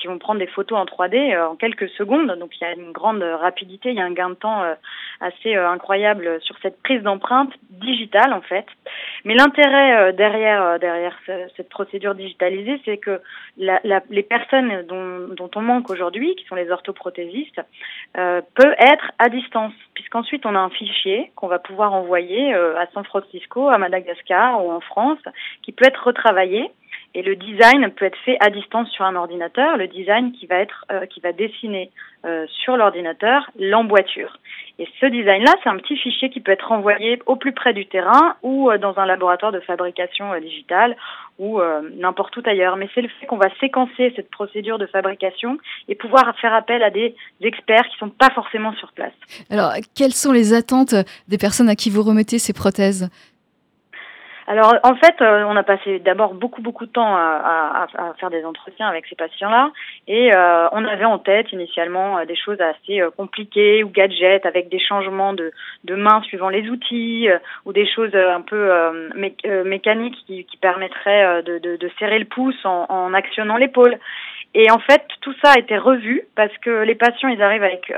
vont 0.06 0.18
prendre 0.18 0.40
des 0.40 0.46
photos 0.46 0.78
en 0.78 0.86
3D 0.86 1.38
en 1.38 1.54
quelques 1.54 1.90
secondes. 1.90 2.34
Donc 2.38 2.50
il 2.58 2.64
y 2.64 2.66
a 2.66 2.72
une 2.72 2.92
grande 2.92 3.22
rapidité, 3.22 3.90
il 3.90 3.96
y 3.96 4.00
a 4.00 4.04
un 4.04 4.12
gain 4.12 4.30
de 4.30 4.36
temps 4.36 4.62
assez 5.20 5.54
incroyable 5.54 6.40
sur 6.40 6.56
cette 6.62 6.82
prise 6.82 7.02
d'empreinte 7.02 7.52
digitale 7.68 8.32
en 8.32 8.40
fait. 8.40 8.64
Mais 9.24 9.34
l'intérêt 9.34 10.12
derrière 10.14 11.18
cette 11.56 11.68
procédure 11.68 12.14
digitalisée, 12.14 12.80
c'est 12.84 12.96
que 12.96 13.20
les 13.56 14.22
personnes 14.22 14.86
dont, 14.86 15.50
on 15.54 15.60
manque 15.60 15.90
aujourd'hui, 15.90 16.34
qui 16.36 16.46
sont 16.46 16.54
les 16.54 16.70
orthoprothésistes, 16.70 17.60
euh, 18.16 18.40
peut 18.54 18.74
être 18.78 19.12
à 19.18 19.28
distance, 19.28 19.74
puisqu'ensuite 19.94 20.46
on 20.46 20.54
a 20.54 20.58
un 20.58 20.70
fichier 20.70 21.32
qu'on 21.36 21.48
va 21.48 21.58
pouvoir 21.58 21.92
envoyer 21.92 22.54
à 22.54 22.86
San 22.94 23.04
Francisco, 23.04 23.68
à 23.68 23.78
Madagascar 23.90 24.64
ou 24.64 24.70
en 24.70 24.80
France, 24.80 25.18
qui 25.62 25.72
peut 25.72 25.86
être 25.86 26.04
retravaillé. 26.04 26.70
Et 27.14 27.22
le 27.22 27.34
design 27.34 27.90
peut 27.90 28.04
être 28.04 28.18
fait 28.24 28.36
à 28.40 28.50
distance 28.50 28.88
sur 28.90 29.04
un 29.04 29.16
ordinateur. 29.16 29.76
Le 29.76 29.88
design 29.88 30.30
qui 30.32 30.46
va 30.46 30.56
être, 30.56 30.84
euh, 30.92 31.06
qui 31.06 31.18
va 31.18 31.32
dessiner 31.32 31.90
euh, 32.24 32.46
sur 32.62 32.76
l'ordinateur 32.76 33.50
l'emboîture. 33.58 34.38
Et 34.78 34.86
ce 35.00 35.06
design-là, 35.06 35.52
c'est 35.62 35.68
un 35.68 35.76
petit 35.76 35.96
fichier 35.96 36.30
qui 36.30 36.40
peut 36.40 36.52
être 36.52 36.70
envoyé 36.70 37.20
au 37.26 37.34
plus 37.34 37.52
près 37.52 37.72
du 37.72 37.86
terrain 37.86 38.36
ou 38.42 38.70
euh, 38.70 38.78
dans 38.78 38.96
un 38.98 39.06
laboratoire 39.06 39.50
de 39.50 39.58
fabrication 39.58 40.38
digitale 40.38 40.96
ou 41.38 41.58
n'importe 41.96 42.36
où 42.36 42.42
ailleurs. 42.44 42.76
Mais 42.76 42.88
c'est 42.94 43.00
le 43.00 43.08
fait 43.08 43.26
qu'on 43.26 43.38
va 43.38 43.48
séquencer 43.60 44.12
cette 44.14 44.30
procédure 44.30 44.78
de 44.78 44.86
fabrication 44.86 45.56
et 45.88 45.94
pouvoir 45.94 46.36
faire 46.38 46.52
appel 46.52 46.82
à 46.82 46.90
des 46.90 47.14
experts 47.40 47.88
qui 47.88 47.96
sont 47.96 48.10
pas 48.10 48.28
forcément 48.34 48.74
sur 48.74 48.92
place. 48.92 49.14
Alors, 49.48 49.72
quelles 49.96 50.12
sont 50.12 50.32
les 50.32 50.52
attentes 50.52 50.94
des 51.28 51.38
personnes 51.38 51.70
à 51.70 51.76
qui 51.76 51.88
vous 51.88 52.02
remettez 52.02 52.38
ces 52.38 52.52
prothèses? 52.52 53.08
Alors 54.50 54.74
en 54.82 54.96
fait, 54.96 55.14
euh, 55.22 55.44
on 55.46 55.54
a 55.54 55.62
passé 55.62 56.00
d'abord 56.00 56.34
beaucoup 56.34 56.60
beaucoup 56.60 56.84
de 56.84 56.90
temps 56.90 57.14
à, 57.14 57.86
faire 58.18 58.30
des 58.30 58.44
entretiens 58.44 58.88
avec 58.88 59.06
ces 59.06 59.14
patients-là, 59.14 59.70
et 60.08 60.34
euh, 60.34 60.68
on 60.72 60.84
avait 60.86 61.04
en 61.04 61.18
tête 61.18 61.52
initialement 61.52 62.18
euh, 62.18 62.24
des 62.24 62.34
choses 62.34 62.60
assez 62.60 63.00
compliquées 63.16 63.84
ou 63.84 63.90
gadgets 63.90 64.44
avec 64.44 64.68
des 64.68 64.80
changements 64.80 65.34
de, 65.34 65.52
de 65.84 65.94
mains 65.94 66.20
suivant 66.22 66.48
les 66.48 66.68
outils 66.68 67.28
ou 67.64 67.72
des 67.72 67.86
choses 67.86 68.12
un 68.16 68.40
peu 68.40 68.72
mécaniques 69.64 70.18
qui, 70.26 70.44
permettraient 70.60 71.44
de, 71.44 71.58
de, 71.58 71.76
de, 71.76 71.90
serrer 72.00 72.18
le 72.18 72.24
pouce 72.24 72.58
en, 72.64 72.86
en 72.88 73.14
actionnant 73.14 73.56
l'épaule. 73.56 73.98
Et 74.54 74.68
en 74.72 74.80
fait, 74.80 75.02
tout 75.20 75.34
ça 75.44 75.52
a 75.52 75.60
été 75.60 75.78
revu 75.78 76.22
parce 76.34 76.56
que 76.58 76.82
les 76.82 76.96
patients, 76.96 77.28
ils 77.28 77.40
arrivent 77.40 77.62
avec 77.62 77.92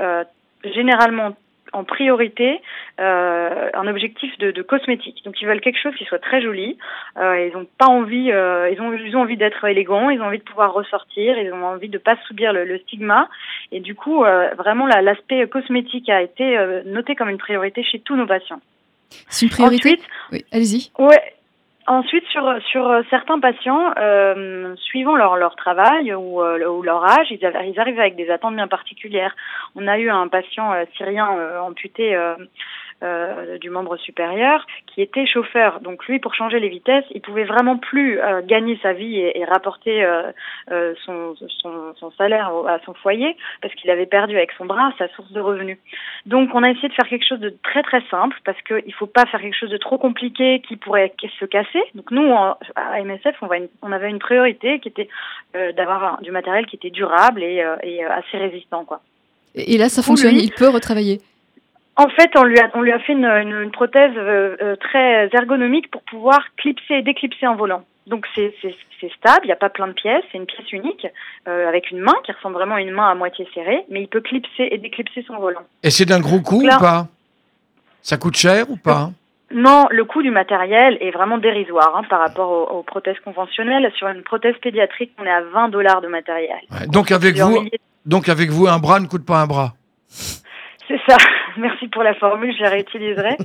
généralement 0.63 1.33
en 1.73 1.83
priorité 1.83 2.61
euh, 2.99 3.69
un 3.73 3.87
objectif 3.87 4.37
de, 4.37 4.51
de, 4.51 4.61
cosmétique. 4.61 5.23
Donc 5.25 5.41
ils 5.41 5.47
veulent 5.47 5.61
quelque 5.61 5.79
chose 5.81 5.95
qui 5.95 6.05
soit 6.05 6.19
très 6.19 6.41
joli. 6.41 6.77
Euh, 7.17 7.47
ils 7.47 7.53
n'ont 7.53 7.67
pas 7.77 7.87
envie, 7.87 8.31
euh, 8.31 8.69
ils 8.71 8.79
ont 8.81 8.93
ils 8.93 9.15
ont 9.17 9.21
envie 9.21 9.37
d'être 9.37 9.65
élégants, 9.65 10.09
ils 10.09 10.21
ont 10.21 10.25
envie 10.25 10.39
de 10.39 10.43
pouvoir 10.43 10.73
ressortir, 10.73 11.37
ils 11.37 11.51
ont 11.51 11.65
envie 11.65 11.89
de 11.89 11.97
pas 11.97 12.15
subir 12.27 12.53
le, 12.53 12.63
le 12.63 12.77
stigma. 12.79 13.27
Et 13.71 13.79
du 13.79 13.95
coup, 13.95 14.23
vraiment 14.57 14.85
l'aspect 14.85 15.47
cosmétique 15.47 16.09
a 16.09 16.21
été 16.21 16.57
noté 16.85 17.15
comme 17.15 17.29
une 17.29 17.37
priorité 17.37 17.83
chez 17.83 17.99
tous 17.99 18.15
nos 18.15 18.27
patients. 18.27 18.61
C'est 19.29 19.45
une 19.45 19.51
priorité. 19.51 19.89
Ensuite, 19.89 20.09
oui, 20.31 20.45
allez-y. 20.51 20.91
Ouais. 20.97 21.33
Ensuite, 21.85 22.25
sur, 22.27 22.43
sur 22.71 22.89
euh, 22.89 23.01
certains 23.09 23.39
patients, 23.39 23.91
euh, 23.97 24.73
suivant 24.77 25.17
leur, 25.17 25.35
leur 25.35 25.55
travail 25.57 26.13
ou, 26.13 26.41
euh, 26.41 26.81
leur 26.81 27.03
âge, 27.03 27.27
ils, 27.29 27.39
ils, 27.41 27.79
arrivent 27.79 27.99
avec 27.99 28.15
des 28.15 28.29
attentes 28.29 28.55
bien 28.55 28.69
particulières. 28.69 29.35
On 29.75 29.87
a 29.87 29.97
eu 29.97 30.09
un 30.09 30.29
patient 30.29 30.73
syrien 30.95 31.27
amputé 31.61 32.15
euh, 33.03 33.57
du 33.57 33.69
membre 33.69 33.97
supérieur 33.97 34.65
qui 34.87 35.01
était 35.01 35.25
chauffeur. 35.25 35.81
Donc 35.81 36.05
lui, 36.07 36.19
pour 36.19 36.33
changer 36.35 36.59
les 36.59 36.69
vitesses, 36.69 37.03
il 37.11 37.21
pouvait 37.21 37.43
vraiment 37.43 37.77
plus 37.77 38.19
euh, 38.19 38.41
gagner 38.41 38.79
sa 38.81 38.93
vie 38.93 39.17
et, 39.17 39.39
et 39.39 39.45
rapporter 39.45 40.03
euh, 40.05 40.31
son, 41.05 41.35
son, 41.35 41.93
son, 41.95 42.11
salaire 42.11 42.49
à 42.67 42.79
son 42.85 42.93
foyer 42.93 43.35
parce 43.61 43.73
qu'il 43.75 43.89
avait 43.89 44.05
perdu 44.05 44.37
avec 44.37 44.51
son 44.57 44.65
bras 44.65 44.93
sa 44.97 45.09
source 45.09 45.31
de 45.31 45.41
revenus. 45.41 45.77
Donc 46.25 46.51
on 46.53 46.63
a 46.63 46.69
essayé 46.69 46.87
de 46.87 46.93
faire 46.93 47.09
quelque 47.09 47.27
chose 47.27 47.39
de 47.39 47.53
très 47.63 47.83
très 47.83 48.01
simple 48.09 48.37
parce 48.45 48.61
qu'il 48.61 48.83
ne 48.87 48.93
faut 48.93 49.07
pas 49.07 49.25
faire 49.25 49.41
quelque 49.41 49.57
chose 49.57 49.71
de 49.71 49.77
trop 49.77 49.97
compliqué 49.97 50.61
qui 50.65 50.77
pourrait 50.77 51.13
se 51.39 51.45
casser. 51.45 51.83
Donc 51.95 52.09
nous, 52.11 52.33
à 52.33 52.55
MSF, 53.03 53.35
on, 53.41 53.51
une, 53.51 53.67
on 53.81 53.91
avait 53.91 54.09
une 54.09 54.19
priorité 54.19 54.79
qui 54.79 54.87
était 54.87 55.09
d'avoir 55.75 56.21
du 56.21 56.31
matériel 56.31 56.65
qui 56.67 56.77
était 56.77 56.89
durable 56.89 57.43
et, 57.43 57.63
et 57.83 58.03
assez 58.05 58.37
résistant. 58.37 58.85
Quoi. 58.85 59.01
Et 59.55 59.77
là, 59.77 59.89
ça 59.89 60.01
fonctionne, 60.01 60.35
il 60.35 60.51
peut 60.51 60.69
retravailler 60.69 61.19
En 61.95 62.07
fait, 62.09 62.31
on 62.35 62.43
lui 62.43 62.59
a, 62.59 62.69
on 62.73 62.81
lui 62.81 62.91
a 62.91 62.99
fait 62.99 63.13
une, 63.13 63.25
une, 63.25 63.61
une 63.61 63.71
prothèse 63.71 64.11
euh, 64.17 64.55
euh, 64.61 64.75
très 64.77 65.29
ergonomique 65.33 65.91
pour 65.91 66.01
pouvoir 66.03 66.39
clipser 66.57 66.95
et 66.95 67.01
déclipser 67.03 67.45
un 67.45 67.55
volant. 67.55 67.83
Donc 68.07 68.25
c'est 68.35 68.53
stable, 69.19 69.41
il 69.43 69.47
n'y 69.47 69.51
a 69.53 69.57
pas 69.57 69.69
plein 69.69 69.87
de 69.87 69.93
pièces, 69.93 70.23
c'est 70.31 70.37
une 70.37 70.45
pièce 70.45 70.69
unique 70.73 71.07
euh, 71.47 71.67
avec 71.69 71.91
une 71.91 71.99
main 71.99 72.15
qui 72.25 72.31
ressemble 72.33 72.55
vraiment 72.55 72.75
à 72.75 72.81
une 72.81 72.91
main 72.91 73.09
à 73.09 73.15
moitié 73.15 73.47
serrée, 73.53 73.85
mais 73.89 74.01
il 74.01 74.07
peut 74.07 74.21
clipser 74.21 74.67
et 74.71 74.77
déclipser 74.77 75.23
son 75.27 75.37
volant. 75.37 75.61
Et 75.83 75.89
c'est 75.89 76.05
d'un 76.05 76.19
gros 76.19 76.41
coup 76.41 76.61
Là- 76.65 76.77
ou 76.77 76.79
pas? 76.79 77.07
Ça 78.01 78.17
coûte 78.17 78.35
cher 78.35 78.69
ou 78.69 78.75
pas 78.75 79.11
Non, 79.53 79.85
le 79.89 80.03
coût 80.03 80.21
du 80.21 80.31
matériel 80.31 80.97
est 80.99 81.11
vraiment 81.11 81.37
dérisoire 81.37 81.95
hein, 81.95 82.03
par 82.09 82.19
rapport 82.19 82.49
aux, 82.49 82.77
aux 82.79 82.83
prothèses 82.83 83.19
conventionnelles. 83.23 83.89
Sur 83.95 84.07
une 84.09 84.23
prothèse 84.23 84.55
pédiatrique, 84.61 85.11
on 85.21 85.23
est 85.25 85.31
à 85.31 85.41
20 85.41 85.69
dollars 85.69 86.01
de 86.01 86.07
matériel. 86.07 86.59
Ouais, 86.71 86.87
Donc 86.87 87.11
avec 87.11 87.37
vous, 87.37 87.61
milliers- 87.61 87.79
donc 88.05 88.27
avec 88.27 88.49
vous, 88.49 88.67
un 88.67 88.79
bras 88.79 88.99
ne 88.99 89.07
coûte 89.07 89.25
pas 89.25 89.37
un 89.41 89.47
bras? 89.47 89.73
C'est 90.09 90.99
ça. 91.07 91.15
Merci 91.57 91.87
pour 91.87 92.03
la 92.03 92.13
formule, 92.15 92.55
je 92.55 92.61
la 92.61 92.69
réutiliserai. 92.69 93.37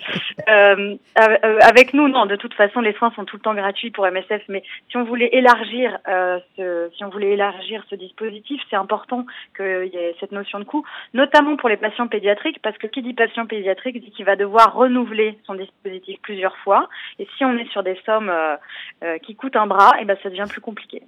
euh, 0.49 0.97
euh, 1.19 1.59
avec 1.61 1.95
nous, 1.95 2.09
non. 2.09 2.27
De 2.27 2.37
toute 2.37 2.55
façon, 2.55 2.81
les 2.81 2.93
soins 2.95 3.11
sont 3.13 3.25
tout 3.25 3.37
le 3.37 3.43
temps 3.43 3.55
gratuits 3.55 3.91
pour 3.91 4.07
MSF. 4.07 4.43
Mais 4.49 4.63
si 4.91 4.97
on 4.97 5.05
voulait 5.05 5.31
élargir, 5.33 5.99
euh, 6.09 6.39
ce, 6.57 6.91
si 6.97 7.05
on 7.05 7.09
voulait 7.09 7.33
élargir 7.33 7.85
ce 7.91 7.95
dispositif, 7.95 8.61
c'est 8.71 8.77
important 8.77 9.27
qu'il 9.57 9.91
y 9.93 9.97
ait 9.97 10.15
cette 10.21 10.33
notion 10.33 10.59
de 10.59 10.65
coût, 10.65 10.85
notamment 11.15 11.57
pour 11.57 11.69
les 11.69 11.77
patients 11.77 12.09
pédiatriques, 12.09 12.61
parce 12.63 12.79
que 12.79 12.87
qui 12.87 13.03
dit 13.03 13.15
patient 13.15 13.47
pédiatrique 13.47 14.01
dit 14.01 14.11
qu'il 14.11 14.25
va 14.25 14.37
devoir 14.37 14.75
renouveler 14.75 15.39
son 15.47 15.55
dispositif 15.55 16.19
plusieurs 16.23 16.57
fois. 16.59 16.89
Et 17.19 17.27
si 17.37 17.45
on 17.45 17.57
est 17.59 17.71
sur 17.71 17.83
des 17.83 17.99
sommes 18.07 18.31
euh, 18.31 18.57
euh, 19.05 19.19
qui 19.19 19.35
coûtent 19.35 19.57
un 19.57 19.67
bras, 19.67 20.01
et 20.01 20.05
ben 20.05 20.17
ça 20.23 20.31
devient 20.31 20.47
plus 20.49 20.61
compliqué. 20.61 21.03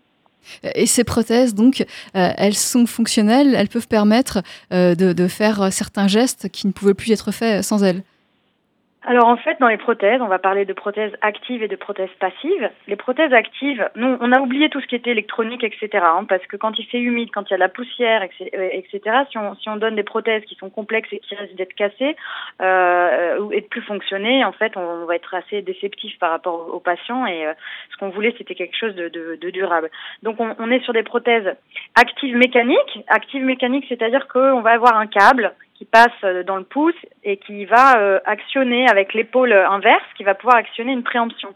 Et 0.75 0.87
ces 0.87 1.05
prothèses, 1.05 1.55
donc, 1.55 1.85
euh, 2.17 2.33
elles 2.37 2.57
sont 2.57 2.87
fonctionnelles, 2.87 3.55
elles 3.55 3.69
peuvent 3.69 3.89
permettre 3.89 4.43
euh, 4.73 4.95
de, 4.95 5.29
faire 5.29 5.73
certains 5.73 6.09
gestes 6.09 6.49
qui 6.49 6.67
ne 6.67 6.73
pouvaient 6.73 6.95
plus 6.95 7.13
être 7.13 7.31
faits 7.31 7.63
sans 7.63 7.85
elles. 7.85 8.03
Alors 9.03 9.29
en 9.29 9.37
fait, 9.39 9.59
dans 9.61 9.69
les 9.69 9.79
prothèses, 9.79 10.21
on 10.21 10.27
va 10.27 10.39
parler 10.39 10.67
de 10.67 10.75
prothèses 10.75 11.13
actives 11.23 11.63
et 11.63 11.69
de 11.69 11.77
prothèses 11.77 12.11
passives. 12.19 12.71
Les 12.87 12.97
prothèses 12.97 13.33
actives, 13.33 13.89
nous, 13.97 14.19
on 14.21 14.31
a 14.31 14.41
oublié 14.41 14.69
tout 14.69 14.79
ce 14.83 14.87
qui 14.87 14.95
était 14.95 15.13
électronique, 15.13 15.65
etc. 15.65 15.89
hein, 16.03 16.27
parce 16.29 16.47
que 16.47 16.59
quand 16.59 16.79
il 16.79 16.85
fait 16.85 17.01
humide, 17.01 17.31
quand 17.33 17.49
il 17.49 17.53
y 17.53 17.55
a 17.55 17.57
de 17.57 17.63
la 17.63 17.71
poussière, 17.71 18.23
etc., 18.23 19.01
euh, 19.07 19.25
si 19.31 19.39
on, 19.39 19.55
si 19.55 19.71
on 19.71 19.77
donne 19.77 19.97
des 19.97 20.03
prothèses 20.03 20.45
qui 20.45 20.55
sont 20.57 20.69
complexes 20.69 21.09
et 21.13 21.19
qui 21.19 21.35
risquent 21.35 21.57
d'être 21.57 21.73
cassées 21.73 22.15
euh, 22.61 23.49
et 23.53 23.63
de 23.63 23.67
plus 23.67 23.81
fonctionner, 23.83 24.45
en 24.45 24.53
fait, 24.53 24.77
on 24.77 25.07
va 25.07 25.17
être 25.17 25.33
assez 25.33 25.63
déceptif 25.63 26.19
par 26.19 26.31
rapport 26.31 26.69
aux, 26.75 26.81
patients. 26.81 27.25
Et 27.25 27.47
euh, 27.47 27.55
ce 27.93 27.97
qu'on 27.97 28.11
voulait, 28.11 28.35
c'était 28.37 28.55
quelque 28.55 28.77
chose 28.77 28.95
de, 28.95 29.09
de, 29.09 29.39
de 29.41 29.51
durable. 29.51 29.91
Donc 30.23 30.39
on, 30.41 30.55
on 30.59 30.71
est 30.71 30.85
sur 30.85 30.93
des 30.93 31.05
prothèses 31.05 31.57
actives 31.95 32.37
mécaniques. 32.37 33.05
Actives 33.09 33.45
mécaniques, 33.45 33.87
c'est-à-dire 33.89 34.29
qu'on 34.29 34.61
va 34.61 34.73
avoir 34.73 34.99
un 34.99 35.07
câble 35.07 35.55
qui 35.81 35.87
passe 35.87 36.13
euh, 36.25 36.43
dans 36.43 36.57
le 36.57 36.65
pouce 36.65 36.95
et 37.25 37.39
qui 37.39 37.65
va 37.65 37.99
euh, 37.99 38.21
actionner 38.27 38.87
avec 38.91 39.15
l'épaule 39.15 39.53
inverse, 39.53 40.05
qui 40.15 40.25
va 40.25 40.35
pouvoir 40.35 40.57
actionner 40.57 40.93
une 40.93 41.03
préemption. 41.03 41.55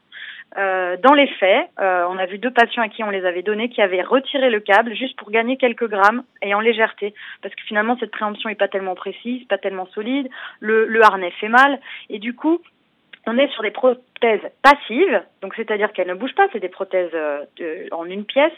Euh, 0.56 0.96
dans 0.96 1.12
les 1.12 1.26
faits, 1.26 1.68
on 1.78 2.16
a 2.16 2.26
vu 2.26 2.38
deux 2.38 2.50
patients 2.50 2.82
à 2.82 2.88
qui 2.88 3.02
on 3.02 3.10
les 3.10 3.26
avait 3.26 3.42
donnés 3.42 3.68
qui 3.68 3.82
avaient 3.82 4.02
retiré 4.02 4.48
le 4.50 4.60
câble 4.60 4.94
juste 4.94 5.16
pour 5.18 5.30
gagner 5.30 5.56
quelques 5.56 5.88
grammes 5.88 6.22
et 6.42 6.54
en 6.54 6.60
légèreté, 6.60 7.12
parce 7.42 7.54
que 7.54 7.62
finalement 7.64 7.98
cette 7.98 8.12
préemption 8.12 8.48
est 8.48 8.54
pas 8.54 8.68
tellement 8.68 8.94
précise, 8.94 9.44
pas 9.46 9.58
tellement 9.58 9.86
solide, 9.86 10.28
le, 10.60 11.04
harnais 11.04 11.32
fait 11.32 11.48
mal. 11.48 11.80
Et 12.08 12.18
du 12.18 12.34
coup 12.34 12.60
on 13.26 13.36
est 13.36 13.48
sur 13.48 13.62
des 13.62 13.72
prothèses 13.72 14.48
passives, 14.62 15.22
donc 15.42 15.54
c'est-à-dire 15.56 15.92
qu'elles 15.92 16.08
ne 16.08 16.14
bougent 16.14 16.36
pas, 16.36 16.46
c'est 16.52 16.60
des 16.60 16.68
prothèses 16.68 17.16
en 17.90 18.04
une 18.04 18.24
pièce, 18.24 18.52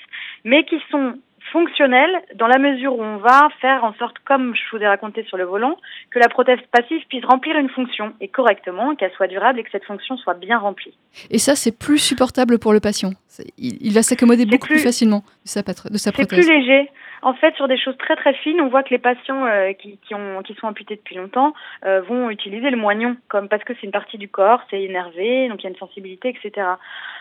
mais 0.44 0.64
qui 0.64 0.78
sont 0.90 1.14
fonctionnelles 1.52 2.14
dans 2.34 2.46
la 2.46 2.58
mesure 2.58 2.96
où 2.98 3.02
on 3.02 3.16
va 3.18 3.48
faire 3.60 3.84
en 3.84 3.92
sorte, 3.94 4.16
comme 4.24 4.54
je 4.54 4.76
vous 4.76 4.82
ai 4.82 4.86
raconté 4.86 5.24
sur 5.24 5.36
le 5.36 5.44
volant, 5.44 5.76
que 6.10 6.18
la 6.18 6.28
prothèse 6.28 6.58
passive 6.72 7.02
puisse 7.08 7.24
remplir 7.24 7.56
une 7.56 7.68
fonction 7.70 8.12
et 8.20 8.28
correctement, 8.28 8.94
qu'elle 8.94 9.12
soit 9.12 9.26
durable 9.28 9.60
et 9.60 9.62
que 9.64 9.70
cette 9.70 9.84
fonction 9.84 10.16
soit 10.16 10.34
bien 10.34 10.58
remplie. 10.58 10.94
Et 11.30 11.38
ça, 11.38 11.54
c'est 11.56 11.76
plus 11.76 11.98
supportable 11.98 12.58
pour 12.58 12.72
le 12.72 12.80
patient. 12.80 13.10
C'est- 13.28 13.52
Il, 13.58 13.78
il 13.80 13.92
va 13.94 14.02
s'accommoder 14.02 14.40
C'est 14.42 14.46
beaucoup 14.46 14.66
plus, 14.66 14.76
plus- 14.76 14.84
facilement 14.84 15.22
de 15.44 15.48
sa, 15.48 15.62
de 15.62 15.72
sa 15.72 15.98
C'est 15.98 16.12
prothèse. 16.12 16.38
plus 16.46 16.48
léger. 16.48 16.90
En 17.22 17.34
fait, 17.34 17.54
sur 17.56 17.68
des 17.68 17.78
choses 17.78 17.96
très 17.98 18.16
très 18.16 18.34
fines, 18.34 18.60
on 18.60 18.68
voit 18.68 18.82
que 18.82 18.90
les 18.90 18.98
patients 18.98 19.46
euh, 19.46 19.72
qui, 19.72 19.98
qui, 19.98 20.14
ont, 20.14 20.42
qui 20.42 20.54
sont 20.54 20.66
amputés 20.66 20.96
depuis 20.96 21.16
longtemps 21.16 21.54
euh, 21.84 22.00
vont 22.02 22.30
utiliser 22.30 22.70
le 22.70 22.76
moignon, 22.76 23.16
comme 23.28 23.48
parce 23.48 23.64
que 23.64 23.72
c'est 23.74 23.86
une 23.86 23.92
partie 23.92 24.18
du 24.18 24.28
corps, 24.28 24.60
c'est 24.70 24.82
énervé, 24.82 25.48
donc 25.48 25.60
il 25.60 25.64
y 25.64 25.66
a 25.66 25.70
une 25.70 25.76
sensibilité, 25.76 26.28
etc. 26.28 26.66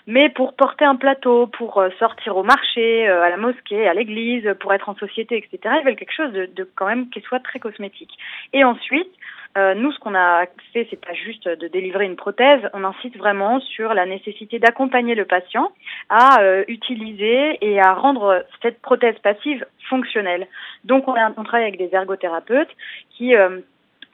Mais 0.08 0.30
pour 0.30 0.54
porter 0.54 0.86
un 0.86 0.96
plateau, 0.96 1.48
pour 1.48 1.78
euh, 1.78 1.90
sortir 2.00 2.38
au 2.38 2.44
marché, 2.44 3.08
euh, 3.08 3.24
à 3.24 3.30
la 3.30 3.38
mosquée, 3.38 3.88
à 3.88 3.94
l'église, 3.94 4.54
pour 4.60 4.74
être 4.74 4.90
en 4.90 4.96
société, 4.96 5.38
etc., 5.38 5.76
ils 5.80 5.86
veulent 5.86 5.96
quelque 5.96 6.16
chose 6.16 6.32
de, 6.32 6.46
de 6.46 6.70
quand 6.76 6.88
même 6.88 7.10
qui 7.10 7.22
soit 7.22 7.40
très 7.40 7.60
cosmétique. 7.60 8.12
Et 8.54 8.64
ensuite, 8.64 9.12
euh, 9.58 9.74
nous, 9.74 9.92
ce 9.92 10.00
qu'on 10.00 10.16
a 10.16 10.46
fait, 10.74 10.86
c'est 10.90 11.00
pas 11.04 11.14
juste 11.14 11.48
de 11.48 11.68
délivrer 11.68 12.06
une 12.06 12.16
prothèse, 12.18 12.62
on 12.74 12.84
insiste 12.84 13.18
vraiment 13.18 13.60
sur 13.62 13.94
la 13.94 14.06
nécessité 14.06 14.60
d'accompagner 14.60 15.16
le 15.16 15.26
patient 15.26 15.72
à 16.10 16.42
euh, 16.42 16.64
utiliser 16.68 17.58
et 17.62 17.80
à 17.80 17.94
rendre 17.94 18.46
cette 18.62 18.82
prothèse 18.82 19.18
passive 19.20 19.66
fonctionnelle. 19.90 20.48
Donc, 20.84 21.08
on, 21.08 21.14
a- 21.14 21.32
on 21.38 21.44
travaille 21.44 21.68
avec 21.68 21.78
des 21.78 21.90
ergothérapeutes 21.94 22.70
qui 23.12 23.36
euh, 23.36 23.60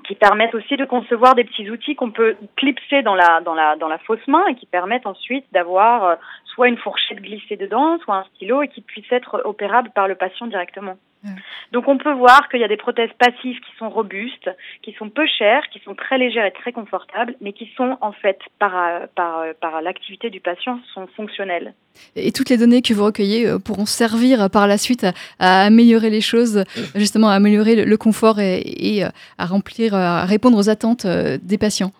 qui 0.03 0.15
permettent 0.15 0.55
aussi 0.55 0.77
de 0.77 0.85
concevoir 0.85 1.35
des 1.35 1.43
petits 1.43 1.69
outils 1.69 1.95
qu'on 1.95 2.09
peut 2.09 2.35
clipser 2.57 3.03
dans 3.03 3.13
la 3.13 3.39
dans 3.41 3.53
la 3.53 3.75
dans 3.75 3.87
la 3.87 3.99
fausse 3.99 4.27
main 4.27 4.43
et 4.47 4.55
qui 4.55 4.65
permettent 4.65 5.05
ensuite 5.05 5.45
d'avoir 5.51 6.17
soit 6.45 6.67
une 6.69 6.77
fourchette 6.77 7.21
glissée 7.21 7.55
dedans, 7.55 7.99
soit 7.99 8.15
un 8.15 8.23
stylo 8.35 8.63
et 8.63 8.67
qui 8.67 8.81
puisse 8.81 9.11
être 9.11 9.41
opérable 9.45 9.91
par 9.93 10.07
le 10.07 10.15
patient 10.15 10.47
directement. 10.47 10.95
Ouais. 11.23 11.31
Donc 11.71 11.87
on 11.87 11.97
peut 11.97 12.13
voir 12.13 12.49
qu'il 12.49 12.59
y 12.59 12.63
a 12.63 12.67
des 12.67 12.77
prothèses 12.77 13.11
passives 13.19 13.59
qui 13.59 13.77
sont 13.77 13.89
robustes, 13.89 14.49
qui 14.81 14.93
sont 14.93 15.09
peu 15.09 15.25
chères, 15.27 15.63
qui 15.71 15.79
sont 15.79 15.93
très 15.93 16.17
légères 16.17 16.45
et 16.45 16.51
très 16.51 16.71
confortables, 16.71 17.35
mais 17.41 17.53
qui 17.53 17.69
sont 17.77 17.97
en 18.01 18.11
fait 18.11 18.39
par 18.59 18.75
euh, 18.75 19.05
par 19.15 19.39
euh, 19.39 19.53
par 19.59 19.81
l'activité 19.81 20.29
du 20.29 20.39
patient 20.39 20.79
sont 20.93 21.07
fonctionnelles. 21.15 21.73
Et 22.15 22.31
toutes 22.31 22.49
les 22.49 22.57
données 22.57 22.81
que 22.81 22.93
vous 22.93 23.05
recueillez 23.05 23.47
euh, 23.47 23.59
pourront 23.59 23.85
servir 23.85 24.49
par 24.49 24.65
la 24.65 24.77
suite 24.77 25.03
à, 25.03 25.13
à 25.39 25.65
améliorer 25.65 26.09
les 26.09 26.21
choses, 26.21 26.63
justement 26.95 27.29
à 27.29 27.33
améliorer 27.33 27.85
le, 27.85 27.97
confort 27.97 28.39
et, 28.39 28.61
et, 28.61 29.03
à 29.03 29.45
remplir, 29.45 29.93
à 29.93 30.25
répondre 30.25 30.57
aux 30.57 30.69
attentes 30.69 31.05
des 31.05 31.57
patients. 31.57 31.91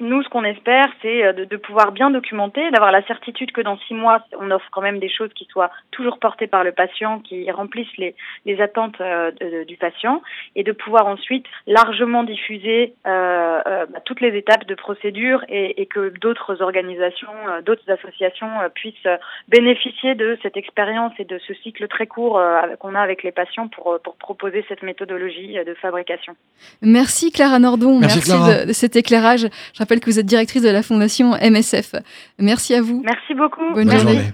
Nous, 0.00 0.22
ce 0.24 0.28
qu'on 0.28 0.42
espère, 0.42 0.88
c'est 1.02 1.24
euh, 1.24 1.32
de, 1.32 1.44
de 1.44 1.56
pouvoir 1.56 1.92
bien 1.92 2.10
documenter, 2.10 2.68
d'avoir 2.72 2.90
la 2.90 3.00
certitude 3.06 3.52
que 3.52 3.60
dans 3.60 3.78
six 3.86 3.94
mois, 3.94 4.24
on 4.40 4.50
offre 4.50 4.66
quand 4.72 4.80
même 4.82 4.98
des 4.98 5.08
choses 5.08 5.32
qui 5.34 5.44
soient 5.44 5.70
toujours 5.92 6.18
portées 6.18 6.48
par 6.48 6.64
le 6.64 6.72
patient, 6.72 7.20
qui 7.20 7.48
remplissent 7.50 7.96
les, 7.96 8.16
les 8.44 8.60
attentes 8.60 9.00
euh, 9.00 9.30
de- 9.40 9.62
du 9.62 9.76
patient, 9.76 10.20
et 10.56 10.64
de 10.64 10.72
pouvoir 10.72 11.06
ensuite 11.06 11.46
largement 11.68 12.24
diffuser 12.24 12.92
euh, 13.06 13.60
euh, 13.66 13.86
bah, 13.86 14.00
toutes 14.04 14.20
les 14.20 14.36
étapes 14.36 14.66
de 14.66 14.74
procédure 14.74 15.44
et, 15.48 15.80
et 15.80 15.86
que 15.86 16.12
d'autres 16.20 16.60
organisations, 16.60 17.28
euh, 17.48 17.62
d'autres 17.62 17.88
associations 17.88 18.50
euh, 18.60 18.68
puissent 18.68 19.06
bénéficier 19.46 20.16
de 20.16 20.36
cette 20.42 20.56
expérience 20.56 21.12
et 21.20 21.24
de 21.24 21.38
ce 21.46 21.54
cycle 21.54 21.86
très 21.86 22.08
court 22.08 22.38
euh, 22.38 22.62
qu'on 22.80 22.96
a 22.96 23.00
avec 23.00 23.22
les 23.22 23.32
patients 23.32 23.68
pour, 23.68 23.98
pour 24.02 24.16
proposer 24.16 24.64
cette 24.68 24.82
méthodologie 24.82 25.56
de 25.64 25.74
fabrication. 25.74 26.34
Merci 26.82 27.30
Clara 27.30 27.60
Nordon, 27.60 27.98
Merci, 28.00 28.16
merci, 28.18 28.30
Clara. 28.32 28.60
de, 28.62 28.66
de 28.66 28.72
cet 28.72 28.96
éclairage. 28.96 29.46
Je 29.74 29.78
rappelle 29.78 30.00
que 30.00 30.10
vous 30.10 30.18
êtes 30.18 30.26
directrice 30.26 30.62
de 30.62 30.68
la 30.70 30.82
fondation 30.82 31.34
MSF. 31.40 31.94
Merci 32.38 32.74
à 32.74 32.82
vous. 32.82 33.02
Merci 33.04 33.34
beaucoup. 33.34 33.60
Bonne 33.74 33.86
Bonne 33.88 33.96
journée. 33.98 34.14
journée. 34.14 34.32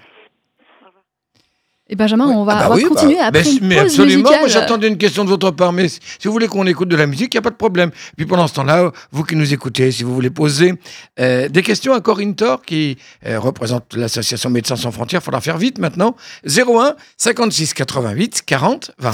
Et 1.90 1.96
Benjamin, 1.96 2.24
on 2.28 2.44
va, 2.44 2.54
Ah 2.54 2.58
bah 2.60 2.64
on 2.64 2.68
va 2.70 2.74
oui, 2.76 2.82
bah, 2.84 2.88
continuer 2.88 3.18
après 3.18 3.42
mais, 3.44 3.52
une 3.56 3.66
mais 3.66 3.74
pause 3.76 3.84
absolument, 3.84 4.16
musicale. 4.22 4.40
moi 4.40 4.48
j'attendais 4.48 4.88
une 4.88 4.96
question 4.96 5.22
de 5.22 5.28
votre 5.28 5.50
part, 5.50 5.70
mais 5.74 5.88
si 5.88 6.00
si 6.18 6.26
vous 6.28 6.32
voulez 6.32 6.48
qu'on 6.48 6.66
écoute 6.66 6.88
de 6.88 6.96
la 6.96 7.06
musique, 7.06 7.34
il 7.34 7.36
n'y 7.36 7.40
a 7.40 7.42
pas 7.42 7.50
de 7.50 7.56
problème. 7.56 7.90
Puis 8.16 8.24
pendant 8.24 8.46
ce 8.46 8.54
temps-là, 8.54 8.90
vous 9.12 9.22
qui 9.22 9.36
nous 9.36 9.52
écoutez, 9.52 9.92
si 9.92 10.02
vous 10.02 10.14
voulez 10.14 10.30
poser 10.30 10.72
euh, 11.20 11.46
des 11.50 11.62
questions 11.62 11.92
à 11.92 12.00
Corinne 12.00 12.34
Thor, 12.34 12.62
qui 12.62 12.96
euh, 13.26 13.38
représente 13.38 13.94
l'association 13.96 14.48
Médecins 14.48 14.76
sans 14.76 14.92
frontières, 14.92 15.20
il 15.20 15.24
faudra 15.24 15.42
faire 15.42 15.58
vite 15.58 15.78
maintenant. 15.78 16.16
01 16.46 16.94
56 17.18 17.74
88 17.74 18.42
40 18.46 18.92
20. 18.98 19.12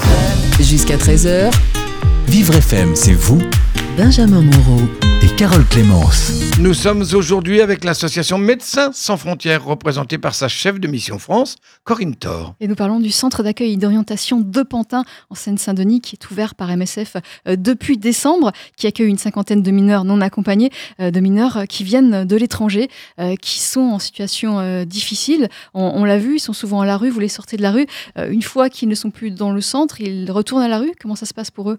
Jusqu'à 0.61 0.97
13h, 0.97 1.51
Vivre 2.29 2.55
FM, 2.55 2.95
c'est 2.95 3.15
vous 3.15 3.43
Benjamin 3.97 4.43
Moreau. 4.43 4.81
et 5.23 5.37
Carole 5.37 5.67
Clémence. 5.67 6.33
Nous 6.59 6.73
sommes 6.73 7.05
aujourd'hui 7.13 7.61
avec 7.61 7.85
l'association 7.85 8.39
Médecins 8.39 8.91
sans 8.93 9.17
frontières, 9.17 9.65
représentée 9.65 10.17
par 10.17 10.35
sa 10.35 10.49
chef 10.49 10.81
de 10.81 10.89
mission 10.89 11.19
France, 11.19 11.57
Corinne 11.85 12.15
Thor. 12.15 12.55
Et 12.61 12.69
nous 12.69 12.75
parlons 12.75 13.01
du 13.01 13.11
centre 13.11 13.43
d'accueil 13.43 13.75
et 13.75 13.77
d'orientation 13.77 14.41
de 14.41 14.63
Pantin 14.63 15.05
en 15.29 15.35
Seine-Saint-Denis 15.35 16.01
qui 16.01 16.17
est 16.17 16.31
ouvert 16.31 16.55
par 16.55 16.75
MSF 16.75 17.17
euh, 17.49 17.57
depuis 17.57 17.99
décembre, 17.99 18.53
qui 18.77 18.87
accueille 18.87 19.09
une 19.09 19.19
cinquantaine 19.19 19.63
de 19.63 19.71
mineurs 19.71 20.05
non 20.05 20.21
accompagnés, 20.21 20.71
euh, 21.01 21.11
de 21.11 21.21
mineurs 21.21 21.59
euh, 21.59 21.65
qui 21.65 21.85
viennent 21.85 22.25
de 22.25 22.37
l'étranger, 22.37 22.89
qui 23.43 23.61
sont 23.61 23.81
en 23.81 23.99
situation 23.99 24.85
difficile. 24.85 25.49
On, 25.75 25.83
on 25.83 26.05
l'a 26.05 26.19
vu, 26.19 26.37
ils 26.37 26.41
sont 26.41 26.53
souvent 26.53 26.81
à 26.81 26.87
la 26.87 26.97
rue, 26.97 27.11
vous 27.11 27.21
les 27.21 27.29
sortez 27.29 27.57
de 27.57 27.63
la 27.63 27.71
rue. 27.71 27.87
Une 28.17 28.43
fois 28.43 28.71
qu'ils 28.71 28.89
ne 28.89 28.95
sont 28.95 29.11
plus 29.11 29.31
dans 29.31 29.53
le 29.53 29.61
centre, 29.61 30.01
ils 30.01 30.31
retournent 30.31 30.63
à 30.63 30.69
la 30.69 30.79
rue. 30.79 30.93
Comment 31.01 31.17
ça 31.17 31.27
se 31.27 31.35
passe 31.35 31.51
pour 31.51 31.71
eux? 31.71 31.79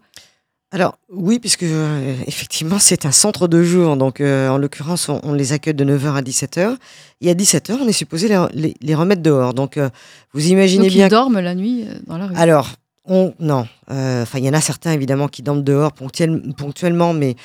Alors 0.73 0.97
oui, 1.11 1.39
puisque 1.39 1.63
euh, 1.63 2.15
effectivement 2.27 2.79
c'est 2.79 3.05
un 3.05 3.11
centre 3.11 3.47
de 3.47 3.61
jour, 3.63 3.97
donc 3.97 4.21
euh, 4.21 4.47
en 4.49 4.57
l'occurrence 4.57 5.09
on, 5.09 5.19
on 5.23 5.33
les 5.33 5.51
accueille 5.53 5.73
de 5.73 5.83
9h 5.83 6.13
à 6.15 6.21
17h, 6.21 6.77
et 7.21 7.29
à 7.29 7.33
17h 7.33 7.73
on 7.81 7.87
est 7.87 7.91
supposé 7.93 8.27
les, 8.29 8.39
les- 8.53 8.75
les 8.81 8.95
remettre 8.95 9.21
dehors. 9.21 9.53
Donc 9.53 9.77
euh, 9.77 9.89
vous 10.33 10.47
imaginez 10.47 10.85
Donc 10.85 10.93
bien 10.93 11.07
ils 11.07 11.09
dorment 11.09 11.39
la 11.39 11.55
nuit 11.55 11.85
dans 12.07 12.17
la 12.17 12.27
rue. 12.27 12.35
Alors, 12.35 12.69
on, 13.03 13.33
non. 13.39 13.65
Enfin, 13.89 14.37
il 14.37 14.45
y 14.45 14.49
en 14.49 14.53
a 14.53 14.61
certains 14.61 14.91
évidemment 14.93 15.27
qui 15.27 15.41
dorment 15.41 15.63
dehors 15.63 15.91
ponctuel- 15.91 16.53
ponctuellement, 16.55 17.13
mais 17.13 17.35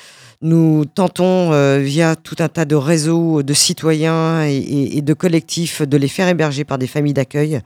nous 0.41 0.85
tentons 0.85 1.49
via 1.79 2.15
tout 2.15 2.35
un 2.39 2.47
tas 2.47 2.63
de 2.63 2.75
réseaux 2.75 3.41
de 3.43 3.53
citoyens 3.53 4.45
et, 4.45 4.55
et- 4.55 4.97
et 4.99 5.01
de 5.01 5.13
collectifs 5.13 5.81
de 5.81 5.97
les 5.97 6.07
faire 6.07 6.27
héberger 6.29 6.63
par 6.63 6.77
des 6.77 6.85
familles 6.87 7.15
d'accueil 7.15 7.59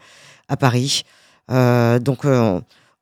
à 0.48 0.56
Paris. 0.58 1.04
Donc, 1.50 2.26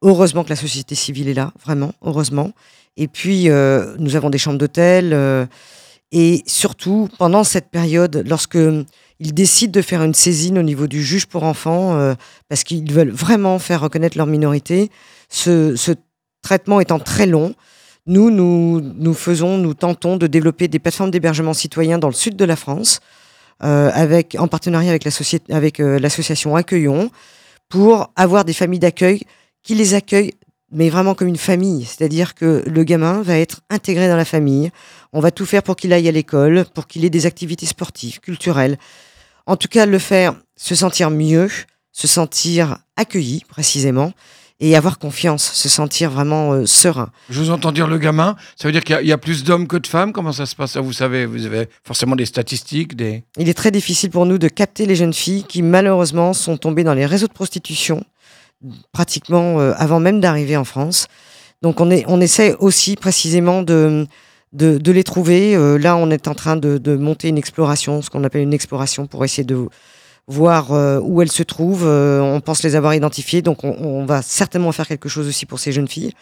heureusement 0.01 0.43
que 0.43 0.49
la 0.49 0.55
société 0.55 0.95
civile 0.95 1.29
est 1.29 1.33
là, 1.33 1.53
vraiment, 1.63 1.93
heureusement. 2.01 2.51
Et 2.97 3.07
puis, 3.07 3.49
euh, 3.49 3.95
nous 3.99 4.15
avons 4.15 4.29
des 4.29 4.37
chambres 4.37 4.57
d'hôtel. 4.57 5.13
euh, 5.13 5.45
et 6.11 6.41
surtout, 6.47 7.07
pendant 7.19 7.43
cette 7.43 7.69
période, 7.69 8.23
lorsque 8.27 8.57
ils 9.19 9.33
décident 9.33 9.71
de 9.71 9.81
faire 9.81 10.01
une 10.01 10.15
saisine 10.15 10.57
au 10.57 10.63
niveau 10.63 10.87
du 10.87 11.03
juge 11.03 11.27
pour 11.27 11.43
enfants, 11.43 11.99
euh, 11.99 12.15
parce 12.47 12.63
qu'ils 12.63 12.91
veulent 12.91 13.11
vraiment 13.11 13.59
faire 13.59 13.81
reconnaître 13.81 14.17
leur 14.17 14.25
minorité, 14.25 14.89
ce, 15.29 15.75
ce 15.75 15.91
traitement 16.41 16.79
étant 16.79 16.99
très 16.99 17.27
long, 17.27 17.53
nous, 18.07 18.31
nous, 18.31 18.81
nous 18.81 19.13
faisons, 19.13 19.57
nous 19.57 19.75
tentons 19.75 20.17
de 20.17 20.25
développer 20.25 20.67
des 20.67 20.79
plateformes 20.79 21.11
d'hébergement 21.11 21.53
citoyen 21.53 21.99
dans 21.99 22.07
le 22.07 22.13
sud 22.13 22.35
de 22.35 22.45
la 22.45 22.55
France, 22.55 23.01
euh, 23.63 23.91
avec, 23.93 24.35
en 24.39 24.47
partenariat 24.47 24.91
avec 25.49 25.79
euh, 25.79 25.99
l'association 25.99 26.55
Accueillons, 26.55 27.11
pour 27.67 28.11
avoir 28.15 28.45
des 28.45 28.53
familles 28.53 28.79
d'accueil 28.79 29.21
qui 29.63 29.75
les 29.75 29.93
accueillent, 29.93 30.33
mais 30.71 30.89
vraiment 30.89 31.15
comme 31.15 31.27
une 31.27 31.37
famille. 31.37 31.85
C'est-à-dire 31.85 32.35
que 32.35 32.63
le 32.67 32.83
gamin 32.83 33.21
va 33.21 33.37
être 33.37 33.61
intégré 33.69 34.07
dans 34.07 34.17
la 34.17 34.25
famille. 34.25 34.71
On 35.13 35.19
va 35.19 35.31
tout 35.31 35.45
faire 35.45 35.63
pour 35.63 35.75
qu'il 35.75 35.93
aille 35.93 36.07
à 36.07 36.11
l'école, 36.11 36.65
pour 36.73 36.87
qu'il 36.87 37.03
ait 37.05 37.09
des 37.09 37.25
activités 37.25 37.65
sportives, 37.65 38.19
culturelles. 38.19 38.77
En 39.45 39.55
tout 39.57 39.67
cas, 39.67 39.85
le 39.85 39.99
faire 39.99 40.35
se 40.55 40.75
sentir 40.75 41.09
mieux, 41.09 41.49
se 41.91 42.07
sentir 42.07 42.77
accueilli 42.95 43.43
précisément, 43.47 44.13
et 44.61 44.75
avoir 44.75 44.99
confiance, 44.99 45.53
se 45.53 45.69
sentir 45.69 46.11
vraiment 46.11 46.51
euh, 46.51 46.65
serein. 46.65 47.09
Je 47.29 47.39
vous 47.39 47.49
entends 47.49 47.71
dire 47.71 47.87
le 47.87 47.97
gamin. 47.97 48.35
Ça 48.57 48.67
veut 48.67 48.73
dire 48.73 48.83
qu'il 48.83 48.93
y 48.93 48.97
a- 48.97 49.01
il 49.01 49.07
y, 49.07 49.13
a 49.13 49.17
plus 49.17 49.45
d'hommes 49.45 49.67
que 49.67 49.77
de 49.77 49.87
femmes? 49.87 50.11
Comment 50.11 50.33
ça 50.33 50.45
se 50.45 50.53
passe? 50.53 50.75
Vous 50.75 50.91
savez, 50.91 51.25
vous 51.25 51.45
avez 51.45 51.69
forcément 51.85 52.17
des 52.17 52.25
statistiques, 52.25 52.93
des. 52.97 53.23
Il 53.37 53.47
est 53.47 53.53
très 53.53 53.71
difficile 53.71 54.09
pour 54.09 54.25
nous 54.25 54.37
de 54.37 54.49
capter 54.49 54.85
les 54.85 54.97
jeunes 54.97 55.13
filles 55.13 55.45
qui 55.47 55.61
malheureusement 55.61 56.33
sont 56.33 56.57
tombées 56.57 56.83
dans 56.83 56.93
les 56.93 57.05
réseaux 57.05 57.27
de 57.27 57.31
prostitution, 57.31 58.03
pratiquement 58.91 59.59
euh, 59.59 59.73
avant 59.77 59.99
même 59.99 60.19
d'arriver 60.19 60.57
en 60.57 60.65
France. 60.65 61.07
Donc 61.61 61.81
on, 61.81 61.91
est, 61.91 62.05
on 62.07 62.21
essaie 62.21 62.55
aussi 62.59 62.95
précisément 62.95 63.61
de, 63.61 64.07
de, 64.53 64.91
les 64.91 65.03
trouver. 65.03 65.55
Euh, 65.55 65.77
là, 65.77 65.95
on 65.97 66.09
est 66.09 66.27
en 66.27 66.35
train 66.35 66.55
de, 66.55 66.77
de 66.77 66.95
monter 66.95 67.29
une 67.29 67.37
exploration, 67.37 68.01
ce 68.01 68.09
qu'on 68.09 68.23
appelle 68.23 68.41
une 68.41 68.53
exploration, 68.53 69.07
pour 69.07 69.23
essayer 69.25 69.43
de 69.43 69.67
voir 70.27 70.71
euh, 70.71 70.99
où 71.01 71.21
elles 71.21 71.31
se 71.31 71.43
trouvent. 71.43 71.87
On 71.87 72.39
pense 72.39 72.63
les 72.63 72.75
avoir 72.75 72.93
identifiées, 72.93 73.41
donc 73.41 73.63
on, 73.63 74.05
va 74.05 74.21
certainement 74.21 74.71
faire 74.71 74.87
quelque 74.87 75.09
chose 75.09 75.27
aussi 75.27 75.45
pour 75.45 75.59
ces 75.59 75.71
jeunes 75.71 75.87
filles. 75.87 76.13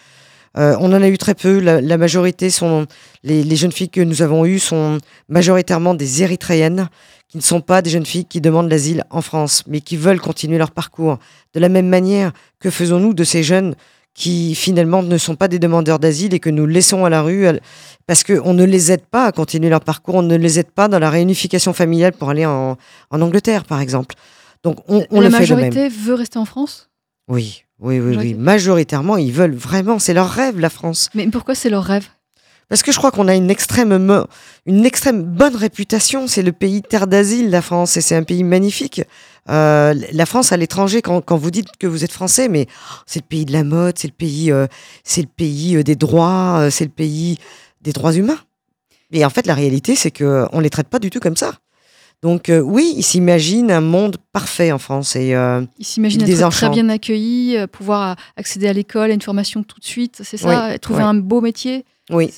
On 0.55 0.91
en 0.91 1.03
a 1.03 1.07
eu 1.07 1.19
très 1.19 1.35
peu. 1.35 1.59
La, 1.59 1.97
majorité 1.97 2.49
sont 2.49 2.87
les 3.23 3.55
jeunes 3.55 3.71
filles 3.71 3.89
que 3.89 4.01
nous 4.01 4.23
avons 4.23 4.43
eues 4.43 4.57
sont 4.57 4.97
majoritairement 5.29 5.93
des 5.93 6.23
Érythréennes 6.23 6.89
qui 7.29 7.37
ne 7.37 7.41
sont 7.43 7.61
pas 7.61 7.81
des 7.81 7.89
jeunes 7.89 8.05
filles 8.05 8.25
qui 8.25 8.39
demandent 8.41 8.69
l'asile 8.69 9.03
en 9.09 9.21
France, 9.21 9.63
mais 9.67 9.81
qui 9.81 9.97
veulent 9.97 10.21
continuer 10.21 10.57
leur 10.57 10.71
parcours. 10.71 11.17
De 11.53 11.59
la 11.59 11.69
même 11.69 11.87
manière, 11.89 12.31
que 12.59 12.69
faisons-nous 12.69 13.13
de 13.13 13.23
ces 13.23 13.43
jeunes 13.43 13.75
qui 14.13 14.55
finalement 14.55 15.03
ne 15.03 15.17
sont 15.17 15.35
pas 15.35 15.47
des 15.47 15.59
demandeurs 15.59 15.99
d'asile 15.99 16.33
et 16.33 16.39
que 16.39 16.49
nous 16.49 16.65
laissons 16.65 17.05
à 17.05 17.09
la 17.09 17.21
rue 17.21 17.45
à- 17.47 17.53
parce 18.07 18.23
qu'on 18.23 18.53
ne 18.53 18.63
les 18.63 18.91
aide 18.91 19.05
pas 19.05 19.25
à 19.25 19.31
continuer 19.31 19.69
leur 19.69 19.81
parcours, 19.81 20.15
on 20.15 20.23
ne 20.23 20.35
les 20.37 20.57
aide 20.57 20.71
pas 20.71 20.87
dans 20.87 20.97
la 20.99 21.09
réunification 21.09 21.71
familiale 21.73 22.13
pour 22.13 22.29
aller 22.29 22.45
en, 22.45 22.77
en 23.11 23.21
Angleterre, 23.21 23.63
par 23.65 23.79
exemple. 23.81 24.15
Donc 24.63 24.77
on, 24.87 25.05
on 25.11 25.21
la 25.21 25.29
le 25.29 25.35
fait 25.35 25.45
de 25.45 25.53
même. 25.55 25.59
majorité 25.73 25.89
veut 25.89 26.15
rester 26.15 26.39
en 26.39 26.45
France? 26.45 26.89
Oui, 27.27 27.63
oui, 27.79 27.99
oui. 27.99 28.33
Majoritairement, 28.33 29.17
ils 29.17 29.31
veulent 29.33 29.53
vraiment, 29.53 29.99
c'est 29.99 30.13
leur 30.15 30.29
rêve, 30.29 30.59
la 30.59 30.69
France. 30.71 31.09
Mais 31.13 31.27
pourquoi 31.27 31.53
c'est 31.53 31.69
leur 31.69 31.83
rêve? 31.83 32.07
Parce 32.69 32.83
que 32.83 32.91
je 32.91 32.97
crois 32.97 33.11
qu'on 33.11 33.27
a 33.27 33.35
une 33.35 33.49
extrême, 33.49 34.25
une 34.65 34.85
extrême 34.85 35.23
bonne 35.23 35.55
réputation. 35.55 36.27
C'est 36.27 36.41
le 36.41 36.51
pays 36.51 36.81
terre 36.81 37.07
d'asile, 37.07 37.49
la 37.49 37.61
France, 37.61 37.95
et 37.95 38.01
c'est 38.01 38.15
un 38.15 38.23
pays 38.23 38.43
magnifique. 38.43 39.01
Euh, 39.49 39.93
la 40.11 40.25
France 40.25 40.51
à 40.51 40.57
l'étranger, 40.57 41.01
quand, 41.01 41.21
quand 41.21 41.37
vous 41.37 41.51
dites 41.51 41.77
que 41.79 41.87
vous 41.87 42.03
êtes 42.03 42.11
français, 42.11 42.49
mais 42.49 42.67
c'est 43.05 43.21
le 43.21 43.27
pays 43.27 43.45
de 43.45 43.53
la 43.53 43.63
mode, 43.63 43.97
c'est 43.97 44.09
le 44.09 44.13
pays, 44.13 44.51
euh, 44.51 44.67
c'est 45.05 45.21
le 45.21 45.27
pays 45.27 45.77
euh, 45.77 45.83
des 45.83 45.95
droits, 45.95 46.59
euh, 46.59 46.69
c'est 46.69 46.83
le 46.83 46.91
pays 46.91 47.37
des 47.81 47.93
droits 47.93 48.13
humains. 48.13 48.39
Et 49.13 49.23
en 49.23 49.29
fait, 49.29 49.47
la 49.47 49.53
réalité, 49.53 49.95
c'est 49.95 50.11
que 50.11 50.45
on 50.51 50.59
les 50.59 50.69
traite 50.69 50.89
pas 50.89 50.99
du 50.99 51.09
tout 51.09 51.21
comme 51.21 51.37
ça. 51.37 51.53
Donc 52.23 52.49
euh, 52.49 52.59
oui, 52.59 52.93
ils 52.97 53.03
s'imaginent 53.03 53.71
un 53.71 53.81
monde 53.81 54.17
parfait 54.33 54.71
en 54.71 54.79
France 54.79 55.15
et 55.15 55.35
euh, 55.35 55.61
Ils 55.77 55.85
s'imaginent 55.85 56.23
être 56.23 56.49
très 56.49 56.69
bien 56.69 56.89
accueillis, 56.89 57.57
euh, 57.57 57.67
pouvoir 57.67 58.15
accéder 58.35 58.67
à 58.67 58.73
l'école, 58.73 59.11
à 59.11 59.13
une 59.13 59.21
formation 59.21 59.61
tout 59.61 59.79
de 59.79 59.85
suite, 59.85 60.21
c'est 60.23 60.37
ça 60.37 60.79
Trouver 60.79 61.03
oui. 61.03 61.09
un 61.09 61.13
beau 61.13 61.41
métier? 61.41 61.85
Oui. 62.09 62.33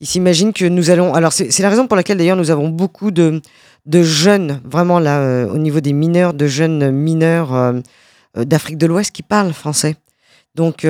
Ils 0.00 0.06
s'imaginent 0.06 0.52
que 0.52 0.64
nous 0.64 0.90
allons. 0.90 1.12
Alors, 1.12 1.32
c'est 1.32 1.58
la 1.58 1.68
raison 1.68 1.88
pour 1.88 1.96
laquelle, 1.96 2.18
d'ailleurs, 2.18 2.36
nous 2.36 2.52
avons 2.52 2.68
beaucoup 2.68 3.10
de, 3.10 3.42
de 3.84 4.02
jeunes, 4.02 4.60
vraiment 4.64 5.00
là, 5.00 5.18
euh, 5.18 5.48
au 5.48 5.58
niveau 5.58 5.80
des 5.80 5.92
mineurs, 5.92 6.34
de 6.34 6.46
jeunes 6.46 6.92
mineurs 6.92 7.74
d'Afrique 8.36 8.78
de 8.78 8.86
l'Ouest 8.86 9.10
qui 9.10 9.22
parlent 9.24 9.52
français. 9.52 9.96
Donc, 10.54 10.86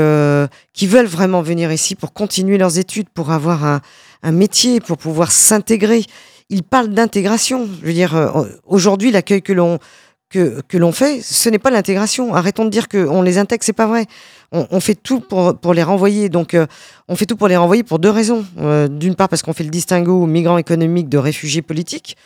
qui 0.74 0.86
veulent 0.86 1.06
vraiment 1.06 1.40
venir 1.42 1.72
ici 1.72 1.94
pour 1.94 2.12
continuer 2.12 2.58
leurs 2.58 2.78
études, 2.78 3.08
pour 3.08 3.32
avoir 3.32 3.64
un, 3.64 3.80
un 4.22 4.32
métier, 4.32 4.80
pour 4.80 4.98
pouvoir 4.98 5.32
s'intégrer. 5.32 6.04
Ils 6.50 6.62
parlent 6.62 6.88
d'intégration. 6.88 7.68
Je 7.80 7.86
veux 7.86 7.92
dire, 7.92 8.16
euh, 8.16 8.44
aujourd'hui, 8.66 9.10
l'accueil 9.10 9.42
que 9.42 9.52
l'on 9.52 10.92
fait, 10.92 11.20
ce 11.20 11.48
n'est 11.50 11.58
pas 11.58 11.70
l'intégration. 11.70 12.34
Arrêtons 12.34 12.64
de 12.64 12.70
dire 12.70 12.88
qu'on 12.88 13.20
les 13.22 13.36
intègre, 13.36 13.62
c'est 13.64 13.74
pas 13.74 13.86
vrai. 13.86 14.06
On, 14.50 14.80
fait 14.80 14.94
tout 14.94 15.20
pour, 15.20 15.58
pour 15.58 15.74
les 15.74 15.82
renvoyer. 15.82 16.30
Donc, 16.30 16.54
euh, 16.54 16.66
on 17.06 17.16
fait 17.16 17.26
tout 17.26 17.36
pour 17.36 17.48
les 17.48 17.56
renvoyer 17.56 17.82
pour 17.82 17.98
deux 17.98 18.10
raisons. 18.10 18.46
Euh, 18.58 18.88
D'une 18.88 19.14
part, 19.14 19.28
parce 19.28 19.42
qu'on 19.42 19.52
fait 19.52 19.64
le 19.64 19.70
distinguo 19.70 20.24
migrants 20.24 20.56
économiques 20.56 21.10
de 21.10 21.18
réfugiés 21.18 21.60
politiques. 21.60 22.16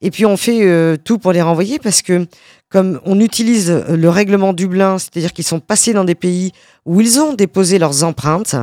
Et 0.00 0.10
puis, 0.10 0.24
on 0.26 0.36
fait 0.36 0.62
euh, 0.62 0.96
tout 0.96 1.18
pour 1.18 1.32
les 1.32 1.42
renvoyer 1.42 1.78
parce 1.78 2.02
que, 2.02 2.26
comme 2.70 3.00
on 3.04 3.18
utilise 3.18 3.70
le 3.88 4.08
règlement 4.08 4.52
Dublin, 4.52 4.98
c'est-à-dire 4.98 5.32
qu'ils 5.32 5.44
sont 5.44 5.58
passés 5.58 5.92
dans 5.92 6.04
des 6.04 6.14
pays 6.14 6.52
où 6.84 7.00
ils 7.00 7.20
ont 7.20 7.34
déposé 7.34 7.78
leurs 7.78 8.04
empreintes, 8.04 8.54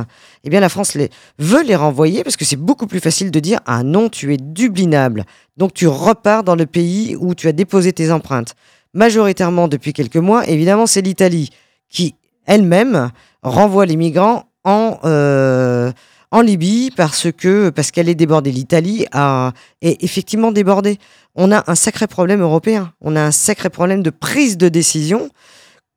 eh 0.44 0.50
bien, 0.50 0.60
la 0.60 0.68
France 0.68 0.96
veut 1.38 1.62
les 1.62 1.76
renvoyer 1.76 2.24
parce 2.24 2.36
que 2.36 2.44
c'est 2.44 2.56
beaucoup 2.56 2.86
plus 2.86 3.00
facile 3.00 3.30
de 3.30 3.40
dire 3.40 3.60
Ah 3.66 3.82
non, 3.82 4.08
tu 4.08 4.32
es 4.32 4.38
dublinable. 4.38 5.24
Donc, 5.56 5.74
tu 5.74 5.86
repars 5.86 6.42
dans 6.42 6.56
le 6.56 6.66
pays 6.66 7.16
où 7.18 7.34
tu 7.34 7.48
as 7.48 7.52
déposé 7.52 7.92
tes 7.92 8.10
empreintes. 8.10 8.54
Majoritairement, 8.94 9.68
depuis 9.68 9.92
quelques 9.92 10.16
mois, 10.16 10.48
évidemment, 10.48 10.86
c'est 10.86 11.02
l'Italie 11.02 11.50
qui, 11.90 12.14
elle-même, 12.46 13.10
renvoie 13.42 13.84
les 13.84 13.96
migrants 13.96 14.44
en, 14.64 14.98
euh, 15.04 15.92
en 16.30 16.40
Libye 16.40 16.90
parce 16.96 17.28
que 17.32 17.70
parce 17.70 17.90
qu'elle 17.90 18.08
est 18.08 18.14
débordée. 18.14 18.52
L'Italie 18.52 19.06
est 19.82 20.02
effectivement 20.02 20.52
débordée. 20.52 20.98
On 21.34 21.52
a 21.52 21.64
un 21.70 21.74
sacré 21.74 22.06
problème 22.06 22.40
européen. 22.40 22.92
On 23.00 23.16
a 23.16 23.22
un 23.22 23.30
sacré 23.30 23.70
problème 23.70 24.02
de 24.02 24.10
prise 24.10 24.56
de 24.56 24.68
décision 24.68 25.30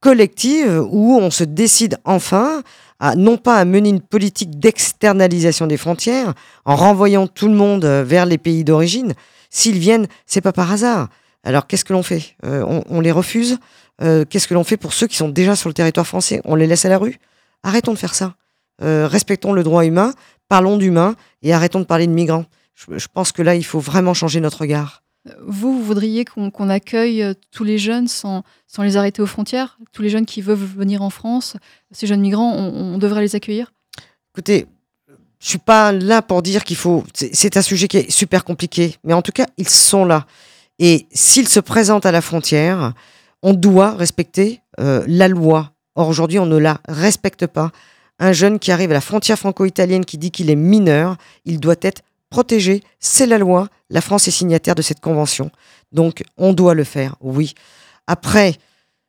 collective 0.01 0.81
où 0.89 1.17
on 1.17 1.29
se 1.29 1.43
décide 1.43 1.97
enfin 2.05 2.63
à 2.99 3.15
non 3.15 3.37
pas 3.37 3.57
à 3.57 3.65
mener 3.65 3.89
une 3.89 4.01
politique 4.01 4.59
d'externalisation 4.59 5.67
des 5.67 5.77
frontières 5.77 6.33
en 6.65 6.75
renvoyant 6.75 7.27
tout 7.27 7.47
le 7.47 7.55
monde 7.55 7.85
vers 7.85 8.25
les 8.25 8.37
pays 8.37 8.63
d'origine. 8.63 9.13
S'ils 9.49 9.79
viennent, 9.79 10.07
c'est 10.25 10.41
pas 10.41 10.53
par 10.53 10.71
hasard. 10.71 11.09
Alors 11.43 11.65
qu'est-ce 11.67 11.85
que 11.85 11.93
l'on 11.93 12.03
fait? 12.03 12.35
Euh, 12.45 12.63
on, 12.67 12.83
on 12.89 12.99
les 12.99 13.11
refuse? 13.11 13.57
Euh, 14.01 14.25
Qu'est-ce 14.29 14.47
que 14.47 14.53
l'on 14.53 14.63
fait 14.63 14.77
pour 14.77 14.93
ceux 14.93 15.07
qui 15.07 15.15
sont 15.15 15.29
déjà 15.29 15.55
sur 15.55 15.69
le 15.69 15.73
territoire 15.73 16.05
français? 16.05 16.41
On 16.45 16.55
les 16.55 16.67
laisse 16.67 16.85
à 16.85 16.89
la 16.89 16.97
rue? 16.97 17.17
Arrêtons 17.63 17.93
de 17.93 17.97
faire 17.97 18.13
ça. 18.13 18.35
Euh, 18.81 19.07
respectons 19.07 19.53
le 19.53 19.63
droit 19.63 19.85
humain, 19.85 20.13
parlons 20.47 20.77
d'humain 20.77 21.15
et 21.41 21.53
arrêtons 21.53 21.79
de 21.79 21.85
parler 21.85 22.07
de 22.07 22.11
migrants. 22.13 22.45
Je, 22.75 22.97
je 22.97 23.07
pense 23.13 23.31
que 23.31 23.41
là, 23.41 23.55
il 23.55 23.63
faut 23.65 23.79
vraiment 23.79 24.13
changer 24.13 24.39
notre 24.39 24.61
regard. 24.61 25.03
Vous, 25.45 25.73
vous 25.77 25.83
voudriez 25.83 26.23
qu'on 26.25 26.69
accueille 26.69 27.21
euh, 27.23 27.33
tous 27.51 27.65
les 27.65 27.77
jeunes 27.77 28.07
sans, 28.07 28.43
sans 28.67 28.83
les 28.83 28.95
arrêter 28.95 29.21
aux 29.21 29.25
frontières? 29.27 29.77
Tous 29.91 30.01
les 30.01 30.09
jeunes 30.09 30.25
qui 30.25 30.41
veulent 30.41 30.57
venir 30.57 31.01
en 31.01 31.09
France, 31.09 31.57
ces 31.91 32.07
jeunes 32.07 32.21
migrants, 32.21 32.53
on, 32.55 32.93
on 32.95 32.97
devrait 32.97 33.21
les 33.21 33.35
accueillir? 33.35 33.73
Écoutez, 34.33 34.65
je 35.39 35.49
suis 35.49 35.57
pas 35.57 35.91
là 35.91 36.21
pour 36.21 36.41
dire 36.41 36.63
qu'il 36.63 36.77
faut. 36.77 37.03
c'est- 37.13 37.35
C'est 37.35 37.57
un 37.57 37.61
sujet 37.61 37.87
qui 37.89 37.97
est 37.97 38.09
super 38.11 38.43
compliqué, 38.45 38.95
mais 39.03 39.13
en 39.13 39.21
tout 39.21 39.33
cas, 39.33 39.45
ils 39.57 39.67
sont 39.69 40.05
là. 40.05 40.25
Et 40.79 41.05
s'ils 41.11 41.49
se 41.49 41.59
présentent 41.59 42.05
à 42.05 42.11
la 42.13 42.21
frontière, 42.21 42.93
on 43.43 43.53
doit 43.53 43.91
respecter 43.95 44.61
euh, 44.79 45.03
la 45.07 45.27
loi. 45.27 45.73
Or, 45.95 46.07
aujourd'hui, 46.07 46.39
on 46.39 46.45
ne 46.45 46.57
la 46.57 46.79
respecte 46.87 47.45
pas. 47.45 47.71
Un 48.19 48.31
jeune 48.33 48.59
qui 48.59 48.71
arrive 48.71 48.91
à 48.91 48.95
la 48.95 49.01
frontière 49.01 49.37
franco-italienne 49.39 50.03
qui 50.05 50.17
dit 50.17 50.31
qu'il 50.31 50.49
est 50.49 50.55
mineur, 50.55 51.15
il 51.45 51.59
doit 51.59 51.75
être 51.81 52.01
protégé. 52.29 52.83
C'est 52.99 53.25
la 53.25 53.37
loi. 53.37 53.69
La 53.89 54.01
France 54.01 54.27
est 54.27 54.31
signataire 54.31 54.75
de 54.75 54.81
cette 54.81 54.99
convention. 54.99 55.51
Donc, 55.91 56.23
on 56.37 56.53
doit 56.53 56.73
le 56.73 56.83
faire, 56.83 57.15
oui. 57.21 57.53
Après, 58.07 58.55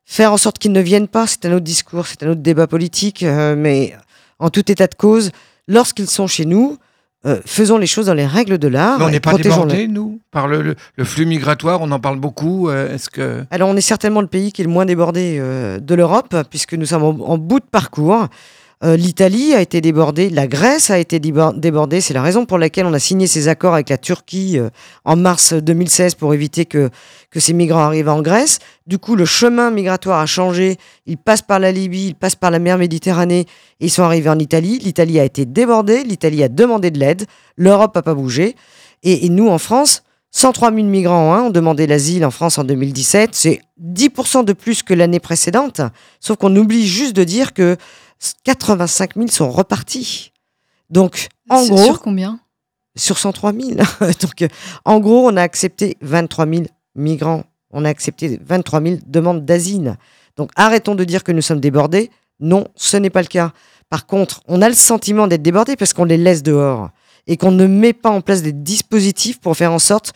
faire 0.04 0.32
en 0.32 0.36
sorte 0.36 0.58
qu'ils 0.58 0.72
ne 0.72 0.80
viennent 0.80 1.08
pas, 1.08 1.26
c'est 1.26 1.44
un 1.46 1.52
autre 1.52 1.64
discours, 1.64 2.06
c'est 2.06 2.22
un 2.22 2.28
autre 2.30 2.40
débat 2.40 2.66
politique, 2.66 3.22
euh, 3.22 3.54
mais 3.56 3.94
en 4.38 4.48
tout 4.48 4.70
état 4.70 4.86
de 4.86 4.94
cause, 4.94 5.30
lorsqu'ils 5.68 6.08
sont 6.08 6.26
chez 6.26 6.46
nous, 6.46 6.78
euh, 7.26 7.38
faisons 7.44 7.76
les 7.76 7.86
choses 7.86 8.06
dans 8.06 8.14
les 8.14 8.26
règles 8.26 8.56
de 8.56 8.68
l'art. 8.68 8.98
Mais 8.98 9.04
on 9.04 9.11
n'est 9.11 9.20
pas 9.20 9.30
protégeons-les. 9.32 9.86
débordé, 9.86 9.88
nous, 9.88 10.20
par 10.30 10.48
le, 10.48 10.62
le- 10.62 10.76
le 10.96 11.04
flux 11.04 11.26
migratoire, 11.26 11.82
on 11.82 11.90
en 11.90 12.00
parle 12.00 12.18
beaucoup. 12.18 12.70
euh, 12.70 12.94
Est-ce 12.94 13.11
que. 13.11 13.44
Alors, 13.50 13.68
on 13.68 13.76
est 13.76 13.82
certainement 13.82 14.22
le 14.22 14.26
pays 14.26 14.52
qui 14.52 14.62
est 14.62 14.64
le 14.64 14.70
moins 14.70 14.86
débordé 14.86 15.38
de 15.38 15.94
l'Europe, 15.94 16.34
puisque 16.48 16.72
nous 16.74 16.86
sommes 16.86 17.02
en, 17.02 17.08
en 17.28 17.36
bout 17.36 17.61
de 17.61 17.66
parcours. 17.70 18.28
Euh, 18.83 18.97
L'Italie 18.97 19.53
a 19.53 19.61
été 19.61 19.83
débordée, 19.83 20.31
la 20.31 20.47
Grèce 20.47 20.91
a 20.91 20.99
été 20.99 21.18
débor- 21.18 21.59
débordée. 21.59 22.01
C'est 22.01 22.14
la 22.14 22.22
raison 22.22 22.47
pour 22.47 22.57
laquelle 22.57 22.87
on 22.87 22.95
a 22.95 22.99
signé 22.99 23.26
ces 23.26 23.47
accords 23.47 23.74
avec 23.74 23.91
la 23.91 23.99
Turquie 23.99 24.59
euh, 24.59 24.70
en 25.05 25.16
mars 25.16 25.53
2016 25.53 26.14
pour 26.14 26.33
éviter 26.33 26.64
que, 26.64 26.89
que 27.31 27.41
ces 27.41 27.53
migrants 27.53 27.81
arrivent 27.85 28.09
en 28.09 28.22
Grèce. 28.22 28.59
Du 28.87 28.97
coup, 28.99 29.16
le 29.16 29.26
chemin 29.26 29.70
migratoire 29.70 30.18
a 30.20 30.24
changé. 30.24 30.78
Ils 31.05 31.18
passent 31.18 31.43
par 31.43 31.59
la 31.59 31.72
Libye, 31.72 32.07
ils 32.09 32.14
passent 32.14 32.37
par 32.37 32.51
la 32.51 32.59
mer 32.59 32.78
Méditerranée 32.78 33.41
et 33.81 33.87
ils 33.87 33.91
sont 33.91 34.03
arrivés 34.03 34.31
en 34.31 34.39
Italie. 34.39 34.78
L'Italie 34.78 35.20
a 35.20 35.24
été 35.24 35.45
débordée, 35.45 36.03
l'Italie 36.03 36.43
a 36.43 36.49
demandé 36.49 36.91
de 36.91 36.99
l'aide. 36.99 37.26
L'Europe 37.59 37.95
n'a 37.95 38.03
pas 38.03 38.14
bougé. 38.14 38.57
Et, 39.03 39.26
et 39.26 39.28
nous, 39.28 39.49
en 39.49 39.59
France, 39.59 40.05
103 40.31 40.72
000 40.72 40.87
migrants 40.87 41.35
hein, 41.35 41.43
ont 41.43 41.51
demandé 41.51 41.87
l'asile 41.87 42.24
en 42.24 42.31
France 42.31 42.57
en 42.57 42.64
2017. 42.64 43.31
C'est 43.35 43.61
10% 43.85 44.43
de 44.47 44.55
plus 44.55 44.83
que 44.83 44.95
l'année 44.95 45.20
précédente. 45.20 45.83
Sauf 46.18 46.39
qu'on 46.39 46.57
oublie 46.57 46.87
juste 46.87 47.14
de 47.14 47.24
dire 47.24 47.53
que 47.53 47.76
85 48.45 49.14
000 49.16 49.29
sont 49.29 49.51
repartis. 49.51 50.33
Donc, 50.91 51.29
en 51.49 51.64
gros, 51.66 51.85
Sur 51.85 52.01
combien? 52.01 52.41
sur 52.97 53.18
103 53.18 53.53
000. 53.53 53.71
Donc, 54.21 54.47
en 54.85 55.01
gros, 55.01 55.29
on 55.29 55.37
a 55.37 55.43
accepté 55.43 55.97
23 56.01 56.47
000 56.47 56.62
migrants. 56.95 57.45
On 57.71 57.85
a 57.85 57.89
accepté 57.89 58.39
23 58.45 58.83
000 58.83 58.97
demandes 59.07 59.45
d'asile. 59.45 59.97
Donc, 60.37 60.51
arrêtons 60.57 60.95
de 60.95 61.05
dire 61.05 61.23
que 61.25 61.33
nous 61.33 61.43
sommes 61.43 61.61
débordés. 61.61 62.11
Non, 62.41 62.66
ce 62.75 62.97
n'est 62.97 63.11
pas 63.11 63.23
le 63.23 63.29
cas. 63.29 63.53
Par 63.89 64.07
contre, 64.07 64.41
on 64.49 64.62
a 64.62 64.68
le 64.68 64.75
sentiment 64.75 65.27
d'être 65.27 65.43
débordés 65.43 65.77
parce 65.77 65.93
qu'on 65.93 66.05
les 66.05 66.16
laisse 66.16 66.43
dehors 66.43 66.91
et 67.27 67.37
qu'on 67.37 67.51
ne 67.53 67.66
met 67.66 67.93
pas 67.93 68.11
en 68.11 68.21
place 68.21 68.43
des 68.43 68.53
dispositifs 68.53 69.41
pour 69.41 69.57
faire 69.57 69.73
en 69.73 69.79
sorte 69.79 70.12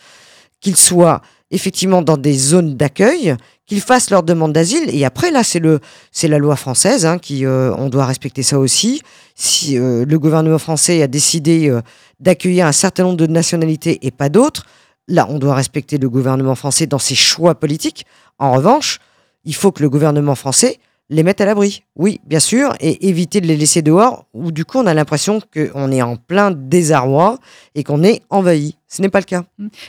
qu'ils 0.59 0.75
soient 0.77 1.21
effectivement 1.55 2.01
dans 2.01 2.17
des 2.17 2.33
zones 2.33 2.75
d'accueil, 2.75 3.35
qu'ils 3.65 3.81
fassent 3.81 4.11
leur 4.11 4.21
demande 4.21 4.53
d'asile. 4.53 4.93
Et 4.93 5.05
après, 5.05 5.31
là, 5.31 5.41
c'est 5.43 6.27
la 6.27 6.37
loi 6.37 6.55
française 6.55 7.05
hein, 7.05 7.17
qui, 7.17 7.45
euh, 7.45 7.73
on 7.77 7.89
doit 7.89 8.05
respecter 8.05 8.43
ça 8.43 8.59
aussi. 8.59 9.01
Si 9.33 9.77
euh, 9.77 10.05
le 10.05 10.19
gouvernement 10.19 10.59
français 10.59 11.01
a 11.01 11.07
décidé 11.07 11.69
euh, 11.69 11.81
d'accueillir 12.19 12.67
un 12.67 12.71
certain 12.71 13.03
nombre 13.03 13.17
de 13.17 13.25
nationalités 13.25 14.05
et 14.05 14.11
pas 14.11 14.29
d'autres, 14.29 14.65
là, 15.07 15.25
on 15.29 15.39
doit 15.39 15.55
respecter 15.55 15.97
le 15.97 16.09
gouvernement 16.09 16.55
français 16.55 16.85
dans 16.85 16.99
ses 16.99 17.15
choix 17.15 17.55
politiques. 17.55 18.05
En 18.37 18.51
revanche, 18.51 18.99
il 19.45 19.55
faut 19.55 19.71
que 19.71 19.81
le 19.81 19.89
gouvernement 19.89 20.35
français 20.35 20.79
les 21.09 21.21
mette 21.23 21.39
à 21.41 21.45
l'abri. 21.45 21.83
Oui, 21.95 22.19
bien 22.25 22.39
sûr, 22.39 22.73
et 22.79 23.07
éviter 23.07 23.39
de 23.41 23.45
les 23.47 23.55
laisser 23.57 23.81
dehors, 23.81 24.25
où 24.33 24.51
du 24.51 24.65
coup, 24.65 24.79
on 24.79 24.87
a 24.87 24.93
l'impression 24.93 25.39
qu'on 25.53 25.91
est 25.91 26.01
en 26.01 26.15
plein 26.15 26.51
désarroi 26.51 27.37
et 27.75 27.83
qu'on 27.83 28.03
est 28.03 28.21
envahi. 28.29 28.75
Ce 28.87 29.01
n'est 29.01 29.09
pas 29.09 29.19
le 29.19 29.25
cas. 29.25 29.43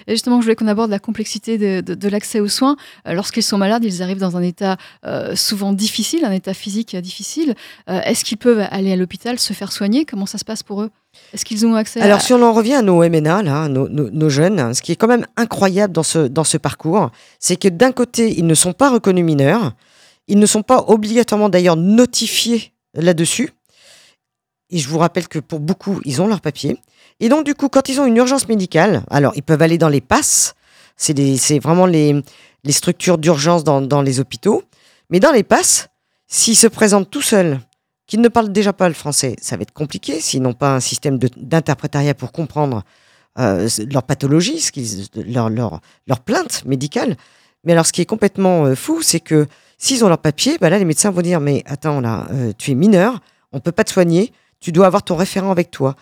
Et 0.06 0.12
justement, 0.12 0.40
je 0.40 0.44
voulais 0.46 0.56
qu'on 0.56 0.66
aborde 0.66 0.90
la 0.90 0.98
complexité 0.98 1.58
de, 1.58 1.80
de- 1.80 1.94
de 1.94 2.08
l'accès 2.08 2.40
aux 2.40 2.48
soins. 2.48 2.76
Euh, 3.06 3.12
Lorsqu'ils 3.14 3.42
sont 3.42 3.56
malades, 3.58 3.84
ils 3.84 4.02
arrivent 4.02 4.18
dans 4.18 4.36
un 4.36 4.42
état 4.42 4.76
euh, 5.04 5.36
souvent 5.36 5.72
difficile, 5.72 6.24
un 6.24 6.32
état 6.32 6.54
physique 6.54 6.96
difficile. 6.96 7.54
Euh, 7.88 8.00
Est-ce 8.02 8.24
qu'ils 8.24 8.38
peuvent 8.38 8.66
aller 8.70 8.92
à 8.92 8.96
l'hôpital, 8.96 9.38
se 9.38 9.52
faire 9.52 9.70
soigner? 9.72 10.04
Comment 10.04 10.26
ça 10.26 10.38
se 10.38 10.44
passe 10.44 10.62
pour 10.62 10.82
eux? 10.82 10.90
Est-ce 11.32 11.44
qu'ils 11.44 11.64
ont 11.66 11.74
accès 11.74 12.00
Alors, 12.00 12.18
à... 12.18 12.20
si 12.20 12.34
on 12.34 12.42
en 12.42 12.52
revient 12.52 12.74
à 12.74 12.82
nos 12.82 12.98
MNA, 13.08 13.42
là, 13.42 13.68
nos, 13.68 13.88
nos- 13.88 14.10
nos 14.10 14.28
jeunes, 14.28 14.74
ce 14.74 14.82
qui 14.82 14.92
est 14.92 14.96
quand 14.96 15.06
même 15.08 15.26
incroyable 15.36 15.92
dans 15.94 16.02
ce, 16.02 16.18
dans 16.26 16.44
ce 16.44 16.56
parcours, 16.58 17.10
c'est 17.38 17.56
que 17.56 17.68
d'un 17.68 17.92
côté, 17.92 18.36
ils 18.38 18.46
ne 18.46 18.54
sont 18.54 18.72
pas 18.72 18.90
reconnus 18.90 19.24
mineurs, 19.24 19.72
ils 20.28 20.38
ne 20.38 20.46
sont 20.46 20.62
pas 20.62 20.84
obligatoirement 20.88 21.48
d'ailleurs 21.48 21.76
notifiés 21.76 22.72
là-dessus. 22.94 23.52
Et 24.70 24.78
je 24.78 24.88
vous 24.88 24.98
rappelle 24.98 25.28
que 25.28 25.38
pour 25.38 25.60
beaucoup, 25.60 26.00
ils 26.04 26.20
ont 26.20 26.26
leur 26.26 26.40
papier. 26.40 26.76
Et 27.20 27.28
donc, 27.28 27.44
du 27.44 27.54
coup, 27.54 27.68
quand 27.68 27.88
ils 27.88 28.00
ont 28.00 28.06
une 28.06 28.16
urgence 28.16 28.48
médicale, 28.48 29.04
alors 29.10 29.32
ils 29.36 29.42
peuvent 29.42 29.62
aller 29.62 29.78
dans 29.78 29.88
les 29.88 30.00
passes, 30.00 30.54
c'est 30.96 31.58
vraiment 31.58 31.86
les, 31.86 32.22
structures 32.70 33.18
d'urgence 33.18 33.64
dans, 33.64 34.02
les 34.02 34.20
hôpitaux. 34.20 34.64
Mais 35.10 35.20
dans 35.20 35.30
les 35.30 35.44
passes, 35.44 35.88
s'ils 36.26 36.56
se 36.56 36.66
présentent 36.66 37.10
tout 37.10 37.22
seuls, 37.22 37.60
qu'ils 38.06 38.20
ne 38.20 38.28
parlent 38.28 38.52
déjà 38.52 38.72
pas 38.72 38.88
le 38.88 38.94
français, 38.94 39.36
ça 39.40 39.56
va 39.56 39.62
être 39.62 39.72
compliqué 39.72 40.20
s'ils 40.20 40.42
n'ont 40.42 40.52
pas 40.52 40.74
un 40.74 40.80
système 40.80 41.18
d'interprétariat 41.18 42.14
pour 42.14 42.32
comprendre 42.32 42.82
euh, 43.38 43.68
leur 43.90 44.02
pathologie, 44.02 44.64
leur 45.14 46.20
plainte 46.20 46.64
médicale. 46.64 47.16
Mais 47.64 47.72
alors, 47.72 47.86
ce 47.86 47.92
qui 47.92 48.00
est 48.00 48.06
complètement 48.06 48.64
euh, 48.64 48.74
fou, 48.74 49.02
c'est 49.02 49.20
que 49.20 49.46
s'ils 49.78 50.04
ont 50.04 50.08
leur 50.08 50.18
papier, 50.18 50.56
bah 50.60 50.70
là, 50.70 50.78
les 50.78 50.84
médecins 50.84 51.10
vont 51.10 51.22
dire 51.22 51.40
Mais 51.40 51.62
attends, 51.66 52.00
là, 52.00 52.26
euh, 52.32 52.52
tu 52.56 52.70
es 52.70 52.74
mineur, 52.74 53.20
on 53.52 53.60
peut 53.60 53.72
pas 53.72 53.84
te 53.84 53.90
soigner, 53.92 54.32
tu 54.60 54.72
dois 54.72 54.86
avoir 54.86 55.02
ton 55.02 55.16
référent 55.16 55.50
avec 55.50 55.70
toi. 55.70 55.96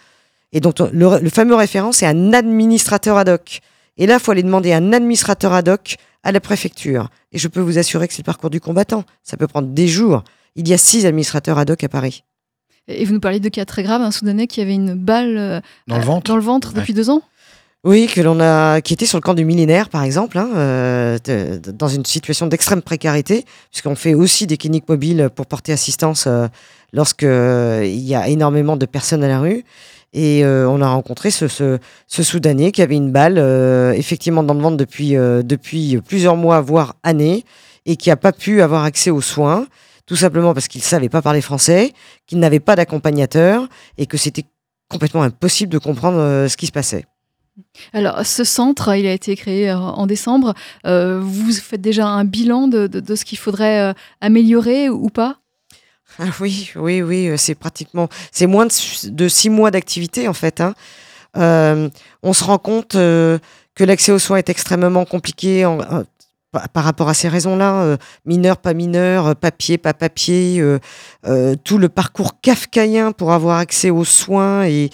Et 0.52 0.60
donc, 0.60 0.74
ton- 0.76 0.90
le, 0.92 1.18
le 1.20 1.30
fameux 1.30 1.54
référent, 1.56 1.92
c'est 1.92 2.06
un 2.06 2.32
administrateur 2.32 3.16
ad 3.18 3.28
hoc. 3.28 3.60
Et 3.96 4.06
là, 4.06 4.14
il 4.14 4.20
faut 4.20 4.30
aller 4.32 4.42
demander 4.42 4.72
un 4.72 4.92
administrateur 4.92 5.52
ad 5.52 5.68
hoc 5.68 5.96
à 6.22 6.32
la 6.32 6.40
préfecture. 6.40 7.10
Et 7.32 7.38
je 7.38 7.48
peux 7.48 7.60
vous 7.60 7.78
assurer 7.78 8.06
que 8.08 8.14
c'est 8.14 8.22
le 8.22 8.26
parcours 8.26 8.50
du 8.50 8.60
combattant. 8.60 9.04
Ça 9.22 9.36
peut 9.36 9.46
prendre 9.48 9.68
des 9.68 9.88
jours. 9.88 10.22
Il 10.56 10.68
y 10.68 10.72
a 10.72 10.78
six 10.78 11.06
administrateurs 11.06 11.58
ad 11.58 11.70
hoc 11.70 11.82
à 11.84 11.88
Paris. 11.88 12.22
Et 12.86 13.04
vous 13.04 13.14
nous 13.14 13.20
parlez 13.20 13.40
de 13.40 13.48
cas 13.48 13.64
très 13.64 13.82
graves, 13.82 14.02
un 14.02 14.10
Soudanais 14.10 14.46
qui 14.46 14.60
avait 14.60 14.74
une 14.74 14.94
balle 14.94 15.36
euh, 15.38 15.60
Dans 15.88 15.96
le 15.98 16.04
ventre 16.04 16.28
dans 16.30 16.36
le 16.36 16.42
ventre 16.42 16.68
Ouais. 16.74 16.80
depuis 16.80 16.92
deux 16.94 17.08
ans? 17.10 17.22
Oui, 17.84 18.06
que 18.06 18.22
l'on 18.22 18.40
a, 18.40 18.80
qui 18.80 18.94
était 18.94 19.04
sur 19.04 19.18
le 19.18 19.22
camp 19.22 19.34
du 19.34 19.44
millénaire, 19.44 19.90
par 19.90 20.04
exemple, 20.04 20.38
hein, 20.38 20.48
euh, 20.56 21.18
dans 21.74 21.88
une 21.88 22.06
situation 22.06 22.46
d'extrême 22.46 22.80
précarité, 22.80 23.44
puisqu'on 23.70 23.94
fait 23.94 24.14
aussi 24.14 24.46
des 24.46 24.56
cliniques 24.56 24.88
mobiles 24.88 25.28
pour 25.34 25.44
porter 25.44 25.70
assistance 25.70 26.24
euh, 26.26 26.46
lorsque 26.94 27.24
euh, 27.24 27.82
y 27.84 28.14
a 28.14 28.26
énormément 28.28 28.78
de 28.78 28.86
personnes 28.86 29.22
à 29.22 29.28
la 29.28 29.38
rue. 29.38 29.66
Et 30.14 30.46
euh, 30.46 30.66
on 30.66 30.80
a 30.80 30.88
rencontré 30.88 31.30
ce, 31.30 31.46
ce, 31.46 31.78
ce 32.06 32.22
Soudanais 32.22 32.72
qui 32.72 32.80
avait 32.80 32.96
une 32.96 33.12
balle, 33.12 33.36
effectivement, 33.94 34.42
dans 34.42 34.54
le 34.54 34.60
ventre 34.60 34.78
depuis, 34.78 35.98
plusieurs 36.00 36.36
mois, 36.36 36.62
voire 36.62 36.96
années, 37.02 37.44
et 37.84 37.96
qui 37.96 38.08
n'a 38.08 38.16
pas 38.16 38.32
pu 38.32 38.62
avoir 38.62 38.84
accès 38.84 39.10
aux 39.10 39.20
soins, 39.20 39.66
tout 40.06 40.16
simplement 40.16 40.54
parce 40.54 40.68
qu'il 40.68 40.80
ne 40.80 40.84
savait 40.84 41.10
pas 41.10 41.20
parler 41.20 41.42
français, 41.42 41.92
qu'il 42.26 42.38
n'avait 42.38 42.60
pas 42.60 42.76
d'accompagnateur, 42.76 43.68
et 43.98 44.06
que 44.06 44.16
c'était 44.16 44.46
complètement 44.88 45.22
impossible 45.22 45.70
de 45.70 45.78
comprendre 45.78 46.46
ce 46.48 46.56
qui 46.56 46.66
se 46.66 46.72
passait. 46.72 47.04
Alors, 47.92 48.24
ce 48.26 48.44
centre, 48.44 48.94
il 48.96 49.06
a 49.06 49.12
été 49.12 49.36
créé 49.36 49.70
euh, 49.70 49.76
en 49.78 50.06
décembre. 50.06 50.54
Euh, 50.86 51.20
vous 51.22 51.52
faites 51.52 51.80
déjà 51.80 52.06
un 52.06 52.24
bilan 52.24 52.68
de, 52.68 52.86
de- 52.86 53.14
ce 53.14 53.24
qu'il 53.24 53.38
faudrait 53.38 53.80
euh, 53.80 53.92
améliorer 54.20 54.88
ou 54.88 55.08
pas? 55.08 55.38
Oui, 56.40 56.70
oui, 56.76 57.02
oui, 57.02 57.30
c'est 57.36 57.54
pratiquement, 57.56 58.08
c'est 58.30 58.46
moins 58.46 58.66
de, 58.66 59.28
six 59.28 59.50
mois 59.50 59.70
d'activité 59.72 60.28
en 60.28 60.32
fait. 60.34 60.60
hein. 60.60 60.74
On 62.22 62.32
se 62.32 62.44
rend 62.44 62.58
compte 62.58 62.92
que 62.92 63.40
l'accès 63.80 64.12
aux 64.12 64.20
soins 64.20 64.36
est 64.36 64.48
extrêmement 64.48 65.04
compliqué 65.06 65.64
par- 66.52 66.84
rapport 66.84 67.08
à 67.08 67.14
ces 67.14 67.28
raisons-là, 67.28 67.96
mineur, 68.26 68.58
pas 68.58 68.74
mineur, 68.74 69.34
papier, 69.34 69.76
pas 69.76 69.94
papier, 69.94 70.62
tout 71.64 71.78
le 71.78 71.88
parcours 71.88 72.40
kafkaïen 72.40 73.10
pour 73.10 73.32
avoir 73.32 73.58
accès 73.58 73.90
aux 73.90 74.04
soins 74.04 74.64
et, 74.66 74.90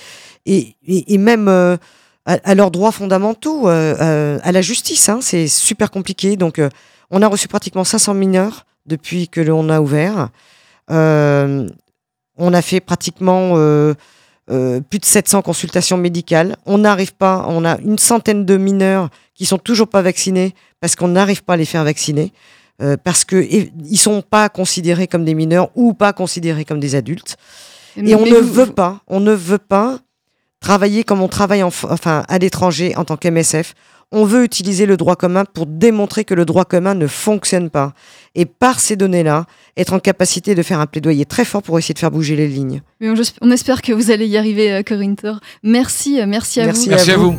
et, 0.46 0.74
et- 0.86 1.18
même 1.18 1.48
à, 2.35 2.51
à 2.51 2.55
leurs 2.55 2.70
droits 2.70 2.93
fondamentaux, 2.93 3.68
euh, 3.68 3.95
euh, 4.01 4.39
à 4.43 4.53
la 4.53 4.62
justice. 4.62 5.09
hein, 5.09 5.18
c'est 5.22 5.49
super 5.49 5.91
compliqué. 5.91 6.37
Donc, 6.37 6.59
euh, 6.59 6.68
on 7.11 7.22
a 7.22 7.26
reçu 7.28 7.49
pratiquement 7.49 7.85
500 7.85 8.14
mineurs 8.14 8.66
depuis 8.87 9.28
que 9.28 9.41
l'on 9.41 9.68
a 9.68 9.81
ouvert. 9.81 10.28
Euh, 10.91 11.68
on 12.37 12.53
a 12.55 12.62
fait 12.62 12.81
pratiquement 12.81 13.53
euh, 13.57 13.95
euh, 14.51 14.81
plus 14.81 14.99
de 14.99 15.05
700 15.05 15.43
consultations 15.43 15.97
médicales. 15.97 16.57
On 16.66 16.78
n'arrive 16.78 17.14
pas, 17.14 17.45
on 17.49 17.64
a 17.64 17.78
une 17.81 17.99
centaine 17.99 18.45
de 18.45 18.57
mineurs 18.57 19.11
qui 19.35 19.47
sont 19.47 19.59
toujours 19.59 19.89
pas 19.89 20.03
vaccinés 20.03 20.55
parce 20.81 20.97
qu'on 20.97 21.09
n'arrive 21.09 21.43
pas 21.45 21.55
à 21.55 21.57
les 21.57 21.64
faire 21.66 21.85
vacciner. 21.85 22.33
parce 23.05 23.24
qu'ils 23.26 23.70
ne 23.76 23.97
sont 23.97 24.22
pas 24.22 24.49
considérés 24.49 25.07
comme 25.07 25.24
des 25.26 25.35
mineurs 25.35 25.68
ou 25.74 25.93
pas 25.93 26.14
considérés 26.14 26.64
comme 26.64 26.81
des 26.81 26.95
adultes. 26.95 27.37
Et 27.97 28.14
on 28.14 28.24
Mais 28.24 28.31
ne 28.31 28.37
vous- 28.39 28.53
veut 28.55 28.72
pas, 28.72 29.01
on 29.07 29.20
ne 29.20 29.35
veut 29.35 29.59
pas 29.59 29.99
travailler 30.61 31.04
comme 31.04 31.22
on 31.22 31.28
travaille 31.28 31.62
enfin, 31.62 32.24
à 32.28 32.38
l'étranger 32.38 32.94
en 32.96 33.04
tant 33.04 33.16
qu'MSF. 33.16 33.74
On 34.12 34.24
veut 34.24 34.42
utiliser 34.42 34.86
le 34.86 34.96
droit 34.96 35.14
commun 35.14 35.44
pour 35.44 35.66
démontrer 35.66 36.24
que 36.24 36.34
le 36.34 36.44
droit 36.44 36.64
commun 36.64 36.94
ne 36.94 37.06
fonctionne 37.06 37.70
pas. 37.70 37.92
Et 38.34 38.44
par 38.44 38.80
ces 38.80 38.96
données-là, 38.96 39.46
être 39.76 39.92
en 39.92 40.00
capacité 40.00 40.56
de 40.56 40.62
faire 40.62 40.80
un 40.80 40.86
plaidoyer 40.86 41.24
très 41.24 41.44
fort 41.44 41.62
pour 41.62 41.78
essayer 41.78 41.94
de 41.94 42.00
faire 42.00 42.11
bouger 42.11 42.34
les 42.34 42.48
lignes. 42.48 42.82
On, 43.40 43.50
espère 43.52 43.82
que 43.82 43.92
vous 43.92 44.11
allez 44.11 44.26
y 44.26 44.36
arriver, 44.36 44.72
euh, 44.72 44.82
Corinne 44.82 45.14
Thor. 45.14 45.38
Merci, 45.62 46.20
euh, 46.20 46.26
merci 46.26 46.61
à 46.61 46.72
vous. 46.72 46.86
Merci. 46.88 47.12
À 47.12 47.16
vous. 47.16 47.36